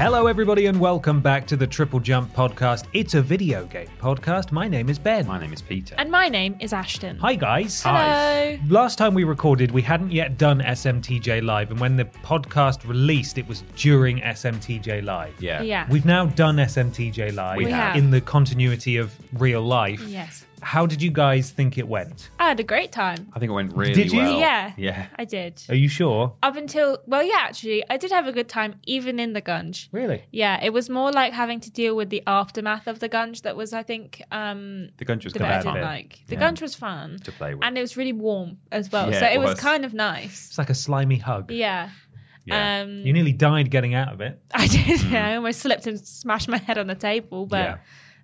[0.00, 2.86] Hello, everybody, and welcome back to the Triple Jump podcast.
[2.94, 4.50] It's a video game podcast.
[4.50, 5.26] My name is Ben.
[5.26, 5.94] My name is Peter.
[5.98, 7.18] And my name is Ashton.
[7.18, 7.82] Hi, guys.
[7.84, 8.56] Hello.
[8.70, 13.36] Last time we recorded, we hadn't yet done SMTJ Live, and when the podcast released,
[13.36, 15.34] it was during SMTJ Live.
[15.38, 15.60] yeah.
[15.60, 15.86] Yeah.
[15.90, 17.94] We've now done SMTJ Live We have.
[17.96, 20.00] in the continuity of real life.
[20.08, 20.46] Yes.
[20.62, 22.30] How did you guys think it went?
[22.38, 23.28] I had a great time.
[23.32, 23.94] I think it went really well.
[23.94, 24.18] Did you?
[24.20, 24.38] well.
[24.38, 24.72] yeah.
[24.76, 25.06] Yeah.
[25.16, 25.62] I did.
[25.68, 26.34] Are you sure?
[26.42, 29.88] Up until, well, yeah, actually, I did have a good time even in the gunge.
[29.92, 30.24] Really?
[30.30, 33.56] Yeah, it was more like having to deal with the aftermath of the gunge that
[33.56, 36.20] was, I think, um, The gunge was the good bit I bad didn't like.
[36.28, 36.40] The Yeah.
[36.40, 37.18] gun was fun.
[37.24, 37.64] to play with.
[37.64, 39.10] And it was really warm as well.
[39.10, 39.50] Yeah, so it it was.
[39.50, 39.60] was.
[39.60, 40.48] kind of nice.
[40.48, 41.50] It's like a slimy hug.
[41.50, 41.90] Yeah.
[42.44, 42.80] yeah.
[42.82, 44.40] Um, You nearly died getting out of it.
[44.54, 45.02] I did.
[45.10, 47.76] Yeah, I almost slipped and smashed my head on the table, but Yeah.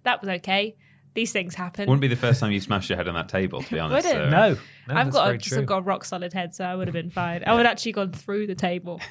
[0.04, 0.76] that was okay.
[1.16, 1.88] These things happen.
[1.88, 4.06] Wouldn't be the first time you smashed your head on that table, to be honest.
[4.06, 4.18] Would it?
[4.18, 4.54] so- No.
[4.54, 5.58] no I've that's got very a, true.
[5.58, 7.42] I've got a rock solid head, so I would have been fine.
[7.44, 9.00] I would actually gone through the table.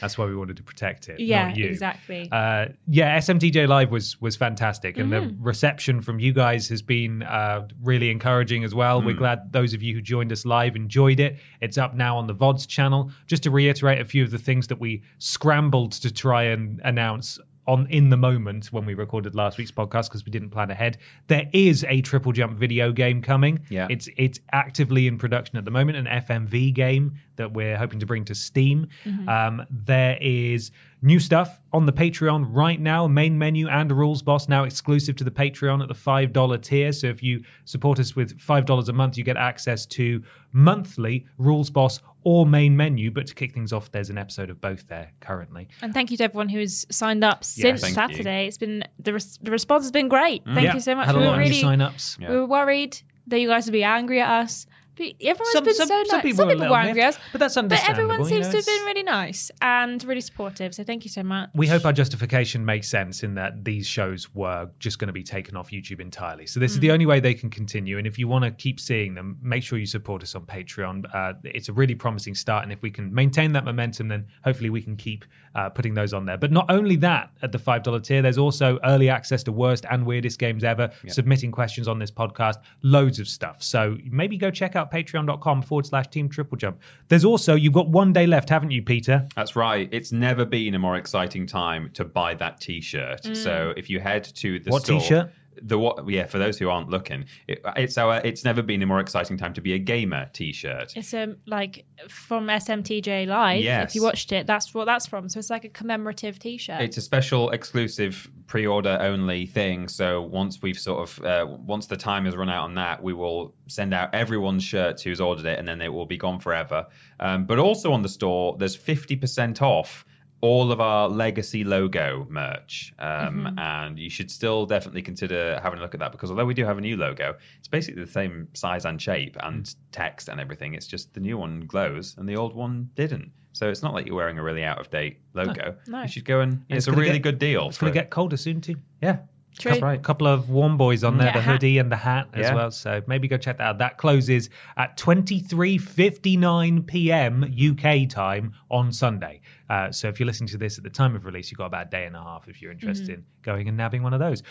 [0.00, 1.20] That's why we wanted to protect it.
[1.20, 1.66] Yeah, not you.
[1.66, 2.26] exactly.
[2.32, 5.42] Uh, yeah, SMTJ Live was was fantastic, and the Mm-hmm.
[5.42, 9.02] reception from you guys has been uh, really encouraging as well.
[9.02, 11.36] We're glad those of you who joined us live enjoyed it.
[11.60, 13.10] It's up now on the VODs channel.
[13.26, 17.38] Just to reiterate a few of the things that we scrambled to try and announce
[17.66, 20.98] on in the moment when we recorded last week's podcast because we didn't plan ahead.
[21.28, 23.60] There is a triple jump video game coming.
[23.68, 23.86] Yeah.
[23.90, 28.06] It's it's actively in production at the moment, an FMV game that we're hoping to
[28.06, 28.88] bring to Steam.
[29.28, 30.70] Um, there is
[31.02, 35.24] new stuff on the Patreon right now, main menu and rules boss now exclusive to
[35.24, 36.92] the Patreon at the $5 tier.
[36.92, 40.22] So if you support us with $5 a month, you get access to
[40.52, 43.10] monthly rules boss or main menu.
[43.10, 45.68] But to kick things off, there's an episode of both there currently.
[45.82, 47.94] and thank you to everyone who's signed up since thank you.
[47.94, 48.46] Saturday.
[48.46, 50.44] It's been the res- the response has been great.
[50.44, 50.54] Mm.
[50.54, 51.06] Thank Yeah, you so much.
[51.06, 52.18] Had a we lot were really sign-ups.
[52.20, 52.30] Yeah.
[52.30, 54.66] we were worried that you guys would be angry at us.
[55.00, 56.10] But everyone's Some- been some- so nice.
[56.10, 58.08] some people some were people were angry at us, but that's understandable.
[58.08, 60.74] But understandable, everyone you seems know, to have been really nice and really supportive.
[60.74, 61.50] So thank you so much.
[61.54, 65.22] We hope our justification makes sense in that these shows were just going to be
[65.22, 66.46] taken off YouTube entirely.
[66.46, 67.96] So this is the only way they can continue.
[67.98, 71.04] And if you want to keep seeing them, make sure you support us on Patreon.
[71.14, 74.70] Uh, it's a really promising start, and if we can maintain that momentum, then hopefully
[74.70, 75.24] we can keep
[75.54, 76.36] uh, putting those on there.
[76.36, 79.84] But not only that, at the five dollar tier, there's also early access to worst
[79.90, 83.62] and weirdest games ever, submitting questions on this podcast, loads of stuff.
[83.62, 86.80] So maybe go check out patreon.com forward slash team triple jump.
[87.08, 89.26] There's also you've got one day left, haven't you, Peter?
[89.36, 89.88] That's right.
[89.92, 93.22] It's never been a more exciting time to buy that T-shirt.
[93.22, 93.36] Mm.
[93.36, 95.30] So if you head to the What store, t-shirt?
[95.62, 96.08] The what?
[96.08, 98.20] Yeah, for those who aren't looking, it, it's our.
[98.24, 100.94] It's never been a more exciting time to be a gamer T-shirt.
[100.96, 103.62] It's um like from SMTJ Live.
[103.62, 103.90] Yes.
[103.90, 105.28] If you watched it, that's what that's from.
[105.28, 106.80] So it's like a commemorative T-shirt.
[106.80, 109.88] It's a special, exclusive, pre-order only thing.
[109.88, 113.12] So once we've sort of, uh, once the time has run out on that, we
[113.12, 116.86] will send out everyone's shirts who's ordered it, and then it will be gone forever.
[117.20, 120.04] Um, but also on the store, there's fifty percent off
[120.42, 125.82] all of our legacy logo merch, um, and you should still definitely consider having a
[125.82, 128.48] look at that because although we do have a new logo, it's basically the same
[128.54, 130.74] size and shape and text and everything.
[130.74, 133.30] It's just the new one glows and the old one didn't.
[133.52, 135.76] So it's not like you're wearing a really out of date logo.
[135.88, 136.02] no.
[136.02, 137.68] You should go and It's it's, a really get- good deal.
[137.68, 138.76] It's going to get colder soon too.
[139.02, 139.18] yeah.
[139.58, 139.72] True.
[139.72, 141.52] That's A couple of warm boys on there, Yeah, the hat.
[141.52, 142.54] hoodie and the hat as Yeah.
[142.54, 142.70] well.
[142.70, 143.78] So maybe go check that out.
[143.78, 147.44] That closes at 23.59 p.m.
[147.44, 149.40] UK time on Sunday.
[149.68, 151.86] Uh, so if you're listening to this at the time of release, you've got about
[151.88, 153.12] a day and a half if you're interested Mm-hmm.
[153.14, 154.42] in going and nabbing one of those.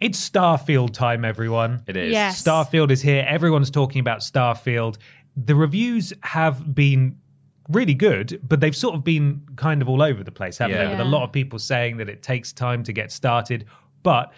[0.00, 1.82] It's Starfield time, everyone.
[1.86, 2.12] It is.
[2.12, 2.42] Yes.
[2.42, 3.24] Starfield is here.
[3.28, 4.96] Everyone's talking about Starfield.
[5.36, 7.16] The reviews have been
[7.68, 10.84] really good, but they've sort of been kind of all over the place, haven't Yeah.
[10.86, 10.90] they?
[10.90, 13.64] With a lot of people saying that it takes time to get started.
[14.02, 14.32] But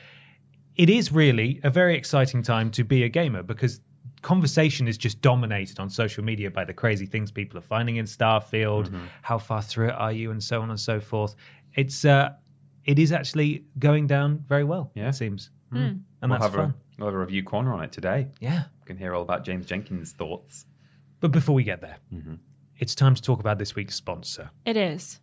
[0.77, 3.81] it is really a very exciting time to be a gamer because
[4.23, 8.07] conversation is just dominated on social media by the crazy things people are finding in
[8.07, 8.91] Starfield,
[9.23, 11.35] how far through it are you, and so on and so forth.
[11.75, 12.31] It's uh,
[12.85, 14.91] it is actually going down very well.
[14.95, 15.09] Yeah.
[15.09, 15.79] it seems, Hmm.
[15.79, 16.71] and we'll that's have fun.
[16.71, 18.29] a we'll have a review corner on it today.
[18.41, 20.67] Yeah, You can hear all about James Jenkins' thoughts.
[21.21, 22.35] but before we get there, Mm-hmm.
[22.79, 24.51] it's time to talk about this week's sponsor.
[24.65, 25.21] It is.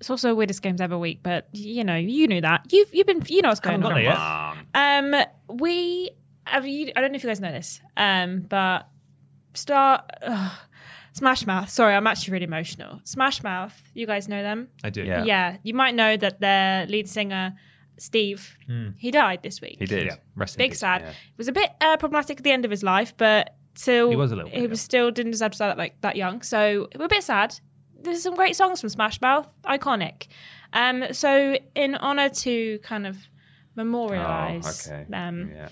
[0.00, 2.72] It's also weirdest games ever week, but you know, you knew that.
[2.72, 4.02] You've you've been you know what's going on.
[4.02, 4.56] got.
[4.74, 5.14] Um,
[5.48, 6.10] we
[6.44, 6.92] have you.
[6.96, 8.88] I don't know if you guys know this, um, but
[9.54, 10.52] Star ugh,
[11.12, 11.68] Smash Mouth.
[11.68, 13.00] Sorry, I'm actually really emotional.
[13.04, 13.80] Smash Mouth.
[13.94, 14.68] You guys know them?
[14.82, 15.02] I do.
[15.04, 15.24] Yeah.
[15.24, 17.54] Yeah, you might know that their lead singer
[17.98, 18.56] Steve.
[18.98, 19.76] He died this week.
[19.78, 20.06] He did.
[20.06, 20.80] Yeah, rest in Big peace.
[20.80, 21.02] sad.
[21.02, 21.10] yeah.
[21.10, 24.16] It was a bit uh, problematic at the end of his life, but still He
[24.16, 26.42] was a little bit, He was still didn't deserve to die that, like that young.
[26.42, 27.58] So we're a bit sad.
[28.02, 30.26] There's some great songs from Smash Mouth, iconic.
[30.72, 33.16] Um, so in honor to kind of
[33.76, 35.06] memorialize Oh, okay.
[35.08, 35.68] them, Yeah.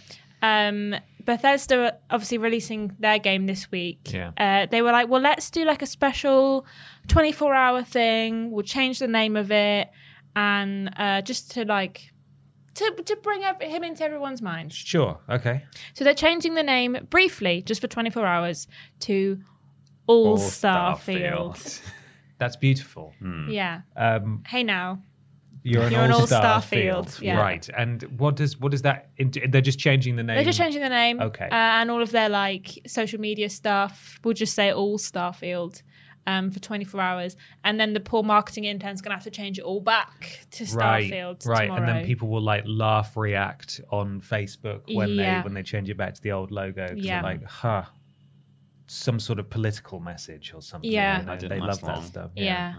[0.68, 0.94] um,
[1.24, 4.10] Bethesda are obviously releasing their game this week.
[4.12, 4.32] Yeah.
[4.38, 6.66] Uh, they were like, well, let's do like a special
[7.08, 8.50] 24 hour thing.
[8.50, 9.88] We'll change the name of it.
[10.34, 12.12] And uh, just to like,
[12.74, 14.72] to, to bring up him into everyone's mind.
[14.72, 15.18] Sure.
[15.28, 15.64] Okay.
[15.94, 18.66] So they're changing the name briefly, just for 24 hours,
[19.00, 19.40] to
[20.06, 21.80] All, All Starfield.
[22.40, 23.14] That's beautiful.
[23.48, 23.82] Yeah.
[23.96, 25.02] Um, Hey now.
[25.62, 27.38] you're an You're an all-star all-star field, field, yeah.
[27.38, 27.68] right?
[27.76, 29.10] And what does what does that?
[29.18, 30.36] int- They're just changing the name.
[30.36, 31.20] They're just changing the name.
[31.20, 31.44] Okay.
[31.44, 34.18] Uh, and all of their like social media stuff.
[34.24, 35.82] We'll just say All Starfield.
[36.26, 37.34] Um, for 24 hours,
[37.64, 41.10] and then the poor marketing intern's gonna have to change it all back to Right,
[41.10, 41.80] Starfield right, tomorrow.
[41.82, 45.38] and then people will like laugh, react on Facebook when Yeah.
[45.40, 46.88] they when they change it back to the old logo.
[46.94, 47.22] Yeah.
[47.22, 47.84] like, huh,
[48.90, 50.90] some sort of political message or something.
[50.90, 51.20] Yeah.
[51.20, 52.30] you know, they love last that stuff.
[52.34, 52.74] yeah.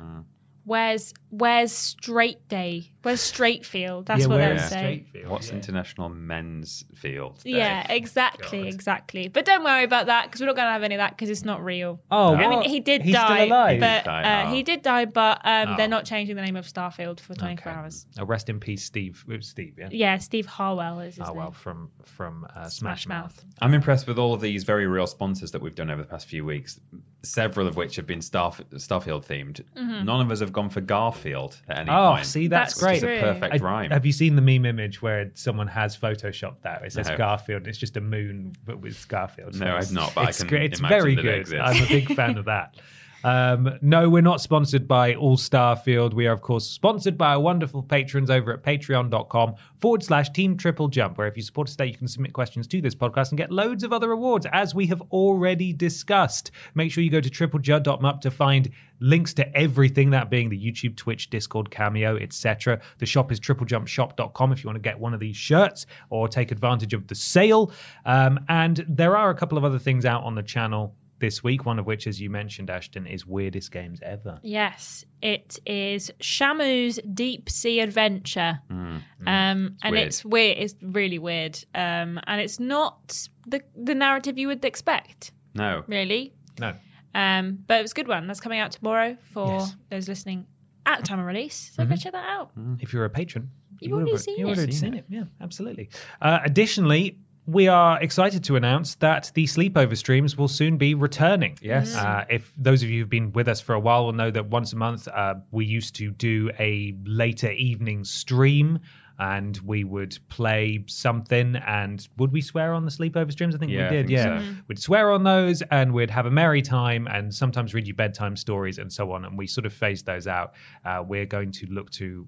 [0.63, 2.92] Where's Where's Straight Day?
[3.04, 4.06] Where's Straight Field?
[4.06, 5.06] That's Yeah, what where they'll is say.
[5.16, 5.28] Straightfield?
[5.28, 5.56] What's Yeah.
[5.56, 7.42] International Men's Field?
[7.44, 7.52] Day?
[7.52, 8.74] Yeah, exactly, God.
[8.74, 9.28] exactly.
[9.30, 11.30] But don't worry about that because we're not going to have any of that because
[11.30, 12.02] it's not real.
[12.12, 13.80] Oh, I mean, he did He's die, still alive.
[13.80, 14.54] but He did die, uh, oh.
[14.54, 15.06] he did die.
[15.06, 15.78] But um, Oh.
[15.78, 17.80] they're not changing the name of Starfield for 24 Okay.
[17.80, 18.06] hours.
[18.19, 19.24] Oh, rest in peace, Steve.
[19.30, 19.88] It was Steve, yeah.
[19.90, 21.38] Yeah, Steve Harwell is his Oh name.
[21.38, 23.24] well, from from uh, Smash Smash, Mouth.
[23.44, 23.46] Mouth.
[23.62, 26.28] I'm impressed with all of these very real sponsors that we've done over the past
[26.28, 26.80] few weeks.
[27.23, 29.62] Several of which have been Starf- Starfield themed.
[29.77, 30.06] Mm-hmm.
[30.06, 32.00] None of us have gone for Garfield at any point.
[32.00, 32.25] Oh, point.
[32.25, 33.03] see, that's, That's great.
[33.03, 33.91] It's a perfect I- rhyme.
[33.91, 36.83] Have you seen the meme image where someone has photoshopped that?
[36.83, 37.18] It says No.
[37.18, 37.59] Garfield.
[37.62, 39.53] and It's just a moon, but with Garfield.
[39.59, 40.71] No, I've not, but I it's can great.
[40.71, 41.39] It's imagine very that good.
[41.41, 41.63] exists.
[41.63, 42.75] I'm a big fan of that.
[43.23, 46.13] Um, no, we're not sponsored by All Star Field.
[46.13, 50.57] We are, of course, sponsored by our wonderful patrons over at patreon.com forward slash team
[50.57, 53.29] triple jump, where if you support us there, you can submit questions to this podcast
[53.29, 56.51] and get loads of other rewards, as we have already discussed.
[56.73, 60.95] Make sure you go to tripleju.mp to find links to everything, that being the YouTube,
[60.95, 62.79] Twitch, Discord, Cameo, etc.
[63.00, 66.51] The shop is triplejumpshop.com if you want to get one of these shirts or take
[66.51, 67.71] advantage of the sale.
[68.06, 71.65] Um, and there are a couple of other things out on the channel this week,
[71.65, 74.39] one of which, as you mentioned, Ashton, is Weirdest Games Ever.
[74.44, 79.89] Yes, it is Shamu's Deep Sea Adventure, um, and Hmm.
[79.91, 80.07] weird.
[80.07, 80.57] it's weird.
[80.57, 85.83] It's really weird, um, and it's not the the narrative you would expect, no.
[85.88, 86.33] really.
[86.59, 86.73] No.
[87.15, 88.27] Um, but it was a good one.
[88.27, 89.75] That's coming out tomorrow for Yes.
[89.89, 90.47] those listening
[90.85, 91.71] at the time of release.
[91.75, 92.51] So go check that out.
[92.79, 94.62] If you're a patron, You've you already have- seen you would it.
[94.69, 95.06] have seen it.
[95.09, 95.89] Yeah, absolutely.
[96.21, 101.58] Uh, additionally, we are excited to announce that the sleepover streams will soon be returning.
[101.62, 101.96] Yes.
[101.96, 104.48] Uh, if those of you who've been with us for a while will know that
[104.48, 108.80] once a month uh, we used to do a later evening stream.
[109.20, 113.54] And we would play something, and would we swear on the sleepover streams?
[113.54, 114.07] I think Yeah, we did.
[114.07, 114.56] think yeah, so.
[114.68, 118.36] we'd swear on those, and we'd have a merry time, and sometimes read you bedtime
[118.36, 119.24] stories and so on.
[119.26, 120.54] And we sort of phased those out.
[120.83, 122.26] Uh, we're going to look to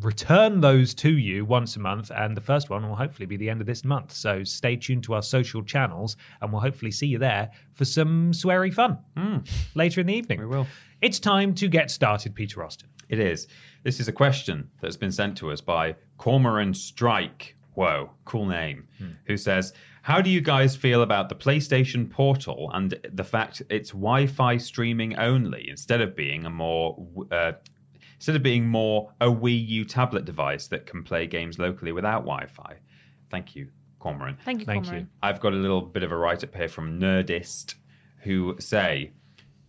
[0.00, 3.48] return those to you once a month, and the first one will hopefully be the
[3.50, 4.12] end of this month.
[4.12, 8.32] So stay tuned to our social channels, and we'll hopefully see you there for some
[8.32, 8.98] sweary fun
[9.74, 10.40] later in the evening.
[10.40, 10.66] We will.
[11.00, 12.88] It's time to get started, Peter Austin.
[13.08, 13.46] It is.
[13.82, 17.56] This is a question that's been sent to us by Cormoran Strike.
[17.74, 18.88] Whoa, cool name.
[19.26, 19.72] Who says,
[20.02, 24.56] How do you guys feel about the PlayStation Portal and the fact it's Wi Fi
[24.56, 27.06] streaming only instead of being a more.
[27.30, 27.52] Uh,
[28.24, 32.20] Instead of being more a Wii U tablet device that can play games locally without
[32.20, 32.76] Wi Fi.
[33.30, 33.68] Thank you,
[34.00, 34.38] Cormoran.
[34.42, 35.02] Thank you, Thank Cormoran.
[35.02, 35.08] you.
[35.22, 37.74] I've got a little bit of a write up here from Nerdist
[38.20, 39.12] who say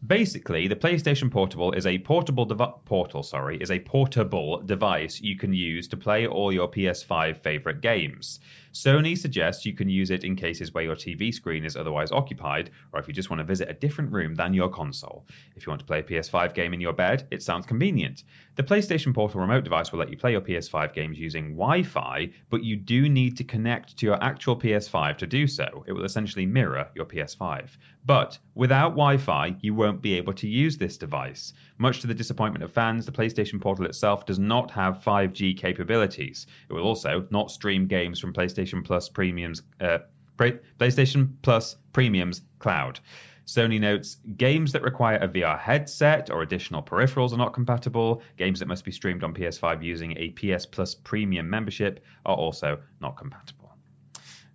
[0.07, 5.35] basically the PlayStation Portable is a portable devi- portal, sorry, is a portable device you
[5.38, 8.39] can use to play all your PS5 favorite games.
[8.75, 12.72] Sony suggests you can use it in cases where your TV screen is otherwise occupied,
[12.91, 15.25] or if you just want to visit a different room than your console.
[15.55, 18.25] If you want to play a PS5 game in your bed, it sounds convenient.
[18.55, 22.29] The PlayStation Portal remote device will let you play your PS5 games using Wi Fi,
[22.50, 25.86] but you do need to connect to your actual PS5 to do so.
[25.88, 27.77] It will essentially mirror your PS5.
[28.05, 31.53] But without Wi Fi, you won't be able to use this device.
[31.77, 36.48] Much to the disappointment of fans, the PlayStation Portal itself does not have 5G capabilities.
[36.70, 40.00] It will also not stream games from PlayStation Plus Premium's uh,
[40.38, 43.00] PlayStation Plus Premium's cloud.
[43.46, 48.22] Sony notes games that require a VR headset or additional peripherals are not compatible.
[48.38, 52.79] Games that must be streamed on PS5 using a PS Plus Premium membership are also
[53.01, 53.75] not compatible.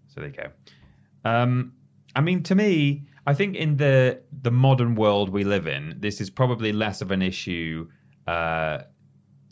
[0.09, 0.51] So there you go.
[1.25, 1.73] Um,
[2.17, 6.21] I mean, to me, I think in the the modern world we live in, this
[6.21, 7.89] is probably less of an issue
[8.27, 8.79] uh,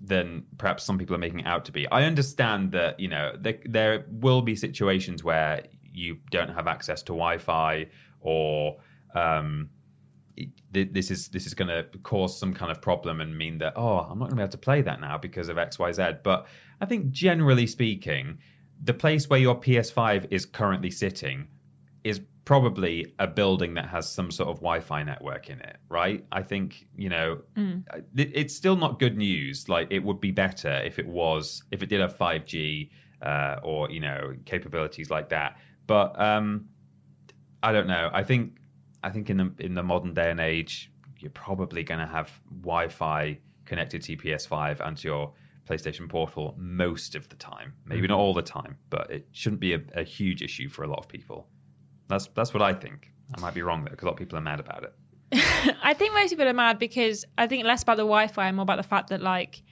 [0.01, 1.87] than perhaps some people are making it out to be.
[1.89, 7.03] I understand that you know there, there will be situations where you don't have access
[7.03, 7.87] to Wi-Fi
[8.21, 8.79] or
[9.15, 9.71] um,
[10.71, 13.99] this is this is going to cause some kind of problem and mean that oh
[13.99, 16.03] I'm not going to be able to play that now because of X Y Z.
[16.23, 16.47] But
[16.81, 18.39] I think generally speaking,
[18.83, 21.49] the place where your PS5 is currently sitting
[22.05, 26.25] is probably a building that has some sort of Wi-Fi network in it, right?
[26.33, 27.43] I think you know
[28.17, 29.69] it, it's still not good news.
[29.69, 32.89] Like it would be better if it was if it did have 5G
[33.21, 35.59] uh, or you know capabilities like that.
[35.87, 36.71] But um,
[37.63, 38.09] I don't know.
[38.15, 38.57] I think
[39.05, 42.31] I think in the in the modern day and age, you're probably going to have
[42.63, 45.35] Wi-Fi connected to PS5 and to your
[45.69, 47.75] PlayStation Portal most of the time.
[47.85, 50.87] Maybe not all the time, but it shouldn't be a, a huge issue for a
[50.87, 51.47] lot of people.
[52.09, 53.13] That's that's what I think.
[53.37, 54.95] I might be wrong though, because a lot of people are mad about it.
[55.83, 58.63] I think most people are mad because I think less about the Wi-Fi and more
[58.63, 59.63] about the fact that like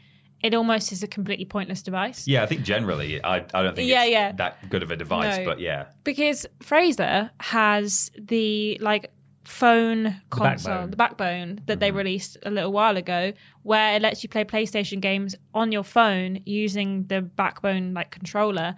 [0.42, 2.28] it almost is a completely pointless device.
[2.28, 4.32] Yeah, I think generally, I, I don't think Yeah, it's yeah.
[4.32, 5.44] that good of a device, No.
[5.44, 9.12] but yeah, because Fraser has the like
[9.44, 10.90] phone console, backbone.
[10.90, 11.98] the backbone that they mm-hmm.
[11.98, 16.40] released a little while ago, where it lets you play PlayStation games on your phone
[16.44, 18.74] using the backbone like controller,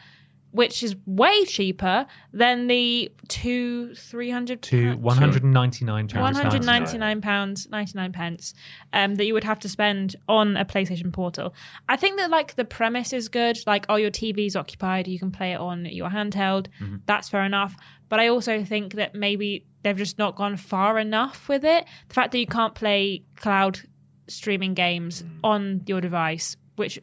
[0.50, 6.14] which is way cheaper than the two three hundred to 199 pounds.
[6.14, 8.54] one hundred ninety nine pounds ninety nine pence
[8.92, 11.54] um, that you would have to spend on a PlayStation Portal.
[11.88, 13.58] I think that like the premise is good.
[13.66, 16.68] Like, oh, your TV's occupied, you can play it on your handheld.
[17.06, 17.76] That's fair enough.
[18.08, 21.84] But I also think that maybe they've just not gone far enough with it.
[22.08, 23.80] The fact that you can't play cloud
[24.28, 26.98] streaming games on your device, which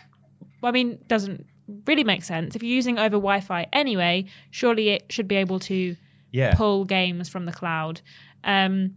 [0.63, 1.45] I mean doesn't
[1.85, 2.55] really makes sense.
[2.55, 5.95] If you're using over Wi-Fi anyway, surely it should be able to
[6.31, 6.53] yeah.
[6.55, 8.01] pull games from the cloud.
[8.43, 8.95] Um,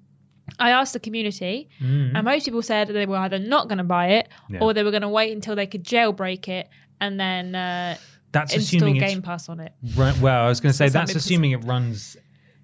[0.59, 4.09] I asked the community, and most people said they were either not going to buy
[4.09, 4.61] it Yeah.
[4.61, 6.69] or they were going to wait until they could jailbreak it
[7.01, 7.97] and then uh,
[8.33, 9.73] That's install assuming Game Pass on it.
[9.95, 12.17] Run, well, I was going to say that's assuming it runs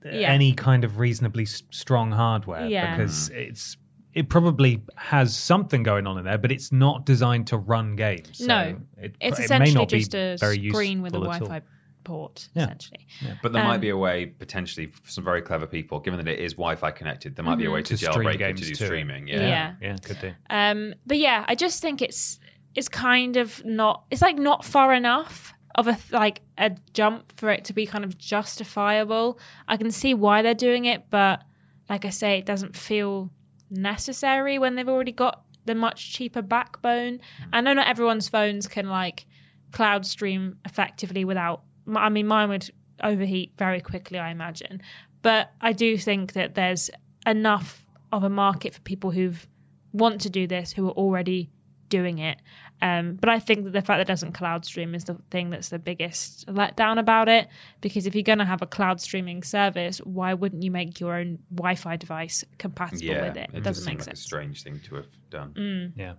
[0.04, 0.32] Yeah.
[0.32, 2.96] any kind of reasonably s- strong hardware Yeah.
[2.96, 3.76] because it's
[4.14, 8.38] it probably has something going on in there, but it's not designed to run games.
[8.38, 11.16] So no, it, it's it may essentially not be just a very screen with a
[11.18, 11.46] useful at all.
[11.48, 11.66] Wi-Fi
[12.04, 12.64] port, Yeah.
[12.64, 13.06] essentially.
[13.42, 16.28] But there might Um, be a way, potentially, for some very clever people, given that
[16.30, 18.62] it is Wi-Fi connected, there might be a way to, To stream jailbreak it to
[18.62, 18.86] do to it.
[18.86, 19.26] streaming.
[19.26, 19.40] Yeah.
[19.40, 19.74] Yeah.
[19.80, 20.32] Yeah, could do.
[20.50, 22.38] Um, but yeah, I just think it's
[22.74, 24.04] it's kind of not.
[24.10, 28.04] It's like not far enough of a like a jump for it to be kind
[28.04, 29.38] of justifiable.
[29.68, 31.42] I can see why they're doing it, but
[31.88, 33.30] like I say, it doesn't feel
[33.70, 37.20] necessary when they've already got the much cheaper backbone.
[37.52, 39.26] I know not everyone's phones can like
[39.72, 41.62] cloud stream effectively without.
[41.94, 42.70] I mean, mine would
[43.02, 44.82] overheat very quickly, I imagine.
[45.22, 46.90] But I do think that there's
[47.26, 49.46] enough of a market for people who've
[49.92, 51.50] want to do this who are already
[51.98, 52.38] doing it.
[52.82, 55.50] Um, but I think that the fact that it doesn't cloud stream is the thing
[55.50, 57.48] that's the biggest letdown about it.
[57.80, 61.14] Because if you're going to have a cloud streaming service, why wouldn't you make your
[61.14, 63.48] own Wi-Fi device compatible Yeah, with it?
[63.52, 64.20] it It does doesn't seem make like a sense.
[64.20, 65.92] strange thing to have done.
[65.96, 66.14] Yeah.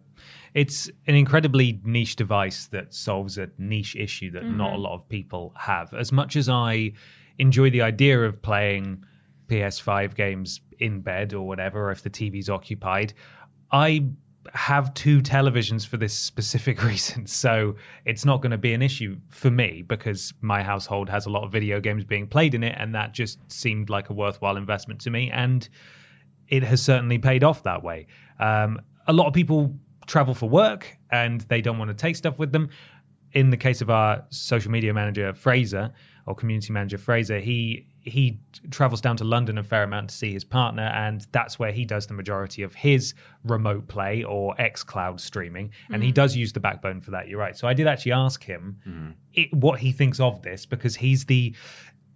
[0.54, 5.08] It's an incredibly niche device that solves a niche issue that not a lot of
[5.10, 5.94] people have.
[5.94, 6.94] As much as I
[7.38, 9.04] enjoy the idea of playing
[9.50, 13.14] PS5 games in bed or whatever, if the TV's occupied,
[13.72, 14.06] I
[14.54, 17.26] have two televisions for this specific reason.
[17.26, 17.76] So
[18.06, 21.44] it's not going to be an issue for me because my household has a lot
[21.44, 22.76] of video games being played in it.
[22.78, 25.32] And that just seemed like a worthwhile investment to me.
[25.32, 25.68] And
[26.48, 28.08] it has certainly paid off that way.
[28.40, 29.76] Um, a lot of people
[30.08, 32.70] travel for work and they don't want to take stuff with them.
[33.34, 35.92] in the case of our social media manager Fraser
[36.26, 40.32] or community manager Fraser, he he travels down to London a fair amount to see
[40.32, 44.84] his partner, and that's where he does the majority of his remote play or X
[44.84, 47.28] Cloud streaming, and he does use the backbone for that.
[47.28, 47.58] You're right.
[47.58, 51.56] So I did actually ask him it, what he thinks of this because he's the.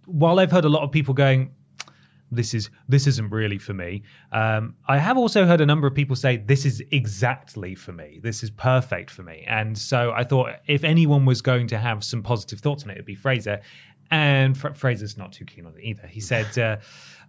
[0.06, 1.52] While I've heard a lot of people going,
[2.30, 4.02] this is this isn't really for me.
[4.32, 8.20] Um, I have also heard a number of people say this is exactly for me.
[8.22, 9.44] This is perfect for me.
[9.48, 12.94] And so I thought if anyone was going to have some positive thoughts on it,
[12.94, 13.60] it'd be Fraser.
[14.10, 16.06] And Fra- Fraser's not too keen on it either.
[16.06, 16.76] He said uh,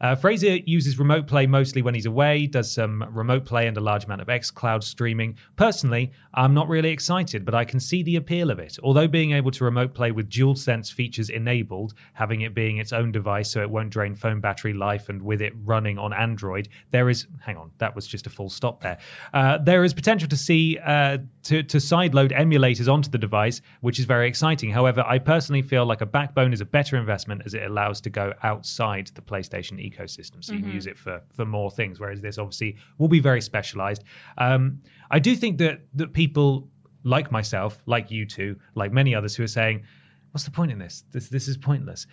[0.02, 3.82] uh, Fraser uses remote play mostly when he's away, does some remote play and a
[3.82, 5.38] large amount of xCloud streaming.
[5.56, 8.78] Personally, I'm not really excited, but I can see the appeal of it.
[8.84, 13.12] Although being able to remote play with DualSense features enabled, having it being its own
[13.12, 17.10] device so it won't drain phone battery life, and with it running on Android, there
[17.10, 17.28] is.
[17.42, 18.98] Hang on, that was just a full stop there.
[19.34, 24.00] Uh, there is potential to see uh, to to sideload emulators onto the device, which
[24.00, 24.72] is very exciting.
[24.72, 28.10] However, I personally feel like a backbone is a better investment as it allows to
[28.10, 32.00] go outside the PlayStation ecosystem, so you can use it for for more things.
[32.00, 34.04] Whereas this obviously will be very specialized.
[34.38, 36.70] Um, I do think that that people
[37.04, 39.84] like myself, like you two, like many others who are saying,
[40.32, 41.04] "What's the point in this?
[41.12, 42.08] This this is pointless."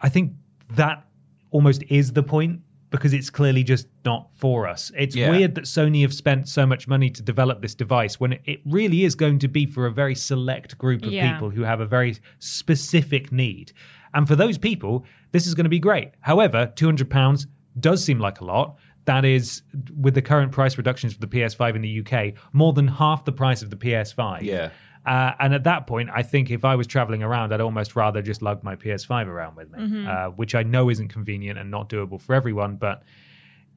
[0.00, 0.32] I think
[0.76, 1.04] that
[1.50, 2.60] almost is the point
[2.90, 4.90] because it's clearly just not for us.
[4.96, 5.30] It's Yeah.
[5.30, 8.60] weird that Sony have spent so much money to develop this device when it, it
[8.64, 11.32] really is going to be for a very select group of Yeah.
[11.32, 13.72] people who have a very specific need.
[14.14, 16.12] And for those people, this is going to be great.
[16.20, 17.46] However, £200
[17.78, 18.76] does seem like a lot.
[19.06, 19.62] That is,
[19.96, 23.32] with the current price reductions for the PS5 in the UK, more than half the
[23.32, 24.42] price of the PS5.
[24.42, 24.70] Yeah.
[25.06, 28.20] Uh, and at that point, I think if I was traveling around, I'd almost rather
[28.20, 31.88] just lug my PS5 around with me, uh, which I know isn't convenient and not
[31.88, 32.76] doable for everyone.
[32.76, 33.02] But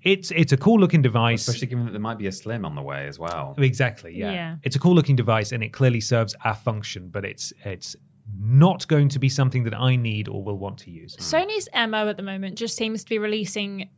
[0.01, 1.47] it's it's a cool looking device.
[1.47, 3.55] Especially given that there might be a Slim on the way as well.
[3.57, 4.13] Exactly.
[4.17, 4.31] Yeah.
[4.31, 4.55] Yeah.
[4.63, 7.07] It's a cool looking device, and it clearly serves our function.
[7.07, 7.95] But it's it's
[8.39, 11.15] not going to be something that I need or will want to use.
[11.17, 13.89] Sony's MO at the moment just seems to be releasing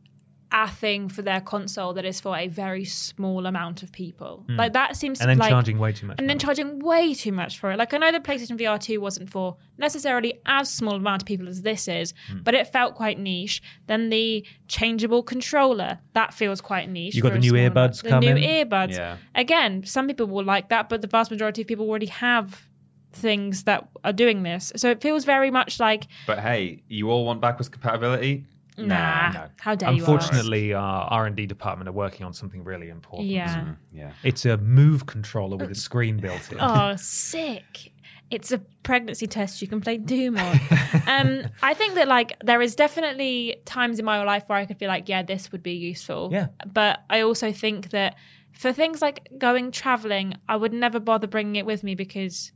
[0.52, 4.44] a thing for their console that is for a very small amount of people.
[4.48, 5.20] Like that seems.
[5.20, 6.20] And then like, charging way too much.
[6.20, 6.44] and then money.
[6.44, 7.76] charging way too much for it.
[7.78, 11.48] Like I know the PlayStation VR 2 wasn't for necessarily as small amount of people
[11.48, 12.38] as this is, Hmm.
[12.44, 13.60] but it felt quite niche.
[13.88, 17.16] Then the changeable controller, that feels quite niche.
[17.16, 18.24] You got the new earbuds amount.
[18.24, 18.92] The new earbuds.
[18.92, 19.16] Yeah.
[19.34, 22.68] Again, some people will like that, but the vast majority of people already have
[23.16, 24.72] things that are doing this.
[24.76, 28.44] So it feels very much like But hey, you all want backwards compatibility?
[28.78, 29.46] nah, no.
[29.58, 29.98] how dare you?
[29.98, 33.28] Unfortunately, our R and D department are working on something really important.
[33.28, 33.74] Yeah.
[33.92, 34.12] Yeah.
[34.22, 36.58] It's a Move controller with a screen built in.
[36.66, 37.92] Oh, sick.
[38.28, 40.60] It's a pregnancy test you can play Doom on.
[41.06, 44.78] um, I think that like there is definitely times in my life where I could
[44.78, 46.30] feel like, yeah, this would be useful.
[46.32, 46.48] Yeah.
[46.66, 48.16] But I also think that
[48.52, 52.52] for things like going traveling, I would never bother bringing it with me because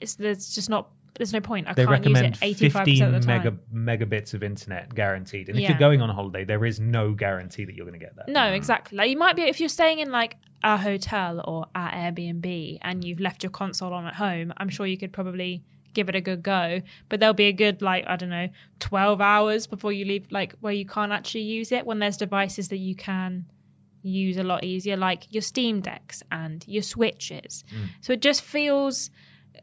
[0.00, 1.66] it's there's just not there's no point.
[1.66, 5.48] I they can't use it eighty five 15 percent of mega, megabits of internet guaranteed.
[5.48, 5.70] And if Yeah.
[5.70, 8.28] you're going on a holiday, there is no guarantee that you're going to get that.
[8.28, 8.98] No, exactly.
[8.98, 13.04] Like you might be if you're staying in like a hotel or at Airbnb and
[13.04, 14.52] you've left your console on at home.
[14.58, 15.62] I'm sure you could probably
[15.94, 18.48] give it a good go, but there'll be a good like I don't know,
[18.80, 21.86] 12 hours before you leave, like where you can't actually use it.
[21.86, 23.46] When there's devices that you can
[24.02, 27.64] use a lot easier, like your Steam decks and your Switches.
[27.74, 27.88] Mm.
[28.02, 29.10] So it just feels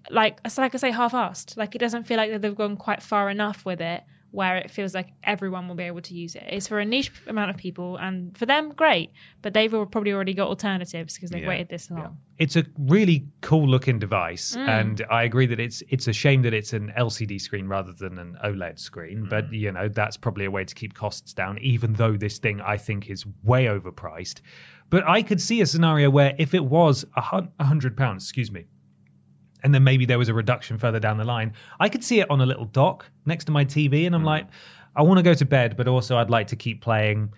[0.09, 1.57] like it's like I say half-assed.
[1.57, 4.71] Like it doesn't feel like that they've gone quite far enough with it where it
[4.71, 6.43] feels like everyone will be able to use it.
[6.49, 9.11] It's for a niche amount of people and for them great,
[9.43, 11.49] but they've al- probably already got alternatives because they've Yeah.
[11.49, 12.17] waited this long.
[12.39, 14.67] It's a really cool looking device, Mm.
[14.67, 18.17] and I agree that it's it's a shame that it's an LCD screen rather than
[18.17, 19.27] an OLED screen.
[19.29, 21.59] But you know that's probably a way to keep costs down.
[21.59, 24.41] Even though this thing I think is way overpriced,
[24.89, 27.21] but I could see a scenario where if it was a
[27.63, 28.65] hundred pounds, excuse me,
[29.63, 32.29] and then maybe there was a reduction further down the line, I could see it
[32.29, 34.27] on a little dock next to my TV, and I'm hmm.
[34.27, 34.47] like,
[34.95, 37.33] I want to go to bed, but also I'd like to keep playing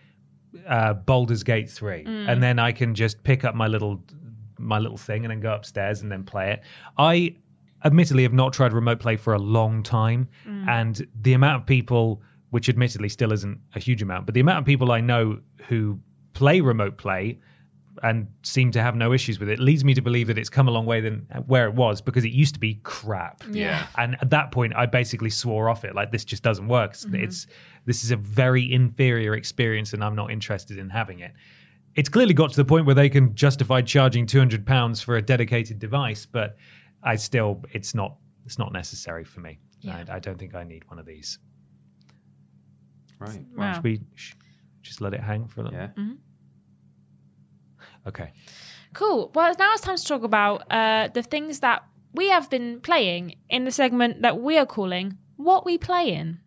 [0.67, 2.09] uh, Baldur's Gate 3 hmm.
[2.09, 4.01] and then I can just pick up my little
[4.57, 6.63] my little thing and then go upstairs and then play it.
[6.97, 7.35] I
[7.83, 10.67] admittedly have not tried remote play for a long time hmm.
[10.67, 14.59] and the amount of people which admittedly still isn't a huge amount, but the amount
[14.59, 15.99] of people I know who
[16.33, 17.39] play remote play
[18.03, 20.67] and seem to have no issues with it leads me to believe that it's come
[20.67, 23.43] a long way than where it was because it used to be crap.
[23.49, 23.87] Yeah.
[23.97, 25.95] And at that point, I basically swore off it.
[25.95, 26.91] Like this just doesn't work.
[26.91, 27.15] It's, mm-hmm.
[27.15, 27.47] it's
[27.85, 31.31] this is a very inferior experience, and I'm not interested in having it.
[31.95, 35.21] It's clearly got to the point where they can justify charging 200 pounds for a
[35.21, 36.57] dedicated device, but
[37.01, 39.59] I still, it's not, it's not necessary for me.
[39.79, 40.03] Yeah.
[40.09, 41.39] I, I don't think I need one of these.
[43.17, 43.45] Right.
[43.55, 43.75] Wow.
[43.75, 44.33] Should we sh-
[44.81, 45.79] just let it hang for a little?
[45.79, 45.87] Yeah.
[45.87, 46.13] Mm-hmm.
[48.07, 48.33] Okay.
[48.93, 49.31] Cool.
[49.33, 53.35] Well, now it's time to talk about uh, the things that we have been playing
[53.49, 56.39] in the segment that we are calling What We Play In.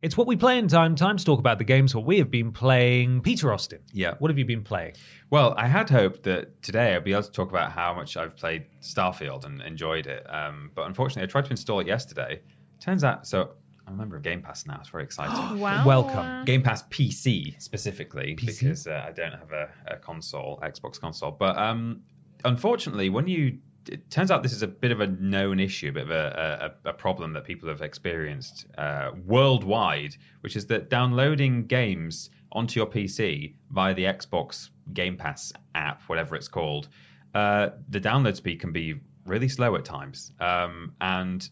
[0.00, 0.94] It's what we play in time.
[0.94, 3.20] Time to talk about the games what we have been playing.
[3.20, 3.80] Peter Austin.
[3.92, 4.14] Yeah.
[4.20, 4.94] What have you been playing?
[5.28, 8.36] Well, I had hoped that today I'd be able to talk about how much I've
[8.36, 10.24] played Starfield and enjoyed it.
[10.32, 12.42] Um, but unfortunately, I tried to install it yesterday.
[12.78, 13.54] Turns out, so
[13.88, 14.76] I'm a member of Game Pass now.
[14.80, 15.58] It's very exciting.
[15.58, 15.86] Wow.
[15.86, 16.44] Welcome.
[16.44, 18.60] Game Pass PC specifically PC?
[18.60, 21.30] because uh, I don't have a, a console, Xbox console.
[21.30, 22.02] But um,
[22.44, 23.58] unfortunately, when you
[23.90, 26.74] it turns out this is a bit of a known issue, a bit of a,
[26.84, 32.78] a, a problem that people have experienced uh, worldwide, which is that downloading games onto
[32.78, 36.88] your PC via the Xbox Game Pass app, whatever it's called,
[37.34, 40.32] uh, the download speed can be really slow at times.
[40.40, 41.48] Um, and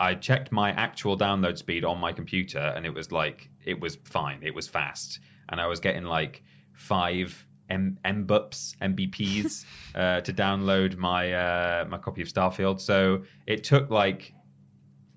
[0.00, 3.96] I checked my actual download speed on my computer, and it was like it was
[4.04, 4.40] fine.
[4.42, 10.96] It was fast, and I was getting like five M- MBUPs, MBPs uh, to download
[10.96, 12.80] my uh, my copy of Starfield.
[12.80, 14.34] So it took like,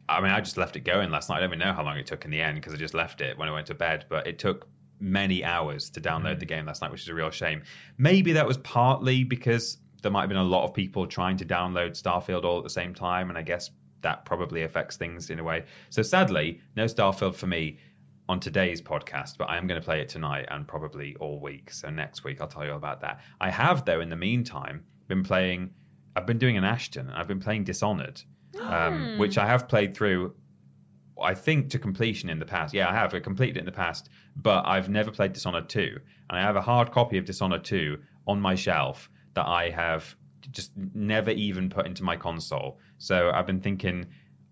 [0.08, 1.38] I mean, I just left it going last night.
[1.38, 3.22] I don't even know how long it took in the end because I just left
[3.22, 4.06] it when I went to bed.
[4.10, 4.68] But it took
[5.00, 7.64] many hours to download the game last night, which is a real shame.
[7.98, 11.46] Maybe that was partly because there might have been a lot of people trying to
[11.46, 15.40] download Starfield all at the same time, and I guess that probably affects things in
[15.40, 15.66] a way.
[15.90, 17.80] So sadly, no Starfield for me
[18.30, 21.72] on today's podcast, but I am going to play it tonight and probably all week.
[21.72, 23.22] So next week I'll tell you all about that.
[23.40, 25.72] I have though in the meantime been playing.
[26.16, 27.08] I've been doing an Ashton.
[27.08, 28.22] And I've been playing Dishonored,
[28.60, 30.34] um, which I have played through.
[31.22, 32.74] I think to completion in the past.
[32.74, 33.14] Yeah, I have.
[33.14, 35.98] I completed it in the past, but I've never played Dishonored 2.
[36.30, 40.16] And I have a hard copy of Dishonored 2 on my shelf that I have
[40.52, 42.80] just never even put into my console.
[42.98, 44.06] So I've been thinking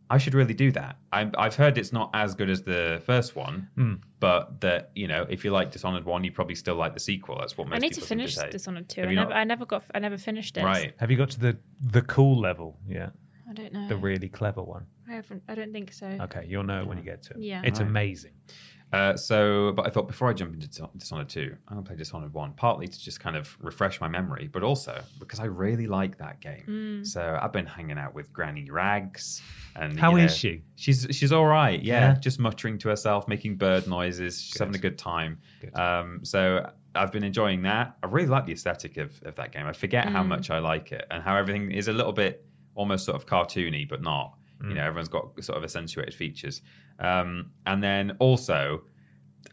[0.08, 0.98] I should really do that.
[1.12, 3.94] I, I've heard it's not as good as the first one, Hmm.
[4.20, 7.38] but that you know, if you like Dishonored one, you probably still like the sequel.
[7.40, 8.50] That's what most I need to people seem finish say.
[8.52, 9.02] Dishonored 2.
[9.02, 9.34] I never.
[9.34, 10.64] I never got, I never finished it.
[10.64, 10.94] Right.
[11.00, 12.78] Have you got to the the cool level?
[12.88, 13.10] Yeah,
[13.50, 13.88] I don't know.
[13.88, 14.86] the really clever one.
[15.10, 15.42] I haven't.
[15.50, 16.06] I don't think so.
[16.06, 17.40] Okay, you'll know it when you get to it.
[17.40, 17.62] Yeah.
[17.64, 18.34] it's amazing.
[18.94, 21.88] Uh, so, but I thought before I jump into Dis- Dishonored 2, I'm going to
[21.90, 25.46] play Dishonored 1, partly to just kind of refresh my memory, but also because I
[25.46, 27.04] really like that game.
[27.04, 29.42] So I've been hanging out with Granny Rags.
[29.76, 30.64] And How you is she?
[30.76, 31.82] She's she's all right.
[31.84, 32.20] Yeah, Yeah?
[32.20, 34.42] just muttering to herself, making bird noises.
[34.42, 35.40] She's having a good time.
[35.60, 35.76] Good.
[35.78, 37.98] Um, so I've been enjoying that.
[38.02, 39.66] I really like the aesthetic of, of that game.
[39.66, 42.46] I forget how much I like it and how everything is a little bit
[42.76, 44.38] almost sort of cartoony, but not.
[44.64, 46.62] You know, everyone's got sort of accentuated features.
[47.00, 48.82] Um, and then also,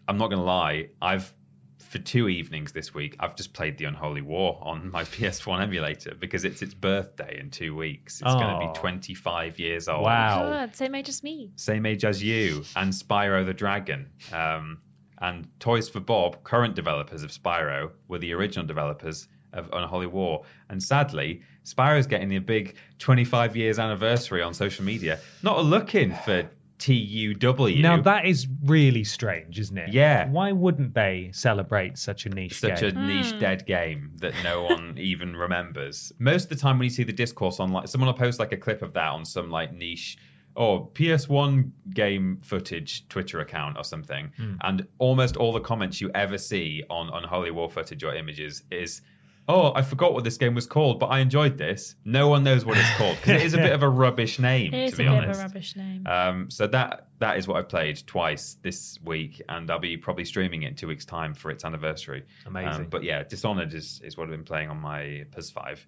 [0.08, 1.34] I'm not going to lie, I've
[1.78, 6.14] for two evenings this week, I've just played the Unholy War on my PS1 emulator
[6.18, 8.22] because it's its birthday in two weeks.
[8.22, 10.42] It's going to be 25 years old Wow.
[10.48, 11.50] God, same age as me.
[11.56, 14.08] same age as you, and Spyro the Dragon.
[14.32, 14.80] Um,
[15.18, 20.44] and Toys for Bob, current developers of Spyro, were the original developers of Unholy War.
[20.70, 25.18] And sadly, Spyro's getting a big 25 years anniversary on social media.
[25.42, 26.48] Not looking for
[26.82, 27.80] TUW.
[27.80, 29.92] Now that is really strange, isn't it?
[29.92, 30.28] Yeah.
[30.28, 32.96] Why wouldn't they celebrate such a niche such game?
[32.96, 33.38] a niche hmm.
[33.38, 36.12] dead game that no one even remembers.
[36.18, 38.56] Most of the time when you see the discourse online, someone will post like a
[38.56, 40.18] clip of that on some like niche
[40.56, 44.54] or PS1 game footage Twitter account or something, hmm.
[44.62, 49.02] and almost all the comments you ever see on Unholy War footage or images is.
[49.48, 51.96] Oh, I forgot what this game was called, but I enjoyed this.
[52.04, 54.72] No one knows what it's called because it is a bit of a rubbish name,
[54.74, 55.40] It is to a be bit honest.
[55.40, 56.06] of a rubbish name.
[56.06, 60.24] Um, so that that is what I've played twice this week, and I'll be probably
[60.24, 62.24] streaming it in two weeks' time for its anniversary.
[62.46, 62.82] Amazing.
[62.82, 65.78] Um, but yeah, Dishonored is, is what I've been playing on my PS5,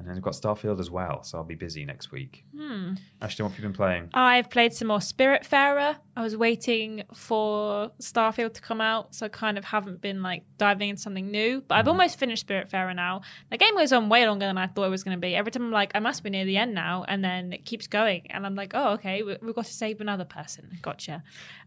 [0.00, 2.42] and then I've got Starfield as well, so I'll be busy next week.
[2.56, 2.94] Hmm.
[3.20, 4.08] Ashton, what have you been playing?
[4.14, 5.94] I've played some more Spiritfarer.
[6.16, 10.44] I was waiting for Starfield to come out, so I kind of haven't been like
[10.56, 11.60] diving into something new.
[11.68, 13.20] But I've almost finished Spiritfarer now.
[13.50, 15.36] The game goes on way longer than I thought it was going to be.
[15.36, 17.86] Every time I'm like, I must be near the end now, and then it keeps
[17.86, 20.78] going, and I'm like, oh, okay, we- we've got to save another person.
[20.80, 21.22] Gotcha.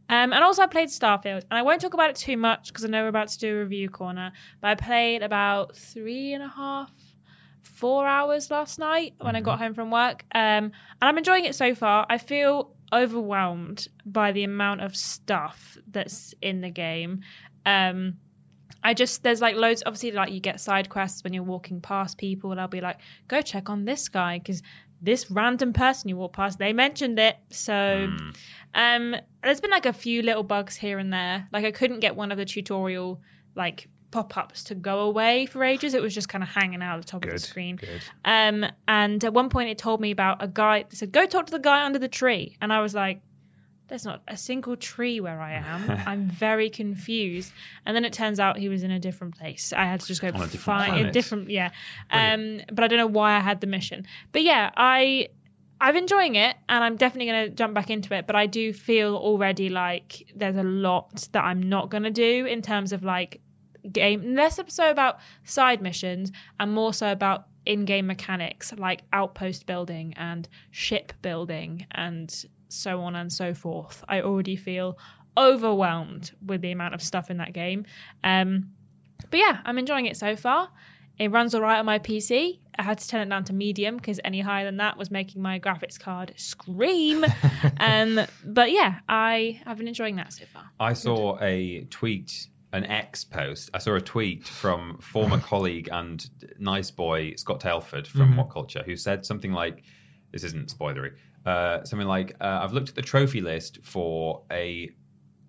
[0.10, 2.84] Um, and also, I played Starfield, and I won't talk about it too much because
[2.84, 4.32] I know we're about to do a review corner.
[4.60, 6.92] But I played about three and a half
[7.74, 10.26] four hours last night when I got home from work.
[10.34, 12.06] Um, and I'm enjoying it so far.
[12.10, 17.22] I feel overwhelmed by the amount of stuff that's in the game.
[17.66, 18.18] Um,
[18.84, 19.82] I just there's like loads.
[19.86, 23.00] Obviously, like you get side quests when you're walking past people, and I'll be like,
[23.28, 24.62] go check on this guy because
[25.02, 27.38] this random person you walk past, they mentioned it.
[27.50, 28.08] So,
[28.74, 31.48] um, there's been like a few little bugs here and there.
[31.52, 33.22] Like I couldn't get one of the tutorial
[33.56, 35.94] like pop-ups to go away for ages.
[35.94, 37.78] It was just kind of hanging out at the top of the screen.
[37.78, 38.02] good.
[38.24, 40.78] Um, and at one point, it told me about a guy.
[40.80, 43.22] It said, "Go talk to the guy under the tree," and I was like,
[43.88, 46.02] there's not a single tree where I am.
[46.08, 47.52] I'm very confused.
[47.86, 49.74] And then it turns out he was in a different place.
[49.76, 51.70] I had to just go a different find a different, yeah.
[52.10, 54.06] Um, but I don't know why I had the mission.
[54.32, 55.30] But yeah, I.
[55.82, 58.72] I'm enjoying it and I'm definitely going to jump back into it, but I do
[58.72, 63.04] feel already like there's a lot that I'm not going to do in terms of
[63.04, 63.42] like
[63.92, 69.66] game, less so about side missions and more so about in game mechanics like outpost
[69.66, 74.04] building and ship building and so on and so forth.
[74.08, 74.98] I already feel
[75.38, 77.86] overwhelmed with the amount of stuff in that game.
[78.24, 78.72] Um,
[79.30, 80.70] but yeah, I'm enjoying it so far.
[81.20, 82.60] It runs all right on my PC.
[82.78, 85.42] I had to turn it down to medium because any higher than that was making
[85.44, 87.24] my graphics card scream.
[87.80, 90.72] um, but yeah, I have been enjoying that so far.
[90.80, 93.70] I saw a tweet, an X post.
[93.74, 96.28] I saw a tweet from former colleague and
[96.60, 99.84] nice boy Scott Telford from What Culture, who said something like,
[100.32, 101.14] "This isn't spoilery."
[101.46, 104.90] Uh, something like, uh, "I've looked at the trophy list for a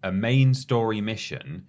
[0.03, 1.67] a main story mission."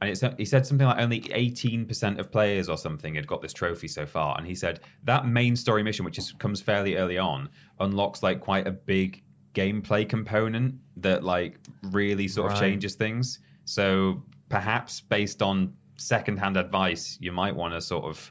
[0.00, 3.52] And it's, he said something like only 18% of players or something had got this
[3.52, 4.36] trophy so far.
[4.36, 8.40] And he said that main story mission, which is, comes fairly early on, unlocks like
[8.40, 9.22] quite a big
[9.54, 12.70] gameplay component that like really sort of Right.
[12.70, 13.38] changes things.
[13.64, 18.30] So perhaps based on secondhand advice, you might want to sort of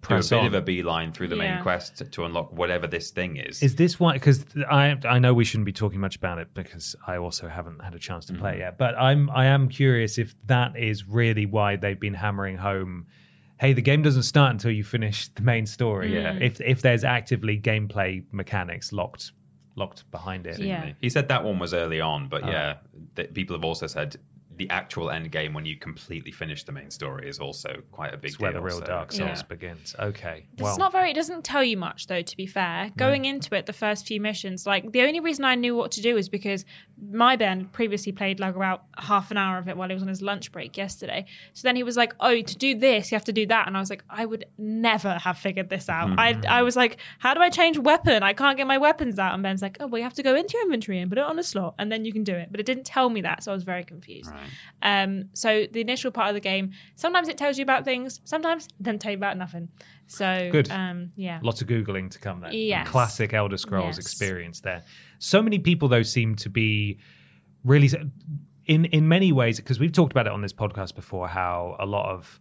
[0.00, 0.46] Press a bit on.
[0.46, 1.56] of a beeline through the Yeah.
[1.56, 3.62] main quest to, to unlock whatever this thing is.
[3.62, 4.14] Is this why?
[4.14, 7.84] Because I I know we shouldn't be talking much about it because I also haven't
[7.84, 8.60] had a chance to play it mm-hmm.
[8.60, 8.78] yet.
[8.78, 13.06] But I'm I am curious if that is really why they've been hammering home.
[13.58, 16.14] Hey, the game doesn't start until you finish the main story.
[16.14, 16.32] Yeah.
[16.32, 16.40] Mm.
[16.40, 19.32] If if there's actively gameplay mechanics locked
[19.76, 20.58] locked behind it.
[20.58, 20.92] Yeah.
[21.00, 22.50] He said that one was early on, but Oh.
[22.50, 22.76] yeah,
[23.16, 24.16] that people have also said
[24.60, 28.16] the actual end game when you completely finish the main story is also quite a
[28.18, 29.42] big It's where the real so, Dark Souls yeah.
[29.48, 29.96] begins.
[29.98, 30.44] Okay.
[30.52, 31.10] It's well, not very.
[31.10, 32.20] It doesn't tell you much, though.
[32.20, 35.54] To be fair, going into it, the first few missions, like the only reason I
[35.54, 36.66] knew what to do is because
[37.02, 40.08] my Ben previously played like about half an hour of it while he was on
[40.08, 41.24] his lunch break yesterday.
[41.54, 43.76] So then he was like, "Oh, to do this, you have to do that," and
[43.76, 47.32] I was like, "I would never have figured this out." I I was like, "How
[47.34, 48.22] do I change weapon?
[48.22, 50.34] I can't get my weapons out." And Ben's like, "Oh, well, you have to go
[50.34, 52.48] into your inventory and put it on a slot, and then you can do it."
[52.50, 54.30] But it didn't tell me that, so I was very confused.
[54.82, 58.66] Um, so the initial part of the game, sometimes it tells you about things, sometimes
[58.66, 59.68] it doesn't tell you about nothing.
[60.06, 60.70] So Good.
[60.70, 61.38] Um, yeah.
[61.42, 62.52] Lots of googling to come there.
[62.52, 62.88] Yes.
[62.88, 63.98] Classic Elder Scrolls Yes.
[63.98, 64.82] experience there.
[65.20, 66.98] So many people though seem to be
[67.62, 67.90] really
[68.66, 71.86] in in many ways because we've talked about it on this podcast before how a
[71.86, 72.40] lot of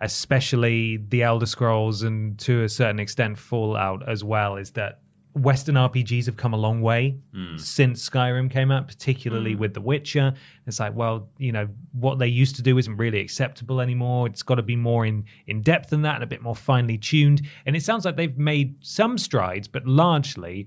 [0.00, 5.00] especially the Elder Scrolls and to a certain extent Fallout as well is that
[5.34, 7.56] Western RPGs have come a long way hmm.
[7.56, 9.60] since Skyrim came out, particularly hmm.
[9.60, 10.34] with The Witcher.
[10.66, 14.26] It's like, well, you know, what they used to do isn't really acceptable anymore.
[14.26, 16.98] It's got to be more in in depth than that and a bit more finely
[16.98, 17.42] tuned.
[17.64, 20.66] And it sounds like they've made some strides, but largely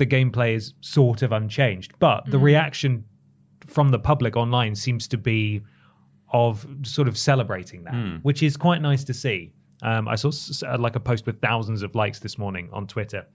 [0.00, 1.92] the gameplay is sort of unchanged.
[1.98, 3.04] But the reaction
[3.66, 5.60] from the public online seems to be
[6.32, 9.52] of sort of celebrating that, which is quite nice to see.
[9.82, 10.30] Um, I saw
[10.66, 13.26] uh, like a post with thousands of likes this morning on Twitter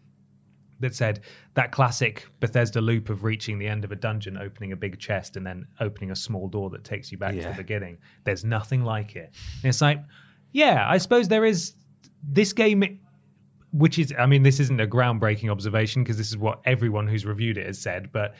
[0.79, 1.21] that said
[1.53, 5.37] that classic Bethesda loop of reaching the end of a dungeon, opening a big chest,
[5.37, 7.97] and then opening a small door that takes you back to the beginning.
[8.23, 9.33] There's nothing like it.
[9.61, 9.99] And it's like,
[10.51, 11.75] yeah, I suppose there is
[12.27, 12.99] this game
[13.75, 17.25] which is i mean this isn't a groundbreaking observation because this is what everyone who's
[17.25, 18.33] reviewed it has said but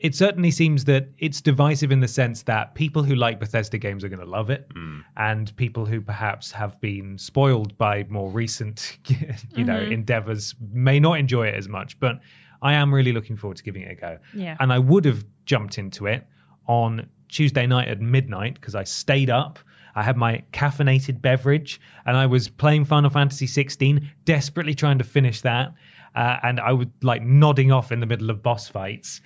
[0.00, 4.04] it certainly seems that it's divisive in the sense that people who like Bethesda games
[4.04, 5.02] are going to love it, mm.
[5.16, 8.98] and people who perhaps have been spoiled by more recent,
[9.56, 9.92] you know, mm-hmm.
[9.92, 11.98] endeavors may not enjoy it as much.
[11.98, 12.20] But
[12.62, 14.18] I am really looking forward to giving it a go.
[14.34, 14.56] Yeah.
[14.60, 16.26] And I would have jumped into it
[16.66, 19.58] on Tuesday night at midnight because I stayed up.
[19.98, 25.04] I had my caffeinated beverage and I was playing Final Fantasy 16, desperately trying to
[25.04, 25.74] finish that.
[26.14, 29.20] Uh, and I was like nodding off in the middle of boss fights.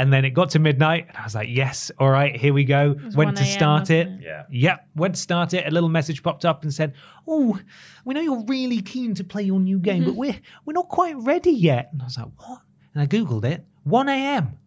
[0.00, 2.64] And then it got to midnight and I was like, yes, all right, here we
[2.64, 2.94] go.
[3.04, 4.06] was Went to start it.
[4.06, 4.26] wasn't it?
[4.26, 4.42] Yeah.
[4.50, 5.66] Yep, went to start it.
[5.66, 6.94] A little message popped up and said,
[7.26, 7.58] "Oh,
[8.04, 10.18] we know you're really keen to play your new game, but Mm-hmm.
[10.20, 12.60] we're we're not quite ready yet." And I was like, "What?"
[12.94, 13.64] And I googled it.
[13.84, 14.57] 1 a.m.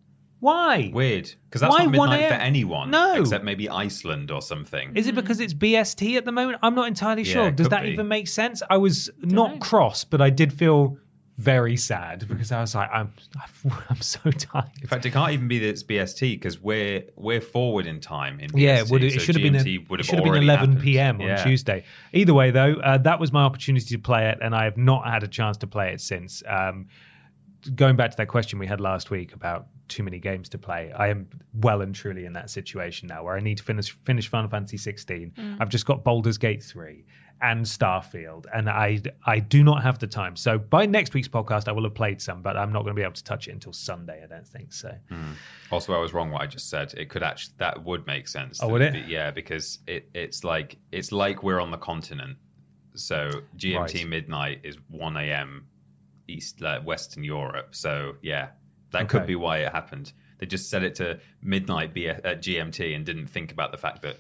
[0.42, 0.92] Why?
[0.94, 2.42] Weird, because that's Why not 1 midnight for a.m.?
[2.42, 2.90] anyone.
[2.92, 3.22] No.
[3.22, 4.96] except maybe Iceland or something.
[4.96, 6.58] Is it because it's BST at the moment?
[6.64, 7.48] I'm not entirely Yeah, sure.
[7.48, 7.92] it Does could that be.
[7.92, 8.62] even make sense?
[8.70, 9.60] I was not know.
[9.60, 10.98] cross, but I did feel
[11.38, 13.14] very sad because I was like, I'm
[13.90, 14.66] I'm so tired.
[14.82, 18.40] In fact, it can't even be that it's BST because we're we're forward in time.
[18.40, 20.06] In BST, Yeah, it, would, it so should have been a, GMT would it have
[20.08, 20.84] should have been already 11 happened.
[20.84, 21.22] p.m.
[21.22, 21.44] on Yeah.
[21.44, 21.84] Tuesday.
[22.14, 25.06] Either way, though, uh, that was my opportunity to play it, and I have not
[25.08, 26.42] had a chance to play it since.
[26.48, 26.88] Um,
[27.76, 30.92] going back to that question we had last week about too many games to play.
[30.92, 34.28] I am well and truly in that situation now where I need to finish finish
[34.28, 35.58] Final Fantasy 16.
[35.60, 37.06] I've just got Baldur's Gate 3
[37.44, 40.36] and Starfield, and I I do not have the time.
[40.36, 43.00] So by next week's podcast, I will have played some, but I'm not going to
[43.00, 44.22] be able to touch it until Sunday.
[44.24, 44.92] I don't think so.
[45.72, 46.30] Also, I was wrong.
[46.32, 48.60] What I just said, it could actually that would make sense.
[48.62, 49.08] Oh, would it?
[49.08, 52.38] Yeah, because it it's like it's like we're on the continent.
[52.96, 54.08] So GMT Right.
[54.08, 55.66] midnight is one a.m.
[56.28, 57.70] East uh, Western Europe.
[57.76, 58.50] So yeah,
[58.92, 60.14] that could be why it happened.
[60.40, 63.72] They just set it to midnight be at, uh, at GMT and didn't think about
[63.72, 64.18] the fact that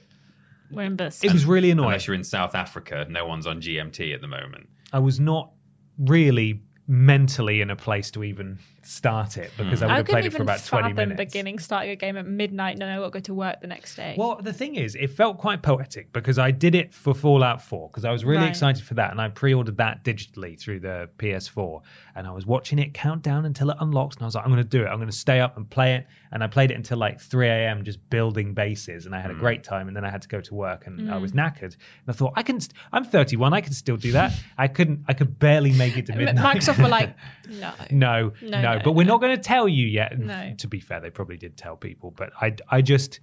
[0.69, 1.23] We're in Bus.
[1.23, 1.87] It was really annoying.
[1.89, 4.69] unless you're in South Africa, no one's on GMT at the moment.
[4.93, 5.51] I was not
[5.97, 9.91] really mentally in a place to even start it because I hmm.
[9.91, 11.17] would I have played it for about 20 fathom minutes.
[11.17, 13.95] beginning starting a game at midnight knowing I got to go to work the next
[13.95, 14.15] day.
[14.17, 17.87] Well, the thing is, it felt quite poetic because I did it for Fallout 4
[17.87, 18.49] because I was really Right.
[18.49, 21.81] excited for that and I pre-ordered that digitally through the PS4
[22.15, 24.51] and I was watching it count down until it unlocks and I was like, I'm
[24.51, 24.87] going to do it.
[24.87, 26.07] I'm going to stay up and play it.
[26.33, 27.83] And I played it until like 3 a.m.
[27.83, 29.39] just building bases and I had a hmm.
[29.39, 31.39] great time and then I had to go to work and I was hmm.
[31.39, 31.75] knackered.
[31.75, 32.59] And I thought, I can.
[32.59, 33.53] St- I'm 31.
[33.53, 34.33] I can still do that.
[34.57, 35.03] I couldn't.
[35.07, 36.57] I could barely make it to midnight.
[36.57, 37.15] Microsoft were like,
[37.49, 37.71] no.
[37.89, 40.17] No, No, no, no, but we're not going to tell you yet.
[40.17, 40.53] No.
[40.57, 43.19] To be fair, they probably did tell people, but I, I just,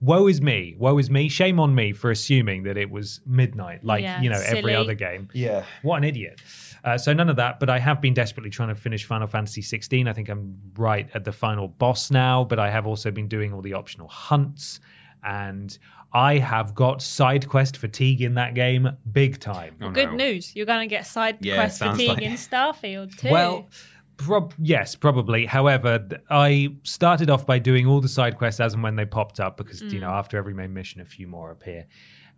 [0.00, 1.28] woe is me, woe is me.
[1.28, 4.94] Shame on me for assuming that it was midnight, like Yeah, you know every other
[4.94, 5.28] game.
[5.32, 5.64] Yeah.
[5.82, 6.40] What an idiot.
[6.82, 9.60] Uh, so none of that, but I have been desperately trying to finish Final Fantasy
[9.60, 10.08] 16.
[10.08, 13.52] I think I'm right at the final boss now, but I have also been doing
[13.52, 14.80] all the optional hunts,
[15.22, 15.76] and
[16.12, 19.76] I have got side quest fatigue in that game big time.
[19.80, 20.16] Oh, Good no.
[20.16, 20.54] news.
[20.56, 23.30] You're going to get side Yeah, quest fatigue like- in Starfield too.
[23.30, 23.68] Well,
[24.16, 25.46] prob- yes, probably.
[25.46, 29.38] However, I started off by doing all the side quests as and when they popped
[29.40, 31.86] up because you know after every main mission, a few more appear,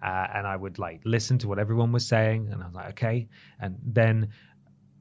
[0.02, 2.90] uh, and I would like listen to what everyone was saying, and I was like,
[2.90, 3.28] okay,
[3.60, 4.28] and then.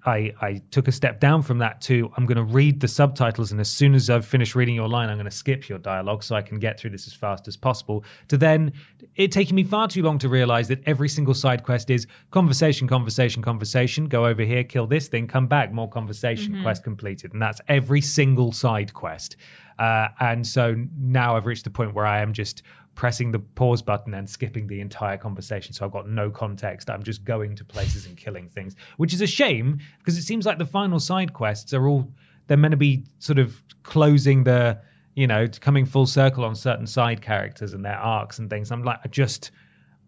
[0.06, 3.52] I, I took a step down from that to I'm going to read the subtitles,
[3.52, 6.24] and as soon as I've finished reading your line, I'm going to skip your dialogue
[6.24, 8.04] so I can get through this as fast as possible.
[8.30, 8.74] To then
[9.16, 12.88] it taking me far too long to realize that every single side quest is conversation,
[12.88, 14.08] conversation, conversation.
[14.08, 18.02] Go over here, kill this thing, come back, more conversation, quest completed, and that's every
[18.02, 19.36] single side quest.
[19.80, 22.62] Uh, and so now I've reached the point where I am just
[22.96, 25.74] pressing the pause button and skipping the entire conversation.
[25.74, 26.90] So I've got no context.
[26.90, 30.46] I'm just going to places and killing things, which is a shame because it seems
[30.46, 32.12] like the final side quests are all
[32.48, 34.78] they're meant to be sort of closing the
[35.16, 38.72] you know coming full circle on certain side characters and their arcs and things.
[38.72, 39.52] I'm like I just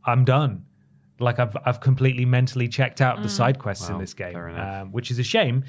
[0.06, 0.66] I'm done.
[1.20, 5.10] Like I've I've completely mentally checked out the side quests in this game, um, which
[5.10, 5.64] is a shame.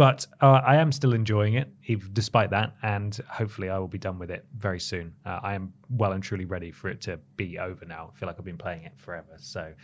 [0.00, 3.98] But uh, I am still enjoying it, ev- despite that, and hopefully I will be
[3.98, 5.12] done with it very soon.
[5.26, 8.10] Uh, I am well and truly ready for it to be over now.
[8.10, 9.36] I feel like I've been playing it forever.
[9.36, 9.74] So,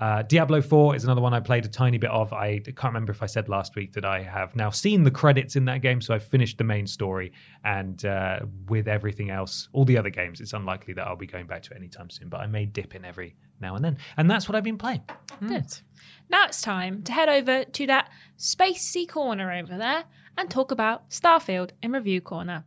[0.00, 2.32] uh, Diablo 4 is another one I played a tiny bit of.
[2.32, 5.54] I can't remember if I said last week that I have now seen the credits
[5.54, 7.30] in that game, so I've finished the main story.
[7.62, 11.46] And uh, with everything else, all the other games, it's unlikely that I'll be going
[11.46, 13.98] back to it anytime soon, but I may dip in every now and then.
[14.16, 15.02] And that's what I've been playing.
[15.46, 15.78] Good.
[16.30, 20.04] Now it's time to head over to that spacey corner over there
[20.38, 22.64] and talk about Starfield in Review Corner.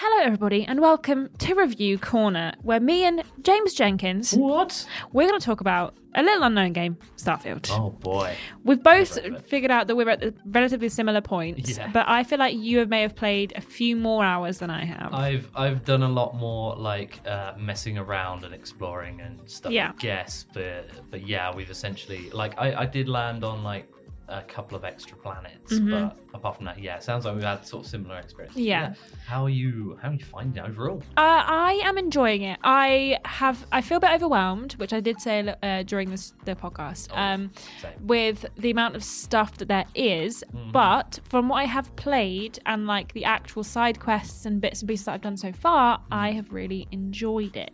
[0.00, 4.86] Hello, everybody, and welcome to Review Corner, where me and James Jenkins What?
[5.12, 7.68] we're going to talk about a little unknown game, Starfield.
[7.72, 8.36] Oh boy.
[8.62, 9.48] We've both Never heard of it.
[9.48, 11.90] figured out that we're at a relatively similar points, Yeah.
[11.92, 15.12] but I feel like you may have played a few more hours than I have.
[15.12, 19.72] I've I've done a lot more like uh, messing around and exploring and stuff.
[19.72, 19.90] Yeah.
[19.96, 23.90] I guess, but but yeah, we've essentially like I, I did land on like
[24.28, 27.66] a couple of extra planets, but apart from that, yeah, it sounds like we've had
[27.66, 28.54] sort of similar experience.
[28.54, 28.66] Mm-hmm.
[28.66, 28.94] Yeah.
[29.26, 29.98] How are you?
[30.02, 31.02] How are you finding it overall?
[31.16, 32.58] Uh, I am enjoying it.
[32.62, 33.66] I have.
[33.72, 37.50] I feel a bit overwhelmed, which I did say uh, during this the podcast, um,
[37.80, 37.92] Same.
[38.06, 40.44] with the amount of stuff that there is.
[40.54, 40.72] Mm-hmm.
[40.72, 44.88] But from what I have played and like the actual side quests and bits and
[44.88, 47.72] pieces that I've done so far, I have really enjoyed it.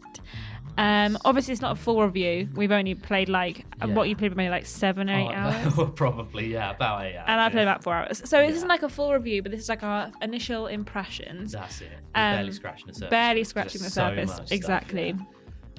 [0.76, 2.48] Um, obviously, it's not a full review.
[2.54, 5.76] We've only played like uh, what you played maybe like seven, eight Oh, hours.
[5.76, 7.24] well, probably, yeah, about eight hours.
[7.28, 7.70] And I played yeah.
[7.70, 8.22] about four hours.
[8.24, 8.54] So it Yeah.
[8.54, 11.52] isn't like a full review, but this is like our initial impressions.
[11.52, 11.92] That's it.
[12.14, 13.10] Um, barely scratching the surface.
[13.10, 14.32] barely There's scratching the so surface.
[14.34, 15.14] stuff, exactly.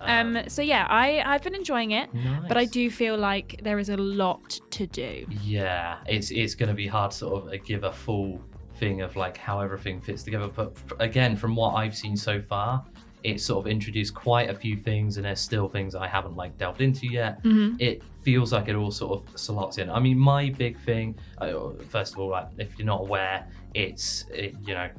[0.01, 0.19] yeah.
[0.21, 2.09] Um, so yeah, I I've been enjoying it,
[2.47, 5.25] but I do feel like there is a lot to do.
[5.41, 8.41] Yeah, it's it's going to be hard to sort of uh, give a full
[8.75, 10.49] thing of like how everything fits together.
[10.49, 12.83] But again, from what I've seen so far,
[13.25, 16.57] it's sort of introduced quite a few things, and there's still things I haven't like
[16.57, 17.43] delved into yet.
[17.79, 19.89] It feels like it all sort of slots in.
[19.89, 24.25] I mean, my big thing, uh, first of all, like if you're not aware, it's
[24.31, 24.89] it, you know.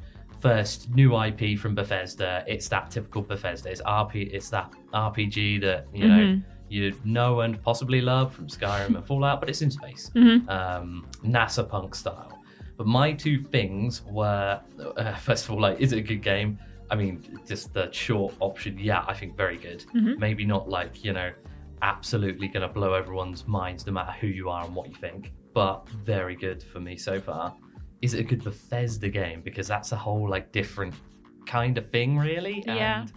[0.40, 2.44] First new IP from Bethesda.
[2.46, 3.70] It's that typical Bethesda.
[3.70, 4.30] It's RP.
[4.32, 6.16] It's that RPG that you know
[6.68, 10.10] you know and possibly love from Skyrim and Fallout, but it's in space,
[10.48, 12.32] um, NASA punk style.
[12.76, 14.60] But my two things were,
[14.96, 16.58] uh, first of all, like, is it a good game?
[16.90, 19.84] I mean, just the short option, yeah, I think very good.
[19.94, 21.32] Maybe not like, you know,
[21.82, 25.32] absolutely going to blow everyone's minds no matter who you are and what you think,
[25.52, 27.54] but very good for me so far.
[28.02, 29.40] Is it a good Bethesda game?
[29.42, 30.94] Because that's a whole like different
[31.46, 32.62] kind of thing, really.
[32.66, 33.00] Yeah.
[33.02, 33.12] And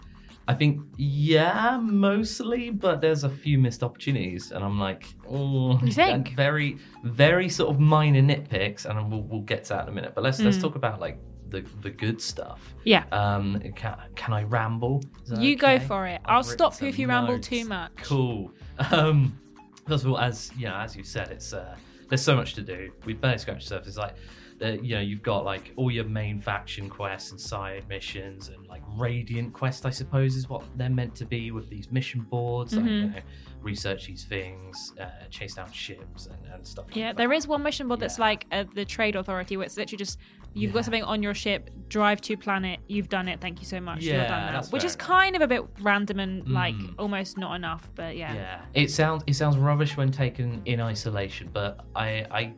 [0.48, 5.92] I think, yeah, mostly, but there's a few missed opportunities, and I'm like, oh, You
[5.92, 6.34] think?
[6.34, 10.12] very, very sort of minor nitpicks, and we'll, we'll get to that in a minute.
[10.14, 10.62] But let's let's Mm.
[10.62, 11.20] talk about like
[11.50, 12.74] the the good stuff.
[12.84, 13.04] Yeah.
[13.12, 15.02] Um, can, can I ramble?
[15.38, 16.20] You go for it.
[16.24, 17.92] I've I'll stop you if you ramble too much.
[18.02, 18.52] Cool.
[18.92, 19.38] Um,
[19.86, 21.76] first of all, as you know, as you said, it's uh,
[22.08, 22.90] there's so much to do.
[23.04, 23.98] We've barely scratched the surface.
[23.98, 24.14] Like,
[24.62, 28.66] uh, you know, you've got like all your main faction quests and side missions and
[28.68, 32.72] like radiant quest, I suppose, is what they're meant to be with these mission boards.
[32.72, 32.88] Mm-hmm.
[32.88, 33.20] you know,
[33.62, 36.86] research these things, uh, chase down ships and, and stuff.
[36.86, 37.16] like Yeah, that.
[37.16, 38.24] there is one mission board that's Yeah.
[38.24, 40.18] like uh, the trade authority, where it's literally just
[40.52, 40.74] you've Yeah.
[40.74, 44.02] got something on your ship, drive to planet, you've done it, thank you so much,
[44.02, 44.62] you're Yeah, done now.
[44.70, 45.06] Which is enough.
[45.06, 46.94] kind of a bit random and like Mm.
[46.98, 48.34] almost not enough, but yeah.
[48.34, 52.54] Yeah, it sounds it sounds rubbish when taken in isolation, but I I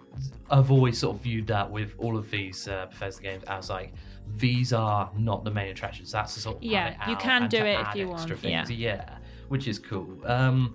[0.50, 3.92] I've always sort of viewed that with all of these uh, Bethesda games as like
[4.36, 6.12] these are not the main attractions.
[6.12, 8.70] That's the sort of Yeah, you can do it if you want, Things.
[8.70, 8.94] yeah.
[9.04, 9.18] yeah,
[9.52, 10.08] which is cool.
[10.24, 10.74] Um,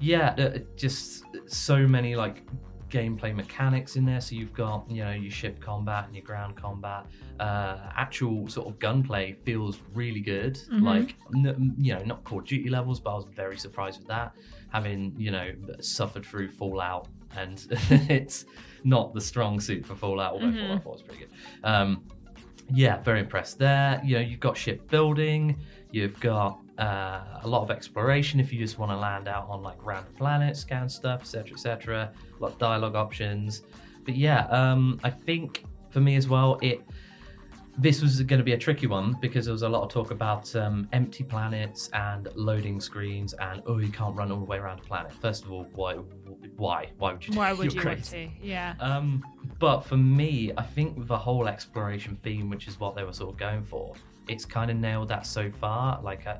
[0.00, 2.42] yeah, just so many like
[2.90, 4.20] gameplay mechanics in there.
[4.20, 7.06] So you've got you know your ship combat and your ground combat.
[7.40, 10.54] Uh, actual sort of gunplay feels really good.
[10.54, 10.84] Mm-hmm.
[10.84, 14.08] Like n- you know not Call of Duty levels, but I was very surprised with
[14.08, 14.32] that.
[14.70, 17.66] Having you know suffered through Fallout, and
[18.08, 18.44] it's
[18.84, 20.34] not the strong suit for Fallout.
[20.34, 20.66] Although Mm-hmm.
[20.66, 21.30] Fallout 4 was pretty good.
[21.64, 22.04] Um,
[22.70, 24.00] yeah, very impressed there.
[24.04, 25.56] You know, you've got ship building.
[25.90, 29.62] you've got uh, a lot of exploration if you just want to land out on
[29.62, 32.12] like random planets, scan stuff, etc., etc.
[32.38, 33.62] A lot of dialogue options.
[34.04, 36.82] But yeah, um, I think for me as well, it
[37.80, 40.10] this was going to be a tricky one because there was a lot of talk
[40.10, 44.58] about um, empty planets and loading screens and oh you can't run all the way
[44.58, 45.12] around a planet.
[45.12, 45.94] First of all, why
[46.56, 47.34] why why would you?
[47.34, 48.28] Why would you want to?
[48.42, 48.74] Yeah.
[48.80, 49.24] Um,
[49.58, 53.12] but for me, I think with the whole exploration theme, which is what they were
[53.12, 53.94] sort of going for,
[54.28, 56.00] it's kind of nailed that so far.
[56.02, 56.38] Like, I,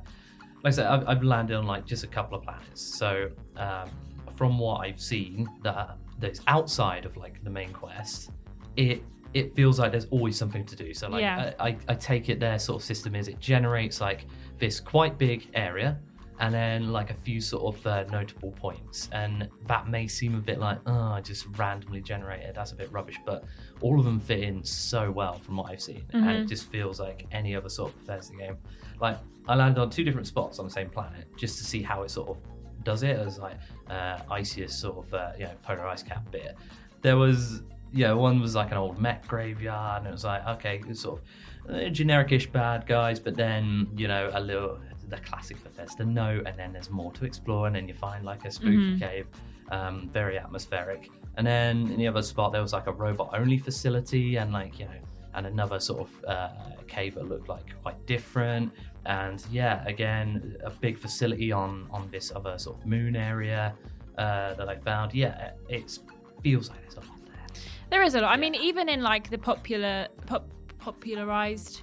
[0.63, 2.81] like I said, I've, I've landed on like just a couple of planets.
[2.83, 3.89] So um,
[4.37, 8.31] from what I've seen, that that's outside of like the main quest,
[8.77, 9.03] it
[9.35, 10.95] it feels like there's always something to do.
[10.95, 11.53] So like, Yeah.
[11.61, 14.25] I, I, I take it their sort of system is it generates like
[14.59, 15.99] this quite big area
[16.41, 20.41] and then like a few sort of uh, notable points and that may seem a
[20.41, 23.45] bit like oh I just randomly generated that's a bit rubbish but
[23.81, 26.99] all of them fit in so well from what I've seen and it just feels
[27.01, 28.57] like any other sort of Bethesda game
[29.01, 32.03] like I landed on two different spots on the same planet just to see how
[32.03, 32.39] it sort of
[32.85, 33.57] does it as like
[33.91, 36.57] uh, iciest sort of uh, you know polar ice cap bit.
[37.03, 40.83] There was yeah one was like an old mech graveyard and it was like okay
[40.87, 44.79] it's sort of uh, generic-ish bad guys but then you know a little
[45.09, 48.45] the classic Bethesda note and then there's more to explore and then you find like
[48.45, 49.27] a spooky cave
[49.71, 51.11] um, very atmospheric.
[51.37, 54.79] And then in the other spot there was like a robot only facility and like
[54.79, 55.01] you know
[55.35, 56.51] and another sort of uh,
[56.89, 58.73] cave that looked like quite different
[59.07, 63.75] and yeah again a big facility on on this other sort of moon area
[64.19, 65.15] uh, that I found.
[65.15, 65.99] Yeah it
[66.43, 67.63] feels like there's a lot there.
[67.91, 68.33] There is a lot.
[68.33, 71.83] I mean, even in like the popular, pop, popularized,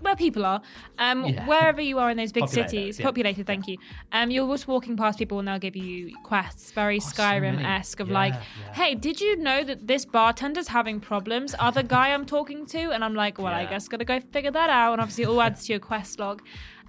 [0.00, 0.62] where people are,
[0.98, 1.46] um, Yeah.
[1.50, 3.06] wherever you are in those big Populated, cities, yeah.
[3.06, 3.46] populated.
[3.46, 3.76] Thank you.
[4.12, 8.00] Um, you're just walking past people, and they'll give you quests, very Oh, Skyrim esque,
[8.00, 8.14] of many.
[8.14, 8.72] like, Yeah, yeah.
[8.74, 11.54] hey, did you know that this bartender's having problems?
[11.58, 14.70] Other guy I'm talking to, and I'm like, well, I guess gotta go figure that
[14.70, 14.92] out.
[14.92, 16.42] And obviously, it all adds to your quest log.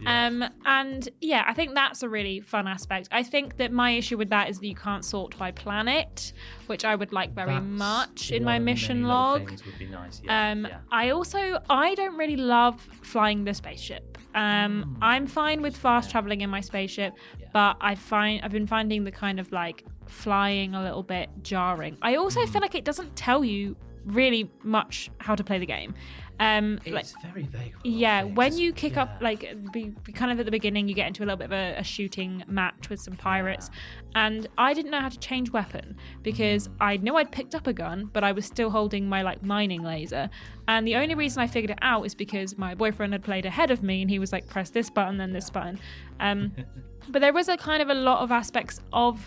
[0.05, 3.07] Um, and yeah, I think that's a really fun aspect.
[3.11, 6.33] I think that my issue with that is that you can't sort by planet,
[6.67, 9.49] which I would like very That's much in my mission log.
[9.49, 10.77] would be nice yeah, Um, yeah.
[10.91, 14.17] I also I don't really love flying the spaceship.
[14.33, 17.13] Um, I'm fine with fast traveling in my spaceship.
[17.39, 17.47] Yeah.
[17.53, 21.97] but I find I've been finding the kind of like flying a little bit jarring.
[22.01, 22.51] I also Hmm.
[22.51, 23.75] feel like it doesn't tell you
[24.05, 25.93] really much how to play the game.
[26.41, 27.75] Um, like it's very vague.
[27.75, 28.35] with a lot of yeah, things.
[28.35, 31.23] when you kick up, like, be, be kind of at the beginning, you get into
[31.23, 33.69] a little bit of a, a shooting match with some pirates.
[34.15, 36.73] And I didn't know how to change weapon because Mm.
[36.81, 39.83] I know I'd picked up a gun, but I was still holding my, like, mining
[39.83, 40.29] laser.
[40.67, 43.69] And the only reason I figured it out is because my boyfriend had played ahead
[43.69, 45.79] of me and he was like, press this button, then this button.
[46.19, 46.53] Um,
[47.09, 49.23] but there was a kind of a lot of aspects of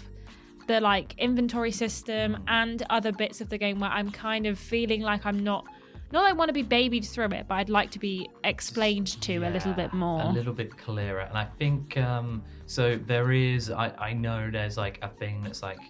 [0.66, 5.02] the like inventory system and other bits of the game where I'm kind of feeling
[5.02, 5.66] like I'm not
[6.14, 9.20] not that I want to be babied through it, but I'd like to be explained
[9.22, 10.22] to a little bit more.
[10.22, 11.20] a little bit clearer.
[11.20, 12.96] And I think um, so.
[12.96, 13.70] There is.
[13.70, 15.80] I I know there's like a thing that's like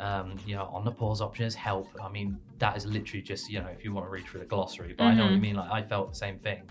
[0.00, 1.88] Um, you know, on the pause option is help.
[2.02, 4.50] I mean, that is literally just you know if you want to read through the
[4.54, 4.94] glossary.
[4.96, 5.56] But I know what you mean.
[5.56, 6.62] Like I felt the same thing.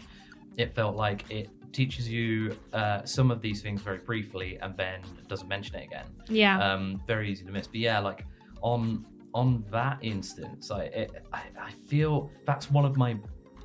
[0.57, 4.99] It felt like it teaches you uh, some of these things very briefly and then
[5.29, 6.07] doesn't mention it again.
[6.27, 6.55] Yeah.
[6.65, 7.67] Um, very easy to miss.
[7.67, 8.25] But yeah, like
[8.61, 13.17] on on that instance, I, it, I I feel that's one of my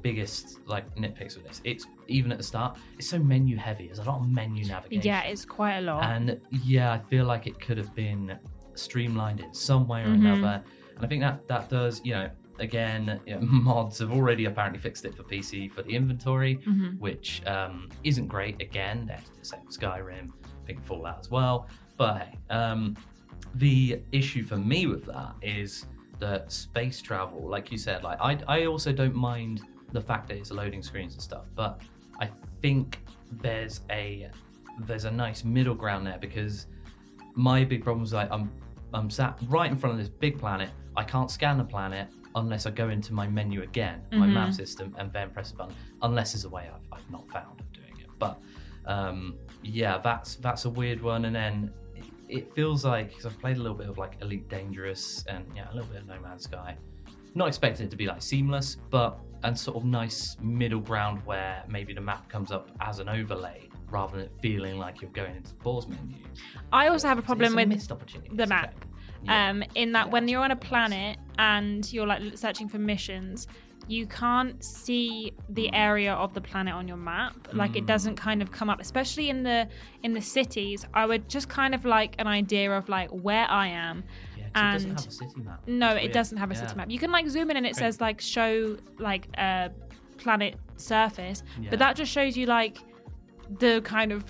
[0.03, 1.61] biggest like nitpicks with this.
[1.65, 3.87] It's even at the start, it's so menu heavy.
[3.87, 5.03] There's a lot of menu navigation.
[5.05, 6.05] yeah, it's quite a lot.
[6.05, 8.39] And yeah, I feel like it could have been
[8.75, 10.27] streamlined in some way or Mm-hmm.
[10.27, 10.63] another.
[10.97, 14.79] And I think that that does, you know, again, you know, mods have already apparently
[14.79, 16.99] fixed it for PC for the inventory, Mm-hmm.
[16.99, 18.61] which um, isn't great.
[18.63, 21.69] Again, they have to the same Skyrim, I think Fallout as well.
[21.97, 22.97] But hey, um,
[23.59, 25.87] the issue for me with that is
[26.19, 30.37] that space travel, like you said, like I, I also don't mind the fact that
[30.37, 31.81] it's loading screens and stuff, but
[32.21, 32.29] I
[32.61, 33.01] think
[33.31, 34.31] there's a
[34.81, 36.67] there's a nice middle ground there because
[37.35, 38.51] my big problem is like I'm
[38.93, 40.71] I'm sat right in front of this big planet.
[40.97, 44.95] I can't scan the planet unless I go into my menu again, my map system,
[44.99, 45.75] and then press a button.
[46.03, 48.07] Unless there's a way I've, I've not found of doing it.
[48.19, 48.39] But
[48.87, 51.25] um, yeah, that's that's a weird one.
[51.25, 51.73] And then
[52.29, 55.71] it, feels like because I've played a little bit of like Elite Dangerous and yeah,
[55.71, 56.77] a little bit of No Man's Sky.
[57.35, 61.63] Not expecting it to be like seamless, but and sort of nice middle ground where
[61.69, 65.37] maybe the map comes up as an overlay rather than it feeling like you're going
[65.37, 66.17] into the pause menu.
[66.73, 68.75] I also have a problem with the map.
[69.23, 69.51] Yeah.
[69.51, 73.47] Um, in that Yeah, when you're on a planet and you're like searching for missions,
[73.89, 77.35] you can't see the area of the planet on your map.
[77.53, 77.87] Like it Mm.
[77.87, 79.69] doesn't kind of come up, especially in the
[80.03, 80.85] in the cities.
[80.95, 84.05] I would just kind of like an idea of like where I am.
[84.37, 85.63] Yeah, it and- have a city map.
[85.67, 86.13] No, It's it weird.
[86.13, 86.61] doesn't have a Yeah.
[86.61, 86.91] city map.
[86.91, 89.71] You can like zoom in and it says like show like a
[90.19, 91.71] planet surface, Yeah.
[91.71, 92.79] but that just shows you like
[93.59, 94.25] the kind of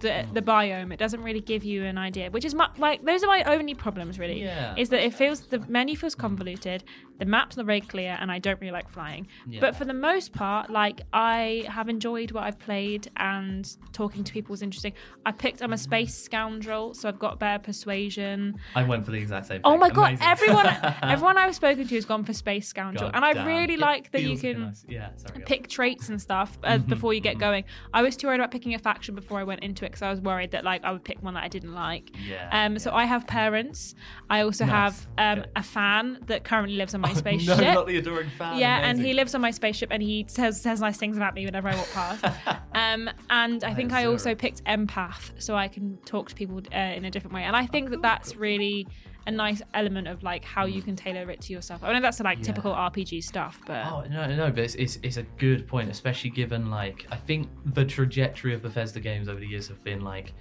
[0.00, 0.90] the the biome.
[0.90, 3.74] It doesn't really give you an idea, which is my, like those are my only
[3.74, 4.42] problems really.
[4.42, 4.74] Yeah.
[4.78, 6.82] Is that it feels the menu feels convoluted,
[7.18, 9.26] the map's not very clear, and I don't really like flying.
[9.48, 9.60] Yeah.
[9.60, 14.32] But for the most part, like I have enjoyed what I've played, and talking to
[14.32, 14.92] people was interesting.
[15.26, 18.56] I picked I'm a space scoundrel, so I've got better persuasion.
[18.74, 19.60] I went for the exact same.
[19.64, 20.18] Oh my god!
[20.20, 20.66] Everyone,
[21.02, 23.46] everyone I've spoken to has gone for space scoundrel, God and I damn.
[23.46, 24.84] really It like that you can nice.
[24.88, 27.64] Yeah, sorry, pick traits and stuff uh, Mm-hmm, before you get going.
[27.92, 30.10] I was too worried about picking a faction before I went into it because I
[30.10, 32.10] was worried that like I would pick one that I didn't like.
[32.26, 32.78] Yeah, Um.
[32.78, 32.92] So.
[32.92, 33.94] I have parents.
[34.30, 34.72] I also Nice.
[34.72, 35.50] have um Okay.
[35.56, 37.16] a fan that currently lives on my on.
[37.16, 37.58] spaceship.
[37.58, 38.58] No, not the adoring fan.
[38.58, 41.44] Yeah, and he lives on my spaceship, and he says says nice things about me
[41.44, 42.24] whenever I walk past.
[42.74, 44.12] um, and I think I zero.
[44.12, 47.42] also picked empath, so I can talk to people uh, in a different way.
[47.44, 48.86] And I think that that's really
[49.24, 51.84] a nice element of like how you can tailor it to yourself.
[51.84, 52.44] I know that's like Yeah.
[52.44, 56.30] typical RPG stuff, but Oh no, no, but it's, it's it's a good point, especially
[56.30, 60.32] given like I think the trajectory of Bethesda games over the years have been like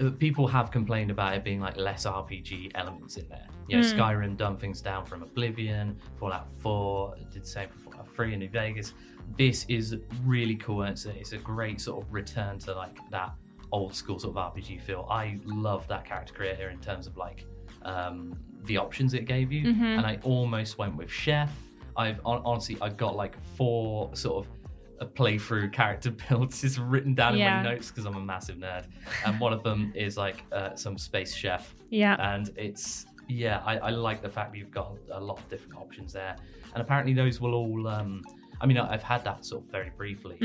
[0.00, 3.46] Uh, people have complained about it being like less RPG elements in there.
[3.68, 3.98] You know, hmm.
[3.98, 8.38] Skyrim dumbed things down from Oblivion, Fallout 4 did the same for Fallout 3 in
[8.40, 8.92] New Vegas.
[9.36, 12.98] This is really cool and it's a, it's a great sort of return to like
[13.10, 13.32] that
[13.72, 15.06] old school sort of RPG feel.
[15.10, 17.44] I love that character creator in terms of like
[17.82, 19.84] um, the options it gave you, mm-hmm.
[19.84, 21.52] and I almost went with chef.
[21.96, 24.55] I've honestly I've got like four sort of
[25.00, 28.86] a playthrough character builds is written down in my notes because I'm a massive nerd,
[29.24, 33.78] and one of them is like uh, some space chef, yeah, and it's yeah I,
[33.78, 36.36] I like the fact that you've got a lot of different options there,
[36.74, 37.86] and apparently those will all.
[37.88, 38.22] Um,
[38.60, 40.38] I mean I've had that sort of very briefly.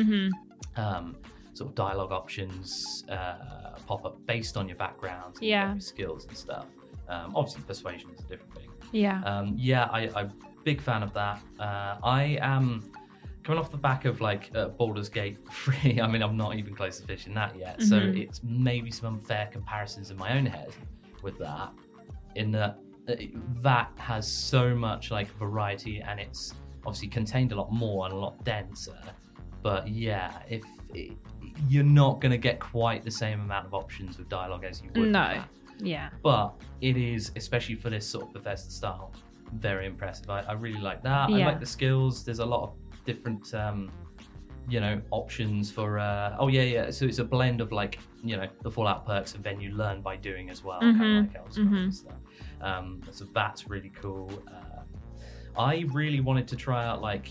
[0.76, 1.18] Um,
[1.54, 5.72] sort of dialogue options uh, pop up based on your background, and Yeah.
[5.74, 6.66] your skills and stuff.
[7.10, 8.70] Um, obviously, persuasion is a different thing.
[8.94, 11.42] yeah, Um, yeah, I, I'm a big fan of that.
[11.60, 12.90] Uh, I am
[13.44, 16.02] coming off the back of like uh, Baldur's Gate 3.
[16.02, 17.82] I mean, I'm not even close to finishing that yet.
[17.82, 20.72] So it's maybe some unfair comparisons in my own head
[21.24, 21.72] with that,
[22.36, 22.78] in that
[23.10, 23.16] uh,
[23.62, 26.54] that has so much like variety and it's
[26.86, 28.98] obviously contained a lot more and a lot denser.
[29.64, 30.64] But yeah, if
[30.94, 31.14] it,
[31.68, 34.90] you're not going to get quite the same amount of options with dialogue as you
[34.90, 35.02] would.
[35.02, 35.44] with no,
[35.80, 39.14] yeah, but it is especially for this sort of Bethesda style
[39.54, 40.30] very impressive.
[40.30, 41.30] I, I really like that.
[41.30, 42.24] I like the skills.
[42.24, 43.92] There's a lot of different, um,
[44.70, 46.00] you know, options for.
[46.00, 46.92] Uh, oh yeah, yeah.
[46.92, 50.02] So it's a blend of like you know the Fallout perks and then you learn
[50.02, 52.14] by doing as well, kind Mhm, of like Elder Scrolls and stuff.
[52.62, 54.30] Um, so that's really cool.
[54.48, 54.86] Um,
[55.58, 57.30] I really wanted to try out like.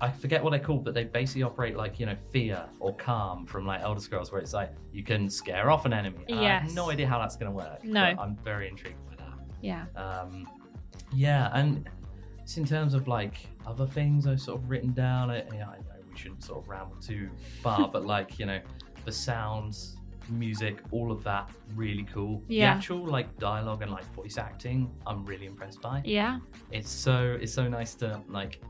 [0.00, 3.46] I forget what they're called, but they basically operate like you know fear or calm
[3.46, 6.24] from like Elder Scrolls, where it's like you can scare off an enemy.
[6.28, 7.82] And I have no idea how that's going to work.
[7.84, 8.12] No.
[8.14, 9.32] but I'm very intrigued by that.
[9.62, 9.86] yeah.
[9.96, 10.46] Um,
[11.12, 11.88] yeah, and
[12.44, 15.30] it's in terms of like other things I've sort of written down.
[15.30, 15.74] I, I know
[16.10, 17.30] we shouldn't sort of ramble too
[17.62, 18.60] far, but like you know,
[19.06, 19.96] the sounds
[20.28, 22.42] music, all of that, really cool.
[22.46, 22.70] Yeah.
[22.70, 26.02] The actual like dialogue and like voice acting, I'm really impressed by.
[26.04, 26.40] Yeah.
[26.70, 28.60] It's so it's so nice to like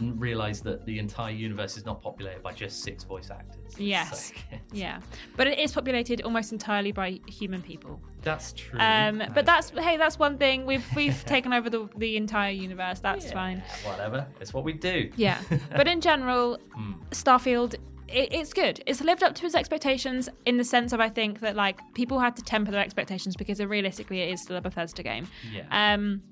[0.00, 3.78] realize that the entire universe is not populated by just six voice actors.
[3.78, 4.28] Yes.
[4.28, 4.56] so.
[4.72, 5.00] Yeah.
[5.36, 8.00] But it is populated almost entirely by human people.
[8.22, 8.80] That's true.
[8.80, 13.00] Um, but that's hey, that's one thing we've we've taken over the the entire universe.
[13.00, 13.62] That's Yeah, fine.
[13.84, 14.26] Whatever.
[14.40, 15.10] It's what we do.
[15.16, 15.38] Yeah.
[15.76, 16.92] But in general, Hmm.
[17.10, 17.76] Starfield.
[18.06, 18.82] It's good.
[18.86, 22.20] It's lived up to its expectations in the sense of I think that like people
[22.20, 25.26] had to temper their expectations because realistically it is still a Bethesda game.
[25.52, 25.94] Yeah.
[25.94, 26.22] Um,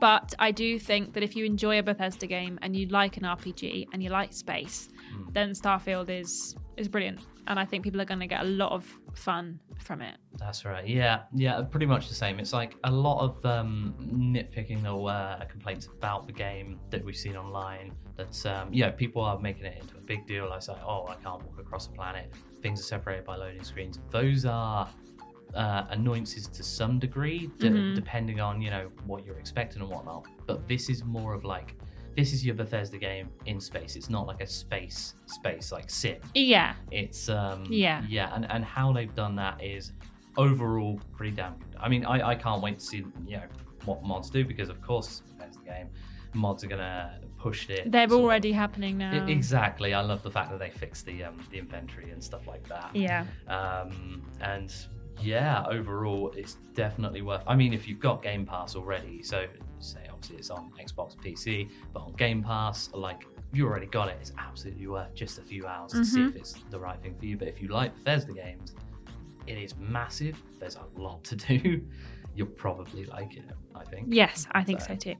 [0.00, 3.24] but I do think that if you enjoy a Bethesda game and you like an
[3.24, 5.32] RPG and you like space, Hmm.
[5.32, 8.72] then Starfield is is brilliant, and I think people are going to get a lot
[8.72, 8.84] of
[9.14, 10.16] fun from it.
[10.38, 10.84] That's right.
[10.86, 12.40] Yeah, yeah, pretty much the same.
[12.40, 17.16] It's like a lot of um, nitpicking or uh, complaints about the game that we've
[17.16, 17.92] seen online.
[18.16, 20.48] That um, yeah, people are making it into a big deal.
[20.48, 22.32] Like, say, oh, I can't walk across the planet.
[22.62, 24.00] Things are separated by loading screens.
[24.10, 24.88] Those are
[25.54, 30.26] uh, annoyances to some degree, de- depending on you know what you're expecting and whatnot.
[30.46, 31.74] But this is more of like
[32.16, 33.96] this is your Bethesda game in space.
[33.96, 36.18] It's not like a space space like sim.
[36.34, 38.02] Yeah, It's um Yeah.
[38.08, 39.92] yeah, and and how they've done that is
[40.36, 41.76] overall pretty damn good.
[41.80, 43.42] I mean, I I can't wait to see you know
[43.84, 45.88] what mods do because of course the game.
[46.34, 47.92] Mods are gonna push it.
[47.92, 49.12] they're sort of- already happening now.
[49.12, 49.92] I- exactly.
[49.94, 52.90] I love the fact that they fixed the um the inventory and stuff like that.
[52.96, 54.74] Yeah, Um and
[55.20, 57.42] yeah, overall it's definitely worth.
[57.46, 59.46] I mean, if you've got Game Pass already, so
[59.78, 64.18] say obviously it's on Xbox, PC, but on Game Pass, like you already got it,
[64.20, 66.38] it's absolutely worth just a few hours to see if mm-hmm.
[66.38, 67.36] it's the right thing for you.
[67.36, 68.74] But if you like Bethesda games,
[69.46, 70.42] it is massive.
[70.58, 71.82] There's a lot to do.
[72.36, 74.08] You'll probably like it, I think.
[74.10, 75.14] yes, I think so too.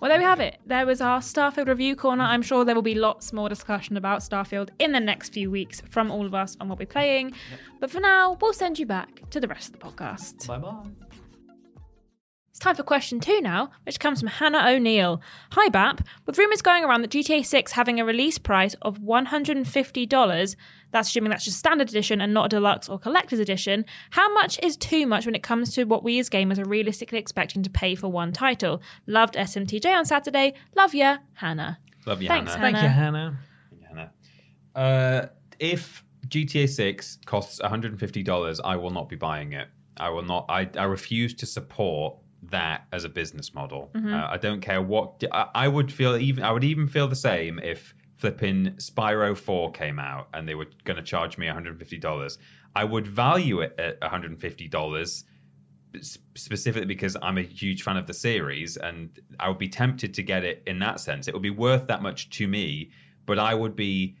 [0.00, 0.58] Well, there we have it.
[0.66, 2.22] There was our Starfield review corner.
[2.22, 5.82] I'm sure there will be lots more discussion about Starfield in the next few weeks
[5.90, 7.32] from all of us on what we're playing.
[7.80, 10.46] But for now, we'll send you back to the rest of the podcast.
[10.46, 11.09] Bye bye.
[12.60, 15.22] It's time for question two now, which comes from Hannah O'Neill.
[15.52, 16.02] Hi, BAP.
[16.26, 20.56] With rumours going around that GTA 6 having a release price of $150,
[20.90, 24.62] that's assuming that's just standard edition and not a deluxe or collector's edition, how much
[24.62, 27.70] is too much when it comes to what we as gamers are realistically expecting to
[27.70, 28.82] pay for one title?
[29.06, 30.52] Loved SMTJ on Saturday.
[30.76, 31.78] Love ya, Hannah.
[32.04, 32.72] Love you, Thanks, Hannah.
[32.72, 33.38] Thank you, Hannah.
[33.88, 34.12] Hannah.
[34.74, 35.26] Uh,
[35.58, 39.68] if GTA 6 costs $150, I will not be buying it.
[39.96, 40.44] I will not.
[40.50, 43.90] I, I refuse to support that as a business model.
[44.14, 45.22] Uh, I don't care what.
[45.32, 46.44] I, I would feel even.
[46.44, 50.66] I would even feel the same if flipping Spyro 4 came out and they were
[50.84, 52.38] going to charge me $150.
[52.76, 55.24] I would value it at $150
[56.36, 60.22] specifically because I'm a huge fan of the series and I would be tempted to
[60.22, 61.28] get it in that sense.
[61.28, 62.90] It would be worth that much to me,
[63.26, 64.16] but I would be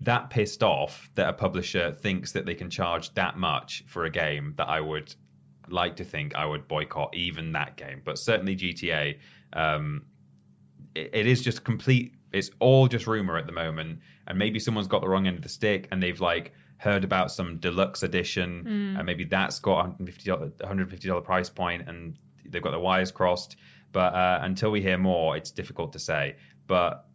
[0.00, 4.10] that pissed off that a publisher thinks that they can charge that much for a
[4.10, 5.14] game that I would
[5.72, 8.02] like to think I would boycott even that game.
[8.04, 9.18] But certainly GTA,
[9.52, 10.04] um,
[10.94, 12.14] it, it is just complete.
[12.32, 15.42] It's all just rumor at the moment, and maybe someone's got the wrong end of
[15.42, 18.64] the stick, and they've like heard about some deluxe edition,
[18.96, 22.18] and maybe that's got 150 150 dollar price point, and
[22.48, 23.56] they've got their wires crossed.
[23.92, 26.36] But uh, until we hear more, it's difficult to say.
[26.66, 27.06] But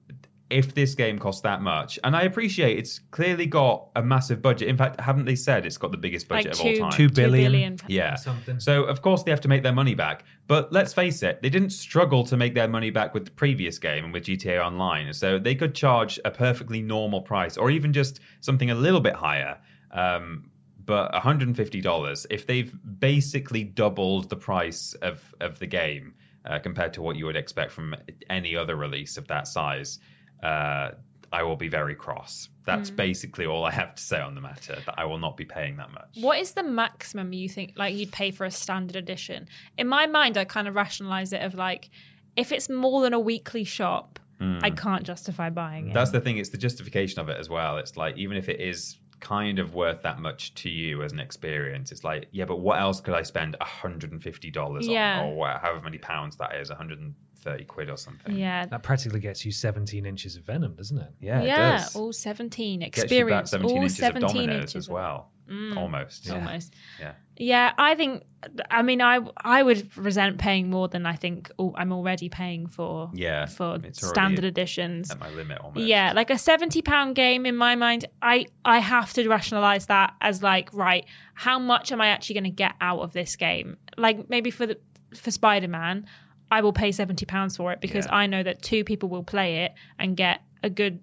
[0.50, 4.70] if this game costs that much, and I appreciate it's clearly got a massive budget.
[4.70, 6.98] In fact, haven't they said it's got the biggest budget Like of all time?
[6.98, 7.78] Two billion.
[7.88, 8.16] Yeah.
[8.16, 8.60] Something.
[8.60, 10.24] So of course they have to make their money back.
[10.48, 13.78] But let's face it, they didn't struggle to make their money back with the previous
[13.78, 15.14] game and with GTA Online.
[15.14, 19.16] So they could charge a perfectly normal price, or even just something a little bit
[19.16, 19.58] higher.
[19.92, 20.50] Um,
[20.86, 26.14] but $150, if they've basically doubled the price of of the game
[26.46, 27.94] uh, compared to what you would expect from
[28.30, 30.00] any other release of that size,
[30.44, 30.92] uh,
[31.32, 32.50] I will be very cross.
[32.66, 34.78] That's basically all I have to say on the matter.
[34.86, 36.18] That I will not be paying that much.
[36.20, 39.48] What is the maximum you think like you'd pay for a standard edition?
[39.78, 41.90] In my mind, I kind of rationalize it of like
[42.36, 45.94] if it's more than a weekly shop, I can't justify buying it.
[45.94, 46.38] That's the thing.
[46.38, 47.78] It's the justification of it as well.
[47.78, 51.20] It's like even if it is kind of worth that much to you as an
[51.20, 55.22] experience, it's like yeah, but what else could I spend hundred and fifty dollars Yeah.
[55.22, 57.16] on, or however many pounds that is, one
[57.48, 58.36] hundred and thirty quid or something.
[58.36, 58.66] yeah.
[58.66, 61.10] That practically gets you 17 inches of venom, doesn't it?
[61.20, 61.96] yeah, it yeah, does.
[61.96, 64.94] all 17 Gets you back experience, seventeen all inches 17 of Domino's inches as of-
[64.94, 65.78] well, mm.
[65.78, 66.30] almost.
[66.30, 66.74] almost.
[67.00, 67.14] Yeah.
[67.40, 68.24] Yeah, I think.
[68.72, 72.66] I mean, I I would resent paying more than I think al- I'm already paying
[72.66, 73.12] for.
[73.14, 75.12] Yeah, for standard editions.
[75.12, 75.86] At my limit almost.
[75.86, 80.16] Yeah, like a seventy pound game in my mind, I I have to rationalize that
[80.20, 83.78] as like right, how much am I actually going to get out of this game?
[83.98, 84.80] Like maybe for the
[85.14, 86.08] for Spider Man,
[86.52, 88.16] I will pay seventy pounds for it because Yeah.
[88.16, 91.00] I know that two people will play it and get a good,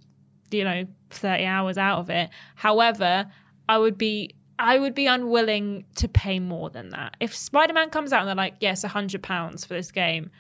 [0.51, 2.31] you know, thirty hours out of it.
[2.55, 3.31] However,
[3.69, 7.17] I would be I would be unwilling to pay more than that.
[7.21, 10.31] If Spider Man comes out and they're like, yes, hundred pounds for this game,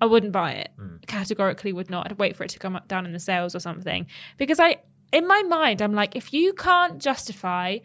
[0.00, 0.70] I wouldn't buy it.
[0.78, 0.96] Hmm.
[1.06, 2.10] Categorically, would not.
[2.10, 4.76] I'd wait for it to come up down in the sales or something because I,
[5.12, 7.78] in my mind, I'm like, if you can't justify.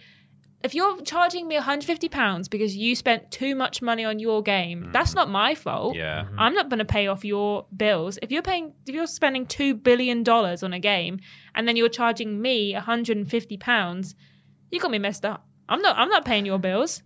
[0.61, 4.85] If you're charging me 150 pounds because you spent too much money on your game,
[4.85, 4.93] mm.
[4.93, 5.95] that's not my fault.
[5.95, 6.23] Yeah.
[6.23, 6.39] Mm-hmm.
[6.39, 8.19] I'm not going to pay off your bills.
[8.21, 11.19] If you're paying, if you're spending two billion dollars on a game,
[11.55, 14.15] and then you're charging me 150 pounds,
[14.69, 15.45] you got me messed up.
[15.69, 15.97] I'm not.
[15.97, 17.03] I'm not paying your bills.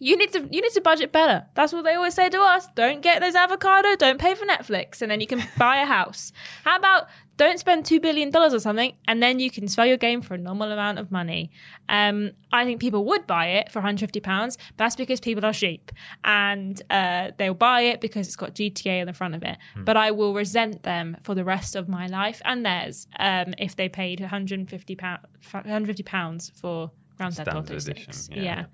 [0.00, 0.40] You need to.
[0.50, 1.46] You need to budget better.
[1.54, 2.66] That's what they always say to us.
[2.74, 3.94] Don't get those avocado.
[3.94, 6.32] Don't pay for Netflix, and then you can buy a house.
[6.64, 7.06] How about
[7.36, 10.34] don't spend two billion dollars or something, and then you can sell your game for
[10.34, 11.50] a normal amount of money.
[11.88, 14.56] Um, I think people would buy it for 150 pounds.
[14.56, 15.90] but That's because people are sheep,
[16.24, 19.56] and uh, they'll buy it because it's got GTA on the front of it.
[19.76, 23.76] But I will resent them for the rest of my life and theirs um, if
[23.76, 27.88] they paid 150 pounds 150 pounds for Grand Theft Auto 6.
[27.88, 28.42] edition, Yeah.
[28.42, 28.64] yeah.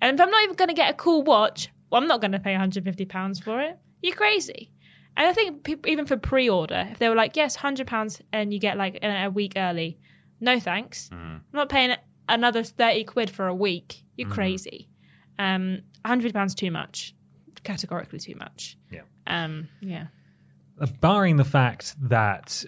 [0.00, 2.32] And if I'm not even going to get a cool watch, well, I'm not going
[2.32, 3.78] to pay 150 pounds for it.
[4.02, 4.70] You're crazy.
[5.16, 8.52] And I think people, even for pre-order, if they were like, yes, 100 pounds and
[8.54, 9.98] you get like a, a week early,
[10.40, 11.10] no thanks.
[11.12, 11.94] I'm not paying
[12.28, 14.04] another 30 quid for a week.
[14.16, 14.88] You're crazy.
[15.38, 17.14] Um, 100 pounds too much.
[17.62, 18.78] Categorically too much.
[18.90, 19.02] Yeah.
[19.26, 20.06] Um, yeah.
[20.80, 22.64] Uh, barring the fact that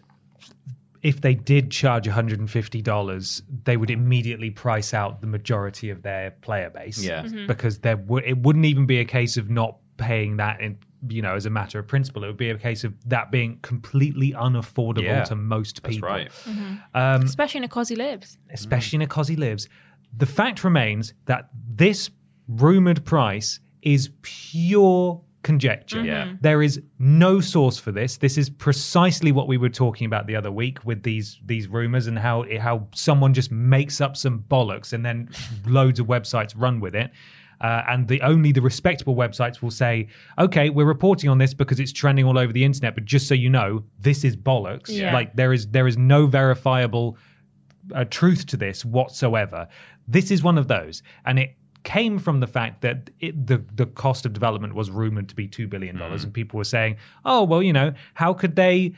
[1.02, 6.70] if they did charge $150, they would immediately price out the majority of their player
[6.70, 7.02] base.
[7.02, 7.22] Yeah.
[7.22, 7.46] Mm-hmm.
[7.46, 10.78] Because there w- it wouldn't even be a case of not paying that in,
[11.08, 12.22] you know, as a matter of principle.
[12.24, 16.08] It would be a case of that being completely unaffordable Yeah, to most That's people.
[16.08, 16.30] right.
[16.30, 16.74] Mm-hmm.
[16.94, 18.38] Um, especially in a cosy lives.
[18.52, 19.68] especially in a cosy lives.
[20.16, 22.10] The fact remains that this
[22.48, 26.04] rumored price is pure conjecture.
[26.04, 26.26] Yeah.
[26.26, 26.34] Mm-hmm.
[26.40, 28.18] There is no source for this.
[28.18, 32.06] This is precisely what we were talking about the other week with these these rumors
[32.06, 35.30] and how how someone just makes up some bollocks and then
[35.66, 37.10] loads of websites run with it.
[37.62, 40.08] Uh, and the only the respectable websites will say,
[40.38, 43.34] "Okay, we're reporting on this because it's trending all over the internet, but just so
[43.34, 44.88] you know, this is bollocks.
[44.88, 45.12] Yeah.
[45.12, 47.16] Like there is there is no verifiable
[47.94, 49.68] uh, truth to this whatsoever.
[50.08, 53.86] This is one of those, and it came from the fact that it, the the
[53.86, 57.44] cost of development was rumored to be two billion dollars, and people were saying, "Oh,
[57.44, 58.92] well, you know, how could they?"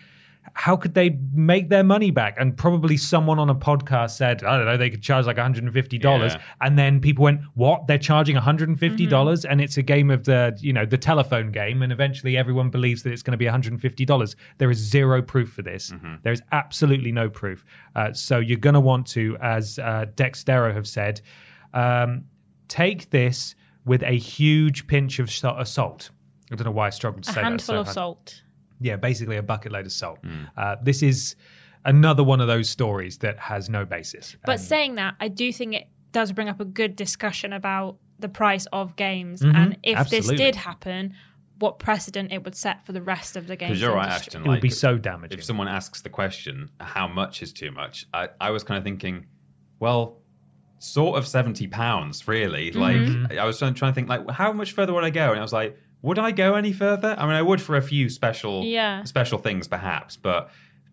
[0.52, 2.36] How could they make their money back?
[2.38, 6.02] And probably someone on a podcast said, I don't know, they could charge like $150.
[6.02, 6.40] Yeah.
[6.60, 7.86] And then people went, What?
[7.86, 9.08] They're charging $150?
[9.08, 11.82] dollars And it's a game of the, you know, the telephone game.
[11.82, 14.36] And eventually everyone believes that it's going to be $150.
[14.58, 15.92] There is zero proof for this.
[16.22, 17.64] There is absolutely no proof.
[17.96, 21.20] Uh, so you're going to want to, as uh, Dexerto have said,
[21.72, 22.24] um,
[22.68, 26.10] take this with a huge pinch of sa- of salt.
[26.52, 27.40] I don't know why I struggled to say that.
[27.40, 27.80] A say handful that.
[27.80, 28.42] of so salt.
[28.84, 30.18] Yeah, basically a bucket load of salt.
[30.56, 31.34] Uh, this is
[31.84, 34.36] another one of those stories that has no basis.
[34.44, 37.96] But And saying that, I do think it does bring up a good discussion about
[38.18, 40.36] the price of games Mhm, and if absolutely.
[40.36, 41.14] this did happen,
[41.58, 43.70] what precedent it would set for the rest of the game.
[43.70, 44.30] Because you're right, industry.
[44.30, 44.44] Ashton.
[44.44, 45.38] it would be so damaging.
[45.38, 48.06] if someone asks the question, how much is too much?
[48.14, 49.26] I, I was kind of thinking,
[49.80, 50.20] well,
[50.78, 52.70] sort of 70 pounds, really.
[52.70, 53.22] Mm-hmm.
[53.24, 55.30] Like, I was trying, trying to think, like, how much further would I go?
[55.30, 57.14] And I was like, would I go any further?
[57.18, 59.02] I mean, I would for a few special, Yeah.
[59.04, 60.50] special things, perhaps, but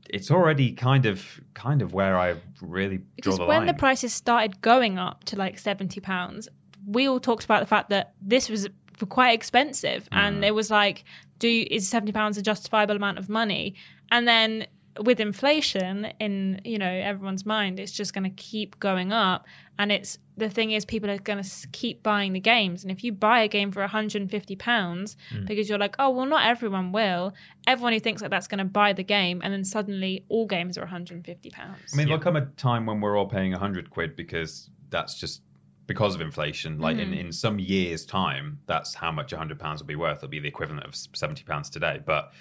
[0.09, 3.67] it's already kind of, kind of where I really draw because the when line.
[3.67, 6.47] the prices started going up to like 70 pounds
[6.87, 8.67] we all talked about the fact that this was
[9.09, 10.17] quite expensive Mm.
[10.17, 11.03] and it was like
[11.39, 13.75] do you, is 70 pounds a justifiable amount of money
[14.11, 14.65] and then
[15.07, 19.45] with inflation in you know everyone's mind it's just going to keep going up
[19.81, 23.03] and it's the thing is people are going to keep buying the games and if
[23.05, 25.47] you buy a game for 150 pounds Mm.
[25.47, 27.33] because you're like oh well not everyone will
[27.67, 30.77] everyone who thinks like that's going to buy the game and then suddenly all games
[30.77, 34.15] are 150 pounds I mean, there'll come a time when we're all paying 100 quid
[34.15, 35.41] because that's just
[35.87, 36.79] because of inflation.
[36.79, 37.13] Like Mm-hmm.
[37.13, 40.17] in, in some years' time, that's how much 100 pounds will be worth.
[40.17, 41.99] It'll be the equivalent of 70 pounds today.
[42.05, 42.31] But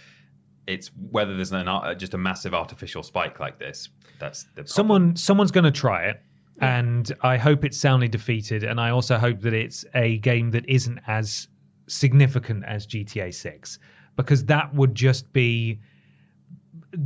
[0.68, 3.88] it's whether there's an art- just a massive artificial spike like this.
[4.20, 4.66] That's the problem.
[4.68, 6.22] Someone, someone's going to try it,
[6.60, 8.64] and I hope it's soundly defeated.
[8.64, 11.48] And I also hope that it's a game that isn't as
[11.86, 13.78] significant as GTA Six,
[14.16, 15.80] because that would just be.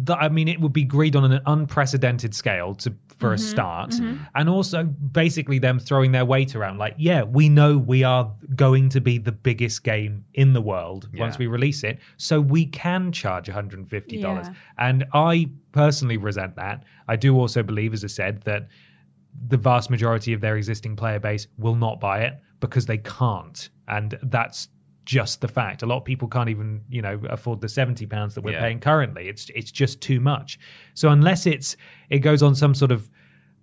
[0.09, 3.45] I mean, it would be greed on an unprecedented scale to for a mm-hmm.
[3.45, 4.23] start, mm-hmm.
[4.35, 6.79] and also basically them throwing their weight around.
[6.79, 11.09] Like, yeah, we know we are going to be the biggest game in the world
[11.19, 14.47] once we release it, so we can charge one hundred and fifty dollars.
[14.49, 14.55] Yeah.
[14.79, 16.85] And I personally resent that.
[17.07, 18.69] I do also believe, as I said, that
[19.49, 23.69] the vast majority of their existing player base will not buy it because they can't,
[23.89, 24.69] and that's
[25.05, 25.83] just the fact.
[25.83, 28.61] A lot of people can't even, you know, afford the seventy pounds that we're Yeah.
[28.61, 29.29] paying currently.
[29.29, 30.59] It's it's just too much.
[30.95, 31.77] So unless it's
[32.11, 33.11] it goes on some sort of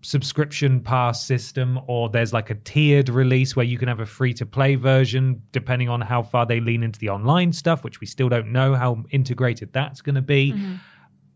[0.03, 4.34] subscription pass system or there's like a tiered release where you can have a free
[4.34, 8.07] to play version depending on how far they lean into the online stuff which we
[8.07, 10.74] still don't know how integrated that's going to be mm-hmm.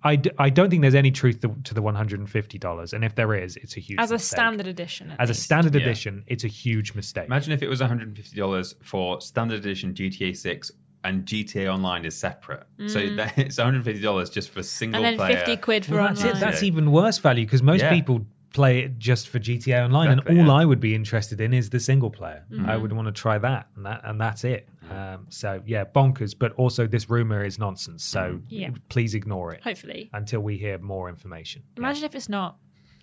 [0.05, 3.33] I, d- I don't think there's any truth to, to the $150 and if there
[3.33, 4.35] is it's a huge As a mistake.
[4.37, 5.11] standard edition.
[5.11, 5.81] at as a standard Yeah.
[5.81, 10.71] edition it's a huge mistake Imagine if it was $150 for standard edition GTA 6
[11.03, 12.63] and GTA Online is separate.
[12.87, 15.05] So that, it's $150 just for single Mm.
[15.05, 15.37] and then player.
[15.45, 16.35] 50 quid for well, that's online.
[16.37, 17.91] it that's even worse value because most Yeah.
[17.93, 18.25] people
[18.55, 20.61] play it just for GTA Online, Exactly, and all yeah.
[20.61, 22.43] I would be interested in is the single player.
[22.51, 22.69] Mm-hmm.
[22.69, 24.67] I would want to try that, and that and that's it.
[24.89, 26.33] Um, so yeah, bonkers.
[26.37, 28.03] But also, this rumor is nonsense.
[28.03, 28.69] So Yeah.
[28.89, 30.09] please ignore it Hopefully.
[30.13, 31.63] until we hear more information.
[31.75, 31.81] Yeah.
[31.83, 32.57] Imagine if it's not.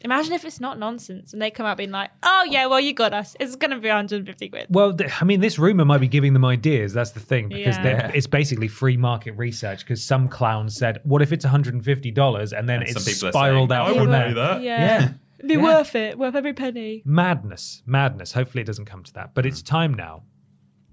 [0.04, 2.92] Imagine if it's not nonsense and they come out being like, oh, yeah, well, you
[2.92, 3.36] got us.
[3.38, 4.66] It's going to be 150 quid.
[4.68, 6.92] Well, th- I mean, this rumor might be giving them ideas.
[6.92, 7.82] That's the thing because Yeah.
[7.84, 9.78] they're it's basically free market research.
[9.84, 13.28] Because some clown said, "What if it's 150 dollars?" and then And it's some people
[13.28, 14.28] are spiraled saying, out "I from wouldn't there.
[14.30, 14.80] do that." Yeah.
[15.02, 15.08] Yeah.
[15.42, 15.78] It'd be Yeah.
[15.78, 16.18] worth it.
[16.18, 17.02] Worth every penny.
[17.04, 18.32] Madness, madness.
[18.32, 19.34] Hopefully, it doesn't come to that.
[19.34, 19.66] But it's hmm.
[19.66, 20.22] time now.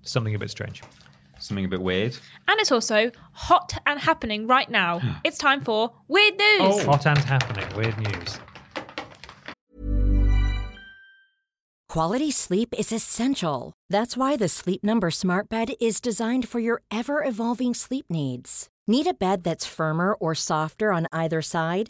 [0.01, 0.81] Something a bit strange.
[1.37, 2.17] Something a bit weird.
[2.47, 5.19] And it's also hot and happening right now.
[5.23, 6.61] it's time for Weird News.
[6.61, 6.85] Oh.
[6.85, 7.65] Hot and happening.
[7.77, 8.39] Weird news.
[11.87, 13.73] Quality sleep is essential.
[13.89, 18.69] That's why the Sleep Number Smart Bed is designed for your ever evolving sleep needs.
[18.87, 21.89] Need a bed that's firmer or softer on either side?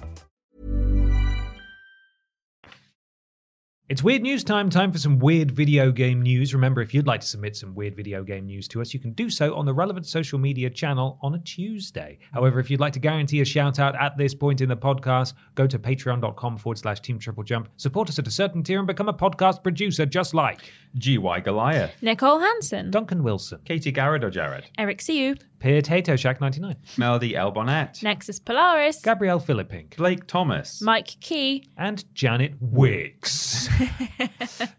[3.91, 4.69] It's weird news time.
[4.69, 6.53] Time for some weird video game news.
[6.53, 9.11] Remember, if you'd like to submit some weird video game news to us, you can
[9.11, 12.17] do so on the relevant social media channel on a Tuesday.
[12.31, 15.33] However, if you'd like to guarantee a shout out at this point in the podcast,
[15.55, 18.87] go to patreon.com forward slash team triple jump, support us at a certain tier, and
[18.87, 20.61] become a podcast producer just like
[20.97, 21.93] GY Goliath.
[22.01, 22.91] Nicole Hansen.
[22.91, 24.65] Duncan Wilson, Katie Garrett or Jared.
[24.77, 25.35] Eric Siu.
[25.59, 27.51] Potato Shack 99, Melody L.
[27.51, 28.01] Bonnet.
[28.01, 28.99] Nexus Polaris.
[29.01, 30.81] Gabrielle Philippink, Blake Thomas.
[30.81, 31.67] Mike Key.
[31.77, 33.67] and Janet Wicks.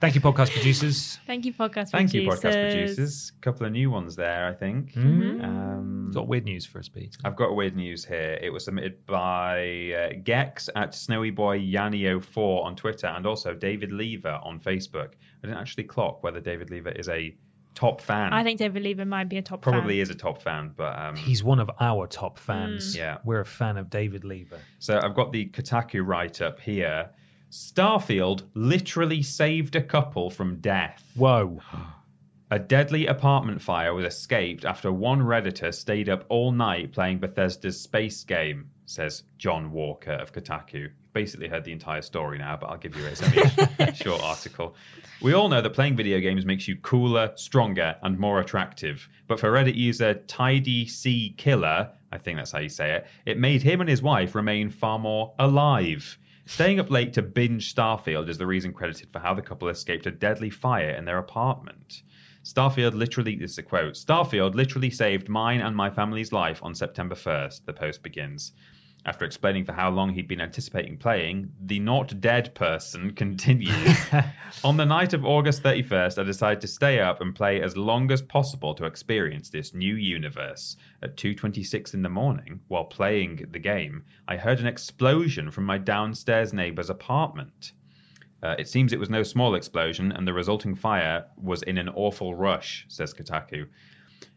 [0.01, 1.21] Thank you, podcast producers.
[1.25, 2.45] Thank you, podcast Thank you, producers.
[2.55, 3.33] podcast producers.
[3.37, 4.95] A couple of new ones there, I think.
[4.95, 5.45] Mm.
[5.45, 7.17] Um, Got weird news for us, Pete.
[7.25, 8.39] I've got weird news here.
[8.43, 13.93] It was submitted by uh, Gex at Snowy Boy Yanio4 on Twitter and also David
[13.93, 15.13] Lever on Facebook.
[15.43, 17.35] I didn't actually clock whether David Lever is a
[17.75, 18.33] top fan.
[18.33, 19.73] I think David Lever might be a top fan.
[19.73, 20.03] probably fan.
[20.03, 22.97] is a top fan, but um, He's one of our top fans.
[22.97, 23.19] Yeah.
[23.25, 24.59] We're a fan of David Lever.
[24.79, 27.11] So I've got the Kotaku write up here.
[27.51, 31.03] Starfield literally saved a couple from death.
[31.15, 31.61] Whoa.
[32.51, 37.81] A deadly apartment fire was escaped after one Redditor stayed up all night playing Bethesda's
[37.81, 40.91] space game, says John Walker of Kotaku.
[41.15, 44.75] Basically heard the entire story now, but I'll give you a short article.
[45.23, 49.09] We all know that playing video games makes you cooler, stronger, and more attractive.
[49.29, 53.39] But for Reddit user Tidy C Killer, I think that's how you say it, it
[53.39, 56.19] made him and his wife remain far more alive.
[56.47, 60.07] Staying up late to binge Starfield is the reason credited for how the couple escaped
[60.07, 62.03] a deadly fire in their apartment.
[62.43, 66.75] Starfield literally, this is a quote Starfield literally saved mine and my family's life on
[66.75, 68.55] September 1st, the post begins.
[69.05, 73.97] After explaining for how long he'd been anticipating playing, the not dead person continues.
[74.65, 78.13] on the night of August 31st, I decided to stay up and play as long
[78.13, 80.77] as possible to experience this new universe.
[81.03, 85.79] At 2:26 in the morning, while playing the game, I heard an explosion from my
[85.79, 87.73] downstairs neighbor's apartment.
[88.41, 91.89] Uh, it seems it was no small explosion, and the resulting fire was in an
[91.89, 93.67] awful rush, says Kotaku.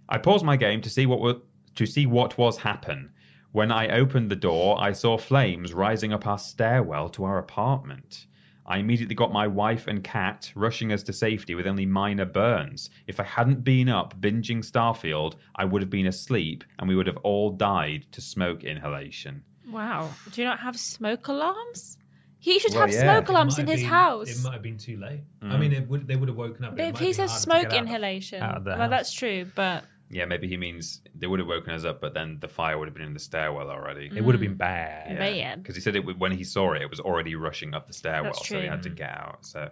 [0.09, 1.41] I paused my game to see what
[1.75, 3.11] to see what was happen.
[3.55, 8.25] When I opened the door, I saw flames rising up our stairwell to our apartment.
[8.65, 12.89] I immediately got my wife and cat rushing us to safety with only minor burns.
[13.07, 17.07] If I hadn't been up binging Starfield, I would have been asleep and we would
[17.07, 19.43] have all died to smoke inhalation.
[19.71, 20.09] Wow.
[20.33, 21.97] Do you not have smoke alarms?
[22.37, 23.03] He should Well, have yeah.
[23.03, 24.29] smoke alarms in his been- house.
[24.37, 25.21] It might have been too late.
[25.41, 25.59] I Mm.
[25.61, 26.75] mean, it would, they would have woken up.
[26.75, 28.89] But It if he says smoke get out of- inhalation, out of well, house.
[28.89, 29.45] that's true.
[29.55, 32.77] But Yeah, maybe he means they would have woken us up, but then the fire
[32.77, 34.11] would have been in the stairwell already.
[34.15, 35.17] It would have been bad.
[35.17, 35.63] bad.
[35.63, 37.93] Because he said it would- when he saw it, it was already rushing up the
[37.93, 38.69] stairwell, That's so he true.
[38.69, 39.45] had to get out.
[39.45, 39.71] So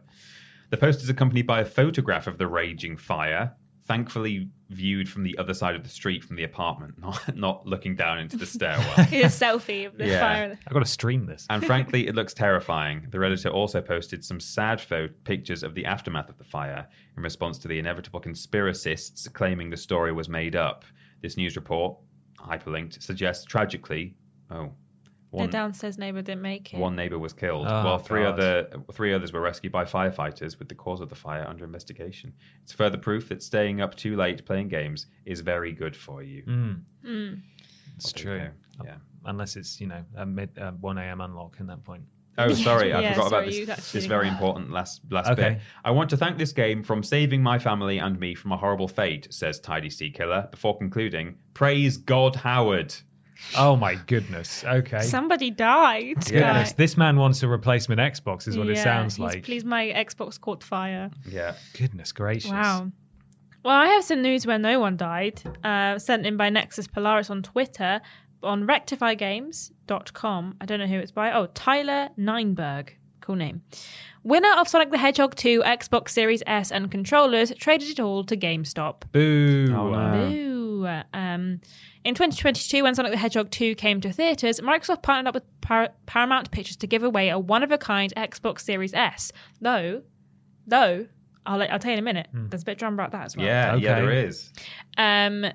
[0.72, 3.54] the post is accompanied by a photograph of the raging fire,
[3.86, 7.96] thankfully viewed from the other side of the street from the apartment, not not looking
[7.96, 8.94] down into the stairwell.
[8.98, 10.20] a selfie of the Yeah.
[10.20, 10.60] fire.
[10.68, 11.46] I've got to stream this.
[11.50, 13.08] And frankly, it looks terrifying.
[13.12, 17.24] The Redditor also posted some sad pho- pictures of the aftermath of the fire in
[17.24, 20.86] response to the inevitable conspiracists claiming the story was made up.
[21.22, 21.98] This news report,
[22.40, 24.16] hyperlinked, suggests tragically,
[24.52, 24.72] oh,
[25.42, 26.78] The downstairs neighbor didn't make it.
[26.80, 28.34] one neighbor was killed, Oh, while three God.
[28.40, 32.34] other three others were rescued by firefighters with the cause of the fire under investigation.
[32.64, 36.44] It's further proof that staying up too late playing games is very good for you.
[36.44, 36.82] Mm.
[37.06, 37.42] Mm.
[37.96, 38.50] It's Well, you true.
[38.80, 38.86] go.
[38.86, 38.96] Yeah.
[39.26, 41.22] Unless it's, you know, a mid, uh, 1 a.m.
[41.22, 42.04] unlock in that point.
[42.38, 45.30] Oh, sorry, I forgot sorry, about you this, actually this very didn't- important last last
[45.32, 45.50] Okay.
[45.52, 45.62] bit.
[45.86, 48.88] I want to thank this game from saving my family and me from a horrible
[48.88, 52.94] fate, says Tidy Sea Killer, before concluding, Praise God, Howard.
[53.58, 54.64] Oh my goodness.
[54.64, 55.02] Okay.
[55.02, 56.16] Somebody died.
[56.26, 56.74] Goodness, guy.
[56.78, 59.44] this man wants a replacement Xbox, is what it Yeah, sounds he's- like.
[59.44, 61.12] Please, my Xbox caught fire.
[61.30, 61.56] Yeah.
[61.78, 62.52] Goodness gracious.
[62.52, 62.92] Wow.
[63.64, 67.30] Well, I have some news where no one died, uh, sent in by Nexus Polaris
[67.30, 68.02] on Twitter
[68.42, 70.56] on rectifygames.com.
[70.60, 71.32] I don't know who it's by.
[71.32, 72.90] Oh, Tyler Neinberg.
[73.22, 73.62] Cool name.
[74.24, 78.36] Winner of Sonic the Hedgehog 2 Xbox Series S and controllers traded it all to
[78.36, 79.04] GameStop.
[79.12, 79.68] Boo.
[79.74, 80.30] Oh, no.
[80.30, 80.88] Boo.
[81.14, 81.62] Um,
[82.04, 85.90] in 2022, when Sonic the Hedgehog 2 came to theaters, Microsoft partnered up with Par-
[86.06, 89.32] Paramount Pictures to give away a one-of-a-kind Xbox Series S.
[89.62, 90.02] Though,
[90.68, 91.08] though,
[91.46, 92.28] I'll, let, I'll tell you in a minute.
[92.34, 93.46] There's a bit of drama about that as well.
[93.46, 94.02] Yeah, yeah, Okay.
[94.02, 94.50] there is.
[94.98, 95.46] Um,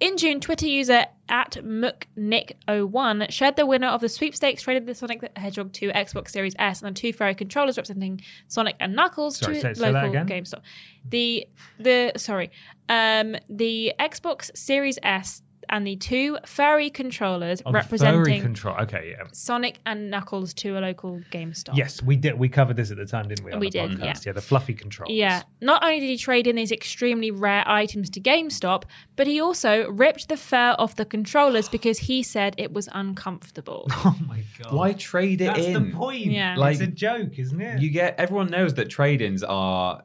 [0.00, 5.20] in June, Twitter user at McNick01 shared the winner of the sweepstakes traded the Sonic
[5.20, 9.36] the Hedgehog 2 Xbox Series S and the two fairy controllers representing Sonic and Knuckles
[9.38, 10.26] Sorry, to say- say local again?
[10.26, 10.60] GameStop.
[11.08, 11.46] The
[11.78, 12.50] the sorry,
[12.88, 18.76] um, the Xbox Series S and the two furry controllers Oh, the furry representing control.
[18.80, 19.24] Okay, yeah.
[19.32, 21.76] Sonic and Knuckles to a local GameStop.
[21.76, 22.38] Yes, we did.
[22.38, 23.52] We covered this at the time, didn't we?
[23.52, 24.26] on We the did, podcast?
[24.26, 24.32] yeah.
[24.32, 25.12] the fluffy controls.
[25.12, 25.42] Yeah.
[25.62, 28.82] Not only did he trade in these extremely rare items to GameStop,
[29.16, 33.88] but he also ripped the fur off the controllers because he said it was uncomfortable.
[34.04, 34.72] Oh my god.
[34.72, 35.72] Why trade it That's in?
[35.74, 36.26] the point.
[36.26, 36.56] Yeah.
[36.56, 37.80] Like- it's a joke, isn't it?
[37.80, 40.02] You get everyone knows that trade-ins are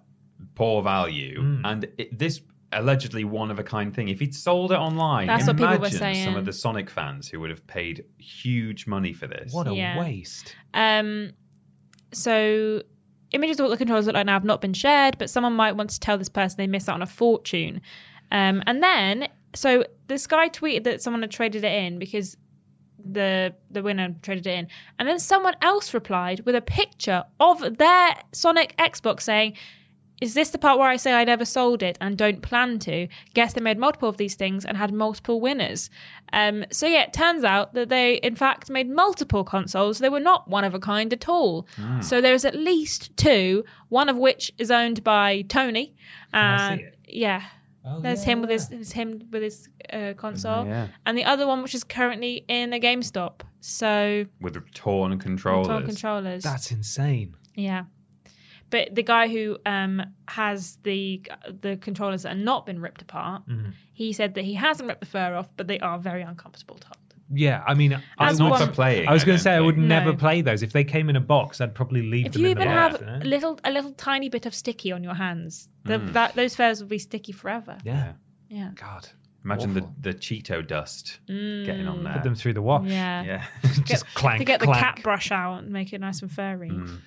[0.55, 1.61] poor value, Mm.
[1.66, 2.41] and it, this
[2.76, 4.09] allegedly one of a kind thing.
[4.09, 6.23] If he'd sold it online, That's what people were saying.
[6.26, 9.51] some of the Sonic fans who would have paid huge money for this.
[9.53, 9.97] what a Yeah.
[9.99, 10.55] waste.
[10.73, 11.32] Um,
[12.11, 12.82] so
[13.32, 15.73] images of what the controllers look like now have not been shared, but someone might
[15.76, 17.82] want to tell this person they miss out on a fortune.
[18.32, 22.38] Um, and then, so this guy tweeted that someone had traded it in because
[23.07, 24.67] the the winner traded it in,
[24.97, 29.53] and then someone else replied with a picture of their Sonic Xbox saying.
[30.22, 33.07] Is this the part where I say I never sold it and don't plan to?
[33.34, 35.89] Guess they made multiple of these things and had multiple winners.
[36.32, 39.99] Um, so yeah, it turns out that they in fact made multiple consoles.
[39.99, 41.68] They were not one of a kind at all.
[42.01, 45.95] So there's at least two, one of which is owned by Tony.
[46.34, 47.43] And yeah,
[47.88, 50.88] Oh, there's yeah, him with his, him with his uh, console, Yeah.
[51.05, 53.41] and the other one which is currently in a GameStop.
[53.61, 55.68] So With torn controllers.
[55.68, 56.43] Torn controllers.
[56.43, 57.36] That's insane.
[57.53, 57.84] Yeah.
[58.76, 61.21] But the guy who um, has the
[61.61, 63.69] the controllers that have not been ripped apart, Mm-hmm.
[63.93, 66.88] he said that he hasn't ripped the fur off, but they are very uncomfortable to
[66.88, 66.97] hold.
[67.34, 69.07] Yeah, I mean, I, As would- one- for playing.
[69.07, 69.65] I was going to say I think.
[69.65, 70.61] would never play those.
[70.61, 72.73] If they came in a box, I'd probably leave If them you in even the
[72.73, 73.01] have box.
[73.01, 73.19] you know?
[73.23, 76.13] a little a little tiny bit of sticky on your hands, the, Mm.
[76.13, 77.78] that those furs will be sticky forever.
[77.84, 78.13] yeah.
[78.49, 78.71] Yeah.
[78.76, 79.07] God.
[79.43, 79.95] Imagine the, Awful.
[80.01, 82.13] the Cheeto dust getting on there.
[82.13, 82.84] Put them through the wash.
[82.88, 82.89] Mm.
[82.91, 83.23] Yeah.
[83.23, 83.43] Yeah.
[83.86, 84.39] Just clank.
[84.39, 84.84] to get the clank.
[84.84, 86.69] cat brush out and make it nice and furry.
[86.71, 86.99] Mm.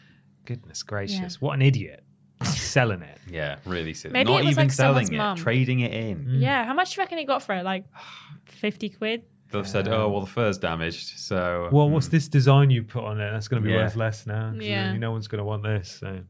[0.49, 1.41] Goodness gracious.
[1.41, 2.03] What an idiot.
[2.45, 3.19] Selling it.
[3.29, 4.13] yeah, really silly.
[4.13, 5.37] Maybe Not it was even like someone's selling it, mum.
[5.37, 6.25] trading it in.
[6.25, 6.41] Mm.
[6.41, 6.65] Yeah.
[6.65, 7.65] How much do you reckon he got for it?
[7.65, 7.85] Like
[8.47, 9.25] fifty quid.
[9.51, 11.19] They've said, oh, well, the fur's damaged.
[11.19, 11.71] So.
[11.73, 13.31] Well, what's this design you put on it?
[13.33, 13.85] That's going to be Yeah.
[13.85, 14.53] worth less now.
[14.53, 14.93] 'cause, Yeah.
[14.97, 15.91] No one's going to want this.
[16.01, 16.21] So.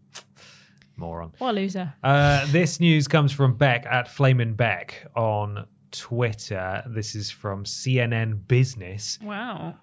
[0.97, 1.33] Moron.
[1.39, 1.95] What a loser.
[2.03, 6.83] Uh, this news comes from Beck at Flamin' Beck on Twitter.
[6.89, 9.19] This is from CNN Business.
[9.23, 9.75] Wow.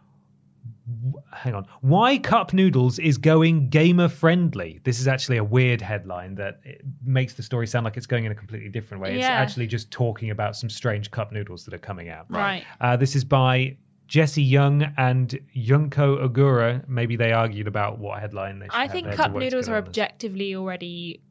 [1.33, 1.65] Hang on.
[1.81, 4.79] Why Cup Noodles is going gamer friendly.
[4.83, 6.61] This is actually a weird headline that
[7.03, 9.15] makes the story sound like it's going in a completely different way.
[9.15, 12.27] It's actually just talking about some strange cup noodles that are coming out.
[12.29, 12.63] Right.
[12.79, 13.77] Uh, this is by
[14.07, 16.87] Jessie Yeung and Yunko Ogura.
[16.87, 20.55] Maybe they argued about what headline they should I have think cup noodles are objectively
[20.55, 21.21] already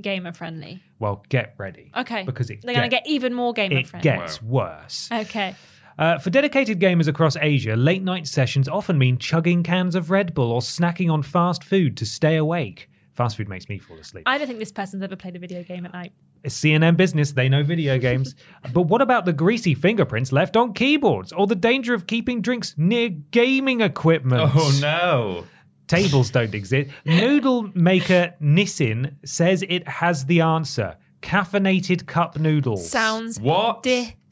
[0.00, 0.82] gamer friendly.
[0.98, 1.92] Well, get ready.
[1.96, 2.24] Okay.
[2.24, 4.02] Because it they're going to get even more gamer it friendly.
[4.02, 5.08] gets worse.
[5.12, 5.54] Okay.
[5.98, 10.34] Uh, for dedicated gamers across Asia, late night sessions often mean chugging cans of Red
[10.34, 12.90] Bull or snacking on fast food to stay awake.
[13.14, 14.24] Fast food makes me fall asleep.
[14.26, 16.12] I don't think this person's ever played a video game at night.
[16.44, 18.34] It's CNN business, they know video games.
[18.74, 22.74] but what about the greasy fingerprints left on keyboards or the danger of keeping drinks
[22.76, 24.50] near gaming equipment?
[24.54, 25.46] Oh no.
[25.86, 26.90] Tables don't exist.
[27.06, 32.88] Noodle maker Nissin says it has the answer caffeinated cup noodles.
[32.90, 33.82] Sounds What?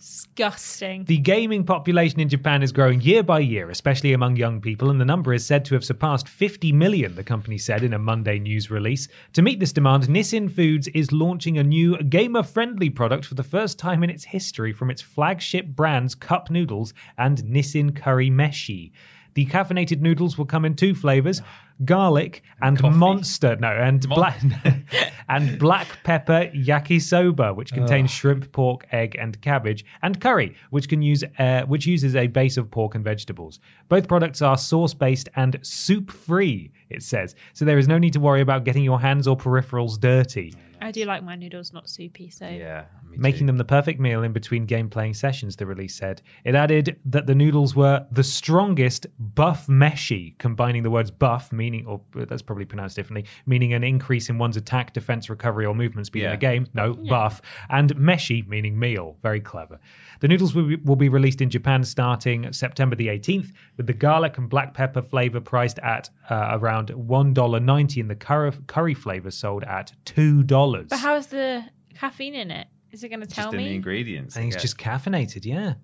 [0.04, 1.04] Disgusting.
[1.04, 5.00] The gaming population in Japan is growing year by year, especially among young people, and
[5.00, 8.38] the number is said to have surpassed 50 million, the company said in a Monday
[8.38, 9.08] news release.
[9.32, 13.42] To meet this demand, Nissin Foods is launching a new gamer friendly product for the
[13.42, 18.92] first time in its history from its flagship brands Cup Noodles and Nissin Curry Meshi.
[19.34, 21.42] The caffeinated noodles will come in two flavors
[21.84, 24.40] garlic and monster no and black
[25.28, 31.02] and black pepper yakisoba which contains shrimp pork egg and cabbage and curry which can
[31.02, 33.58] use uh, which uses a base of pork and vegetables.
[33.88, 38.12] Both products are sauce based and soup free it says so there is no need
[38.12, 41.88] to worry about getting your hands or peripherals dirty I do like my noodles not
[41.88, 42.84] soupy, so Yeah.
[43.16, 43.46] making too.
[43.46, 46.20] them the perfect meal in between game playing sessions, the release said.
[46.44, 51.86] It added that the noodles were the strongest buff meshi, combining the words buff, meaning,
[51.86, 55.74] or uh, that's probably pronounced differently, meaning an increase in one's attack, defense, recovery, or
[55.74, 56.66] movement speed in the game.
[56.74, 57.40] No, buff.
[57.70, 59.16] And meshi, meaning meal.
[59.22, 59.78] Very clever.
[60.20, 63.92] The noodles will be, will be released in Japan starting September the 18th, with the
[63.92, 69.30] garlic and black pepper flavor priced at uh, around $1.90 and the curry, curry flavor
[69.30, 70.88] sold at $2.
[70.88, 72.68] But how's the caffeine in it?
[72.90, 73.74] Is it going to tell Just in the me?
[73.74, 74.36] ingredients.
[74.36, 75.74] I think it's just caffeinated, yeah.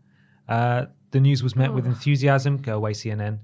[0.49, 2.57] Uh, the news was met with enthusiasm.
[2.57, 3.41] Go away, CNN.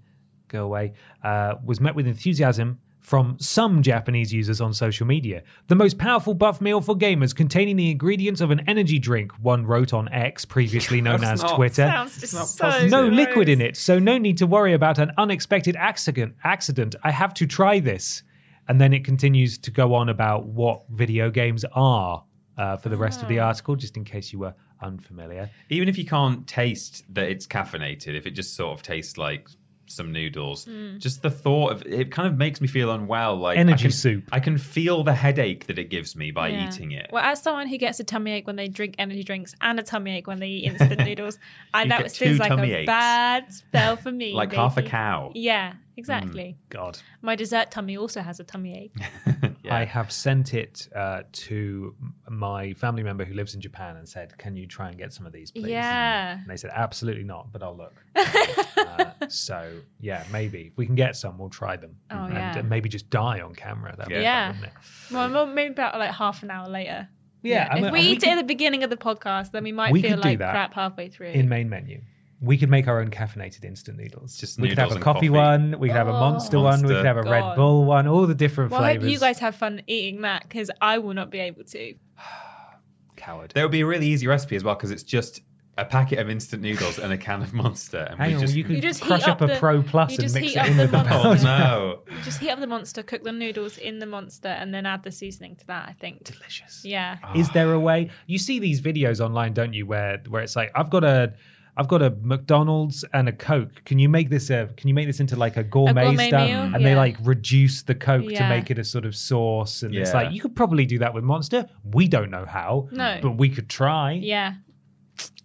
[0.48, 0.94] Go away.
[1.22, 5.40] Uh, was met with enthusiasm from some Japanese users on social media.
[5.68, 9.64] The most powerful buff meal for gamers containing the ingredients of an energy drink, one
[9.64, 11.86] wrote on X, previously known as not- Twitter.
[11.86, 12.86] Sounds just so.
[12.88, 13.16] No gross.
[13.16, 16.34] liquid in it, so no need to worry about an unexpected accident.
[16.42, 16.96] Accident.
[17.04, 18.24] I have to try this,
[18.66, 22.24] and then it continues to go on about what video games are
[22.58, 23.46] uh, for the rest of the Ah.
[23.46, 25.48] article, just in case you were unfamiliar.
[25.70, 29.46] Even if you can't taste that it's caffeinated, if it just sort of tastes like
[29.88, 30.98] some noodles, Hmm.
[30.98, 33.36] just the thought of it kind of makes me feel unwell.
[33.36, 34.24] Like Energy I can, soup.
[34.32, 36.66] I can feel the headache that it gives me by Yeah.
[36.68, 37.08] eating it.
[37.12, 39.82] Well, as someone who gets a tummy ache when they drink energy drinks and a
[39.82, 41.38] tummy ache when they eat instant noodles,
[41.72, 42.86] I You that get was seems like a aches.
[42.86, 44.32] bad spell for me.
[44.32, 45.32] like half a cow.
[45.34, 46.56] Yeah, exactly.
[46.68, 46.98] God.
[47.22, 49.52] My dessert tummy also has a tummy ache.
[49.70, 51.94] I have sent it uh, to
[52.28, 55.26] my family member who lives in Japan and said, "Can you try and get some
[55.26, 56.38] of these, please?" Yeah.
[56.38, 57.94] And they said, "Absolutely not, but I'll look."
[58.76, 62.58] uh, so yeah, maybe if we can get some, we'll try them, Oh, and yeah.
[62.58, 63.94] uh, maybe just die on camera.
[63.96, 64.52] That'd be Yeah.
[64.52, 65.14] fun, wouldn't it?
[65.14, 67.08] Well, well, maybe about like half an hour later.
[67.42, 69.52] Yeah, I if mean, we we eat could- it at the beginning of the podcast,
[69.52, 71.28] then we might We feel like crap halfway through.
[71.30, 72.00] In main menu,
[72.40, 74.36] we could make our own caffeinated instant noodles.
[74.36, 75.30] Just we could have a coffee, coffee.
[75.30, 76.20] one, we could have a Oh.
[76.20, 79.04] monster, one, we could have a Red Bull one, all the different well, I flavors.
[79.04, 81.94] hope you guys have fun eating that because I will not be able to.
[83.16, 83.52] coward.
[83.54, 85.40] There would be a really easy recipe as well because it's just
[85.78, 88.06] a packet of instant noodles and a can of Monster.
[88.10, 89.58] And Hang we on, just, you could You just crush heat up, up a the-
[89.60, 91.14] Pro and mix it in the with the monster.
[91.18, 91.42] Oh powder.
[91.44, 92.02] no!
[92.24, 95.12] Just heat up the monster, cook the noodles in the monster, and then add the
[95.12, 95.86] seasoning to that.
[95.88, 96.24] I think.
[96.24, 96.82] Delicious.
[96.84, 97.18] Yeah.
[97.34, 98.10] Is there a way?
[98.26, 99.84] You see these videos online, don't you?
[99.86, 101.34] Where where it's like, I've got a,
[101.78, 103.84] I've got a McDonald's and a Coke.
[103.84, 104.68] Can you make this a?
[104.76, 106.48] Can you make this into like a gourmet, gourmet stuff?
[106.48, 106.74] meal?
[106.74, 109.82] And they like reduce the Coke to make it a sort of sauce.
[109.82, 111.68] And it's like you could probably do that with Monster.
[111.84, 112.88] We don't know how.
[112.92, 113.18] No.
[113.22, 114.12] but we could try.
[114.12, 114.54] Yeah.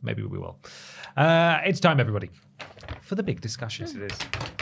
[0.02, 0.60] Maybe we will.
[1.16, 2.30] Uh, it's time, everybody,
[3.02, 3.86] for the big discussion.
[3.86, 4.61] Yes, it is.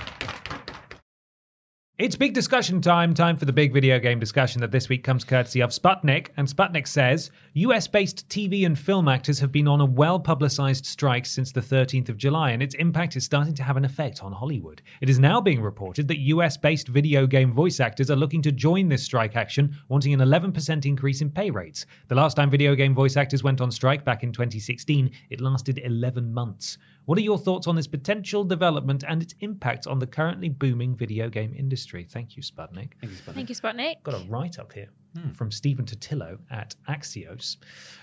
[2.00, 3.14] It's big discussion time.
[3.14, 6.30] Time for the big video game discussion that this week comes courtesy of Sputnik.
[6.38, 10.86] And Sputnik says US based TV and film actors have been on a well publicized
[10.86, 14.24] strike since the 13th of July, and its impact is starting to have an effect
[14.24, 14.82] on Hollywood.
[15.02, 18.52] It is now being reported that US based video game voice actors are looking to
[18.54, 21.86] join this strike action, wanting an 11% increase in pay rates.
[22.08, 25.82] The last time video game voice actors went on strike back in 2016, it lasted
[25.84, 26.78] 11 months.
[27.10, 30.96] What are your thoughts on this potential development and its impact on the currently booming
[30.96, 32.06] video game industry?
[32.08, 32.92] Thank you, Sputnik.
[33.34, 34.04] Thank you, Sputnik.
[34.04, 34.90] Got a write up here.
[35.34, 37.58] from Stephen Totilo at Axios.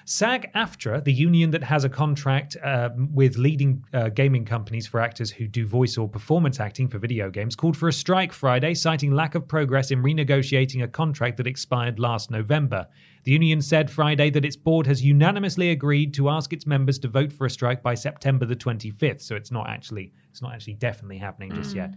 [0.06, 5.00] SAG AFTRA, the union that has a contract um, with leading uh, gaming companies for
[5.00, 8.74] actors who do voice or performance acting for video games, called for a strike Friday,
[8.74, 12.88] citing lack of progress in renegotiating a contract that expired last November.
[13.26, 17.08] The union said Friday that its board has unanimously agreed to ask its members to
[17.08, 19.20] vote for a strike by September the 25th.
[19.20, 21.78] So it's not actually it's not actually definitely happening just mm.
[21.78, 21.94] yet.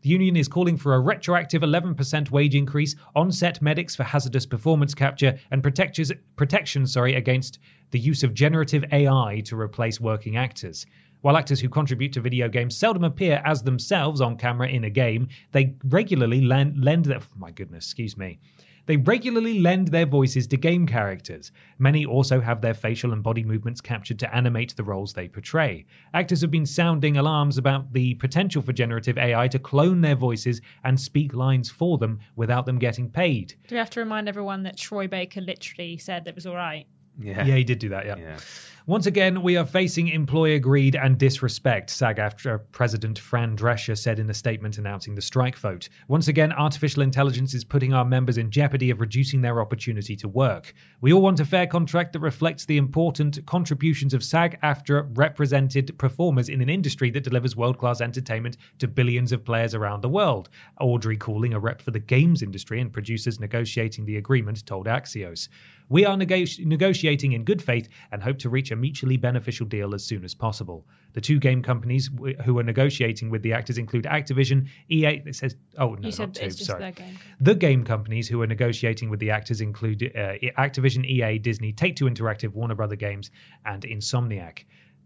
[0.00, 4.92] The union is calling for a retroactive 11% wage increase, on-set medics for hazardous performance
[4.92, 7.60] capture, and protections, protection sorry, against
[7.92, 10.84] the use of generative AI to replace working actors.
[11.20, 14.90] While actors who contribute to video games seldom appear as themselves on camera in a
[14.90, 17.20] game, they regularly lend, lend their.
[17.36, 18.40] My goodness, excuse me.
[18.86, 21.52] They regularly lend their voices to game characters.
[21.78, 25.86] Many also have their facial and body movements captured to animate the roles they portray.
[26.14, 30.60] Actors have been sounding alarms about the potential for generative AI to clone their voices
[30.84, 33.54] and speak lines for them without them getting paid.
[33.68, 36.86] Do we have to remind everyone that Troy Baker literally said it was all right?
[37.20, 37.44] Yeah.
[37.44, 38.16] Yeah, he did do that, yeah.
[38.16, 38.38] Yeah.
[38.86, 44.18] Once again, we are facing employer greed and disrespect, SAG AFTRA President Fran Drescher said
[44.18, 45.88] in a statement announcing the strike vote.
[46.08, 50.26] Once again, artificial intelligence is putting our members in jeopardy of reducing their opportunity to
[50.26, 50.74] work.
[51.00, 55.96] We all want a fair contract that reflects the important contributions of SAG AFTRA represented
[55.96, 60.08] performers in an industry that delivers world class entertainment to billions of players around the
[60.08, 60.48] world.
[60.80, 65.48] Audrey Cooling, a rep for the games industry and producers negotiating the agreement, told Axios.
[65.88, 69.94] We are nego- negotiating in good faith and hope to reach a mutually beneficial deal
[69.94, 70.86] as soon as possible.
[71.12, 75.22] The two game companies w- who are negotiating with the actors include Activision, EA.
[75.26, 76.44] It says, oh no, You not said two.
[76.46, 76.80] it's just sorry.
[76.80, 77.18] their game.
[77.40, 81.96] The game companies who are negotiating with the actors include uh, Activision, EA, Disney, Take
[81.96, 83.30] Two Interactive, Warner Brother Games,
[83.64, 84.64] and Insomniac.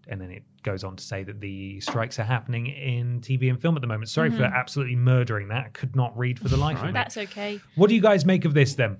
[0.08, 3.60] And then it goes on to say that the strikes are happening in TV and
[3.60, 4.08] film at the moment.
[4.08, 4.54] Sorry for Mhm.
[4.54, 5.64] absolutely murdering that.
[5.66, 6.92] I could not read for the life of me.
[6.92, 7.60] That's okay.
[7.74, 8.98] What do you guys make of this then?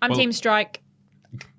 [0.00, 0.80] I'm Well- Team Strike.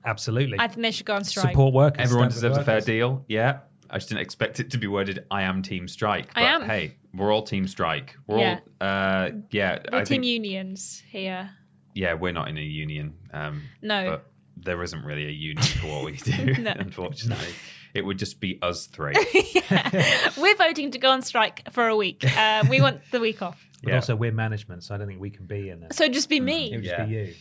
[0.06, 0.57] Absolutely.
[0.60, 1.52] I think they should go on strike.
[1.52, 2.02] Support workers.
[2.03, 3.26] Everyone stand with deserves a fair deal.
[3.27, 3.60] Yeah.
[3.89, 6.30] I just didn't expect it to be worded, I am Team Strike.
[6.35, 6.64] I am.
[6.64, 8.15] hey, we're all Team Strike.
[8.26, 8.60] We're Yeah.
[8.80, 9.80] all, uh, yeah.
[9.80, 11.49] The I team think, unions here.
[11.93, 13.15] yeah, we're not in a union.
[13.34, 14.11] Um, No.
[14.11, 14.31] But
[14.64, 16.72] there isn't really a union for what we do, No.
[16.77, 17.53] unfortunately.
[17.93, 19.14] It would just be us three.
[20.38, 22.23] We're voting to go on strike for a week.
[22.38, 23.61] Uh, we want the week off.
[23.84, 23.95] But Yeah.
[23.95, 25.93] also, we're management, so I don't think we can be in it.
[25.93, 26.72] So just be me.
[26.72, 27.06] It would just Yeah.
[27.06, 27.34] be you.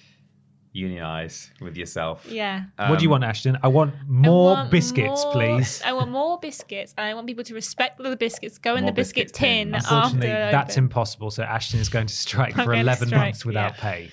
[0.73, 2.25] Unionize with yourself.
[2.29, 2.65] Yeah.
[2.77, 3.59] what do you Um, want, Ashton?
[3.63, 5.83] I want I more want biscuits, more- please.
[5.85, 8.59] I want more biscuits, and I want people to respect the biscuits.
[8.59, 9.85] Go in More the biscuit, biscuit tin tins.
[9.85, 9.95] after.
[9.97, 10.85] Unfortunately, they're that's open.
[10.85, 11.31] impossible.
[11.33, 13.81] So Ashton is going to strike I'm for 11 strike, months without yeah.
[13.81, 14.11] pay.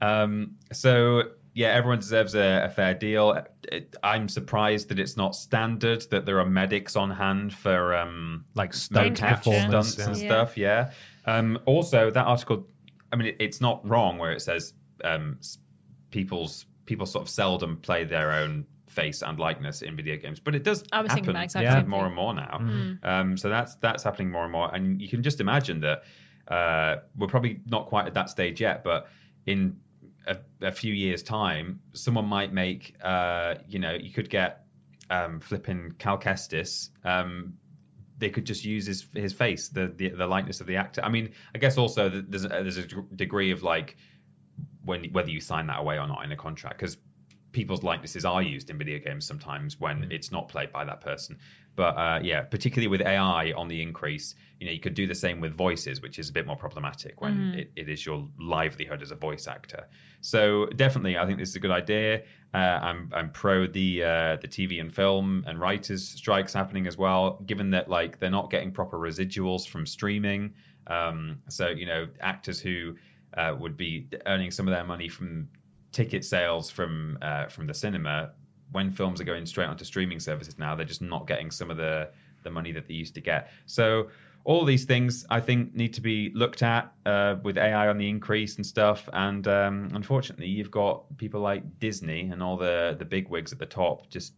[0.00, 1.22] Um, so
[1.52, 3.44] yeah, everyone deserves a, a fair deal.
[3.70, 8.44] It, I'm surprised that it's not standard that there are medics on hand for um,
[8.54, 9.88] Like stunt mocap performance.
[9.92, 10.28] stunts and yeah.
[10.28, 10.56] stuff.
[10.56, 10.90] Yeah.
[11.26, 12.66] Um, also, that article,
[13.12, 14.72] I mean, it, it's not wrong where it says
[15.04, 15.58] um, s-
[16.10, 20.54] people's people sort of seldom play their own face and likeness in video games, but
[20.54, 21.82] it does I was happen thinking that exact Yeah.
[21.84, 22.58] more and more now.
[22.60, 23.06] Mm-hmm.
[23.06, 26.02] Um, so that's that's happening more and more, and you can just imagine that
[26.48, 29.08] uh, we're probably not quite at that stage yet, but
[29.46, 29.76] in
[30.26, 34.64] a, a few years' time, someone might make, uh, you know, you could get
[35.08, 36.90] um, flipping Cal Kestis.
[37.04, 37.54] Um,
[38.18, 41.02] they could just use his his face, the, the the likeness of the actor.
[41.04, 43.96] I mean, I guess also there's a, there's a degree of like
[44.90, 46.98] when whether you sign that away or not in a contract because
[47.52, 51.36] people's likenesses are used in video games sometimes when it's not played by that person.
[51.76, 55.14] But uh, yeah, particularly with AI on the increase, you know, you could do the
[55.14, 59.02] same with voices, which is a bit more problematic when it, it is your livelihood
[59.02, 59.86] as a voice actor.
[60.20, 62.22] So definitely, I think this is a good idea.
[62.52, 66.98] Uh, I'm I'm pro the uh, the TV and film and writers strikes happening as
[66.98, 70.52] well, given that like they're not getting proper residuals from streaming.
[70.88, 72.96] Um, so you know, actors who
[73.34, 75.48] uh, would be earning some of their money from
[75.92, 78.32] ticket sales from uh, from the cinema.
[78.72, 81.76] When films are going straight onto streaming services now they're just not getting some of
[81.76, 82.10] the
[82.42, 83.50] the money that they used to get.
[83.66, 84.08] So
[84.44, 88.08] all these things i think need to be looked at uh, with ai on the
[88.08, 89.08] increase and stuff.
[89.12, 93.58] And um, unfortunately you've got people like disney and all the the big wigs at
[93.58, 94.34] the top just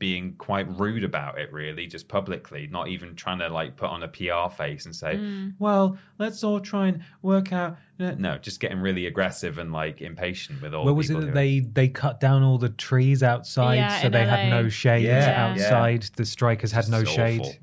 [0.00, 4.02] being quite rude about it really just publicly not even trying to like put on
[4.02, 5.54] a pr face and say Mm.
[5.60, 10.60] well let's all try and work out no just getting really aggressive and like impatient
[10.62, 13.74] with all Where the was it that they they cut down all the trees outside
[13.76, 15.50] Yeah, so in they had no shade Yeah, yeah.
[15.50, 16.02] outside?
[16.16, 17.12] The strikers had Just no awful.
[17.14, 17.58] shade.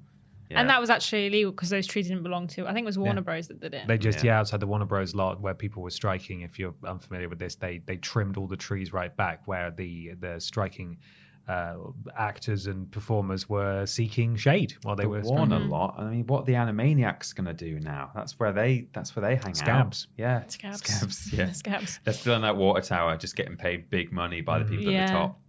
[0.49, 0.61] Yeah.
[0.61, 2.65] And that was actually illegal because those trees didn't belong to.
[2.67, 3.85] I think it was Warner Bros that did it.
[3.85, 4.31] They just Yeah.
[4.33, 4.39] yeah.
[4.39, 6.41] outside the Warner Bros lot where people were striking.
[6.41, 10.11] If you're unfamiliar with this, they they trimmed all the trees right back where the
[10.21, 10.99] the striking
[11.47, 11.75] uh,
[12.17, 15.67] actors and performers were seeking shade while they They were warn streaming.
[15.69, 15.95] a lot.
[15.97, 18.11] I mean, what are the Animaniacs going to do now?
[18.13, 18.87] That's where they.
[18.93, 19.57] That's where they hang out.
[19.57, 20.07] Scabs.
[20.11, 20.19] out.
[20.19, 20.77] Yeah, Scabs.
[20.83, 21.33] Scabs.
[21.33, 21.99] Yeah, Scabs.
[22.03, 25.07] They're still in that water tower, just getting paid big money by the people at
[25.07, 25.39] the top.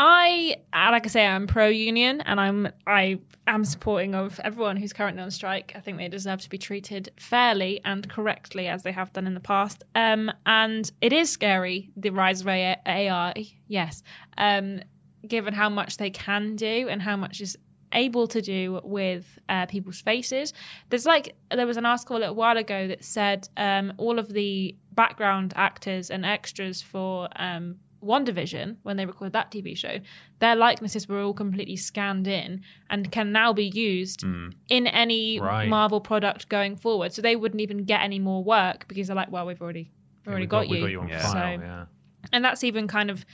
[0.00, 3.18] I, uh, like I say, I'm pro union, and I'm I
[3.48, 5.72] am supporting of everyone who's currently on strike.
[5.74, 9.34] I think they deserve to be treated fairly and correctly as they have done in
[9.34, 9.82] the past.
[9.96, 13.46] Um, and it is scary the rise of AI.
[13.66, 14.04] Yes,
[14.36, 14.82] um,
[15.26, 17.58] given how much they can do and how much is
[17.92, 20.52] able to do with uh, people's faces.
[20.90, 24.32] There's like there was an article a little while ago that said um, all of
[24.32, 29.98] the background actors and extras for um, WandaVision when they recorded that TV show,
[30.38, 35.68] their likenesses were all completely scanned in and can now be used in any Right.
[35.68, 37.12] Marvel product going forward.
[37.12, 39.90] So they wouldn't even get any more work because they're like, well, we've already
[40.24, 40.80] we've already we've got, we've you.
[40.84, 41.22] got you on Yeah.
[41.32, 41.32] file.
[41.58, 41.84] So- yeah.
[42.32, 43.24] and that's even kind of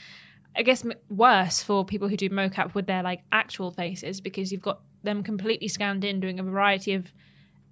[0.57, 4.63] i guess worse for people who do mocap with their like actual faces because you've
[4.63, 7.13] got them completely scanned in doing a variety of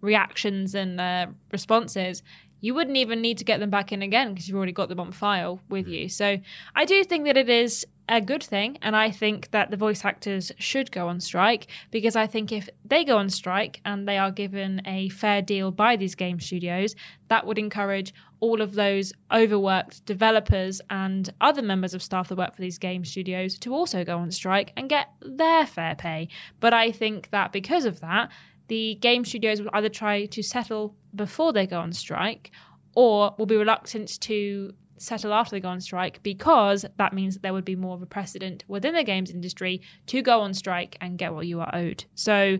[0.00, 2.22] reactions and uh, responses
[2.62, 5.00] you wouldn't even need to get them back in again because you've already got them
[5.00, 5.90] on file with mm.
[5.90, 6.38] you so
[6.74, 10.04] i do think that it is a good thing and i think that the voice
[10.04, 14.16] actors should go on strike because i think if they go on strike and they
[14.16, 16.94] are given a fair deal by these game studios
[17.28, 22.52] that would encourage all of those overworked developers and other members of staff that work
[22.52, 26.26] for these game studios to also go on strike and get their fair pay.
[26.58, 28.30] But I think that because of that,
[28.68, 32.50] the game studios will either try to settle before they go on strike
[32.94, 37.42] or will be reluctant to settle after they go on strike because that means that
[37.42, 40.96] there would be more of a precedent within the games industry to go on strike
[41.00, 42.04] and get what you are owed.
[42.14, 42.58] So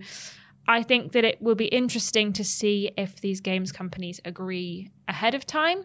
[0.67, 5.35] I think that it will be interesting to see if these games companies agree ahead
[5.35, 5.85] of time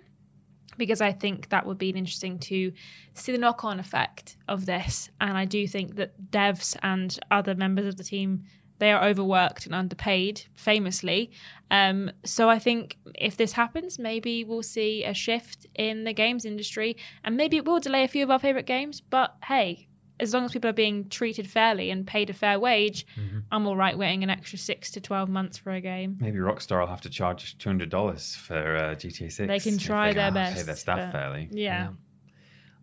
[0.77, 2.71] because I think that would be interesting to
[3.13, 5.09] see the knock on effect of this.
[5.19, 8.43] And I do think that devs and other members of the team
[8.79, 11.31] they are overworked and underpaid, famously.
[11.71, 16.45] Um, so I think if this happens, maybe we'll see a shift in the games
[16.45, 19.01] industry, and maybe it will delay a few of our favorite games.
[19.01, 19.87] But hey,
[20.19, 23.05] as long as people are being treated fairly and paid a fair wage,
[23.51, 26.17] I'm all right waiting an extra six to twelve months for a game.
[26.19, 29.37] Maybe Rockstar will have to charge two hundred dollars for uh, GTA Six.
[29.37, 31.49] They can try their can't Pay their staff fairly.
[31.51, 31.89] Yeah.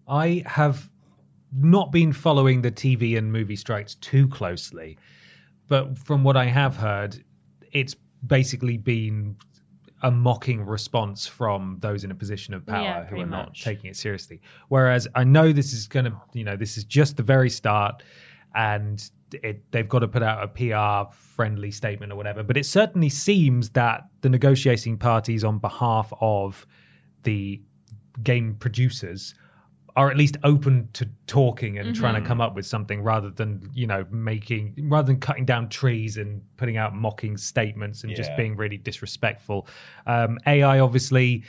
[0.07, 0.91] I have
[1.57, 4.99] not been following the TV and movie strikes too closely,
[5.69, 7.23] but from what I have heard,
[7.73, 7.97] it's
[8.27, 9.37] basically been
[10.03, 13.65] a mocking response from those in a position of power Yeah, who are not much.
[13.65, 14.41] taking it seriously.
[14.69, 18.03] Whereas I know this is going to, you know, this is just the very start
[18.55, 19.03] and
[19.43, 22.43] it, they've got to put out a PR friendly statement or whatever.
[22.43, 26.67] But it certainly seems that the negotiating parties on behalf of
[27.23, 27.63] the
[28.23, 29.35] game producers
[29.97, 33.71] are at least open to talking and trying to come up with something rather than
[33.75, 38.37] you know making rather than cutting down trees and putting out mocking statements and just
[38.37, 39.67] being really disrespectful.
[40.07, 41.45] Um, ai obviously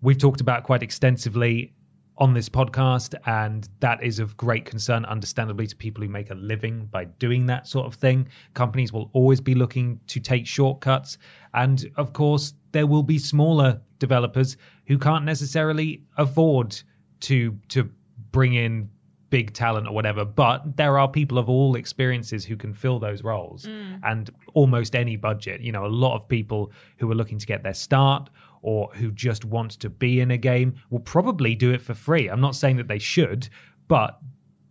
[0.00, 1.72] we've talked about quite extensively
[2.18, 6.34] on this podcast and that is of great concern understandably to people who make a
[6.34, 8.28] living by doing that sort of thing.
[8.54, 11.18] Companies will always be looking to take shortcuts
[11.54, 14.56] and of course there will be smaller developers
[14.86, 16.80] who can't necessarily afford
[17.20, 17.90] to to
[18.30, 18.88] bring in
[19.30, 23.22] big talent or whatever but there are people of all experiences who can fill those
[23.22, 24.00] roles mm.
[24.02, 25.60] and almost any budget.
[25.60, 28.30] You know a lot of people who are looking to get their start
[28.62, 32.28] or who just want to be in a game will probably do it for free.
[32.28, 33.48] I'm not saying that they should
[33.86, 34.18] but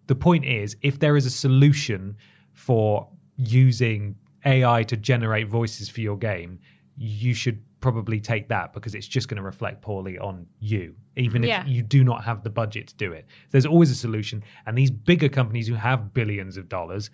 [0.07, 2.15] the point is if there is a solution
[2.53, 4.15] for using
[4.45, 6.59] ai to generate voices for your game
[6.95, 11.43] you should probably take that because it's just going to reflect poorly on you even
[11.43, 11.65] if Yeah.
[11.65, 13.25] you do not have the budget to do it.
[13.51, 17.09] There's always a solution and these bigger companies who have billions of dollars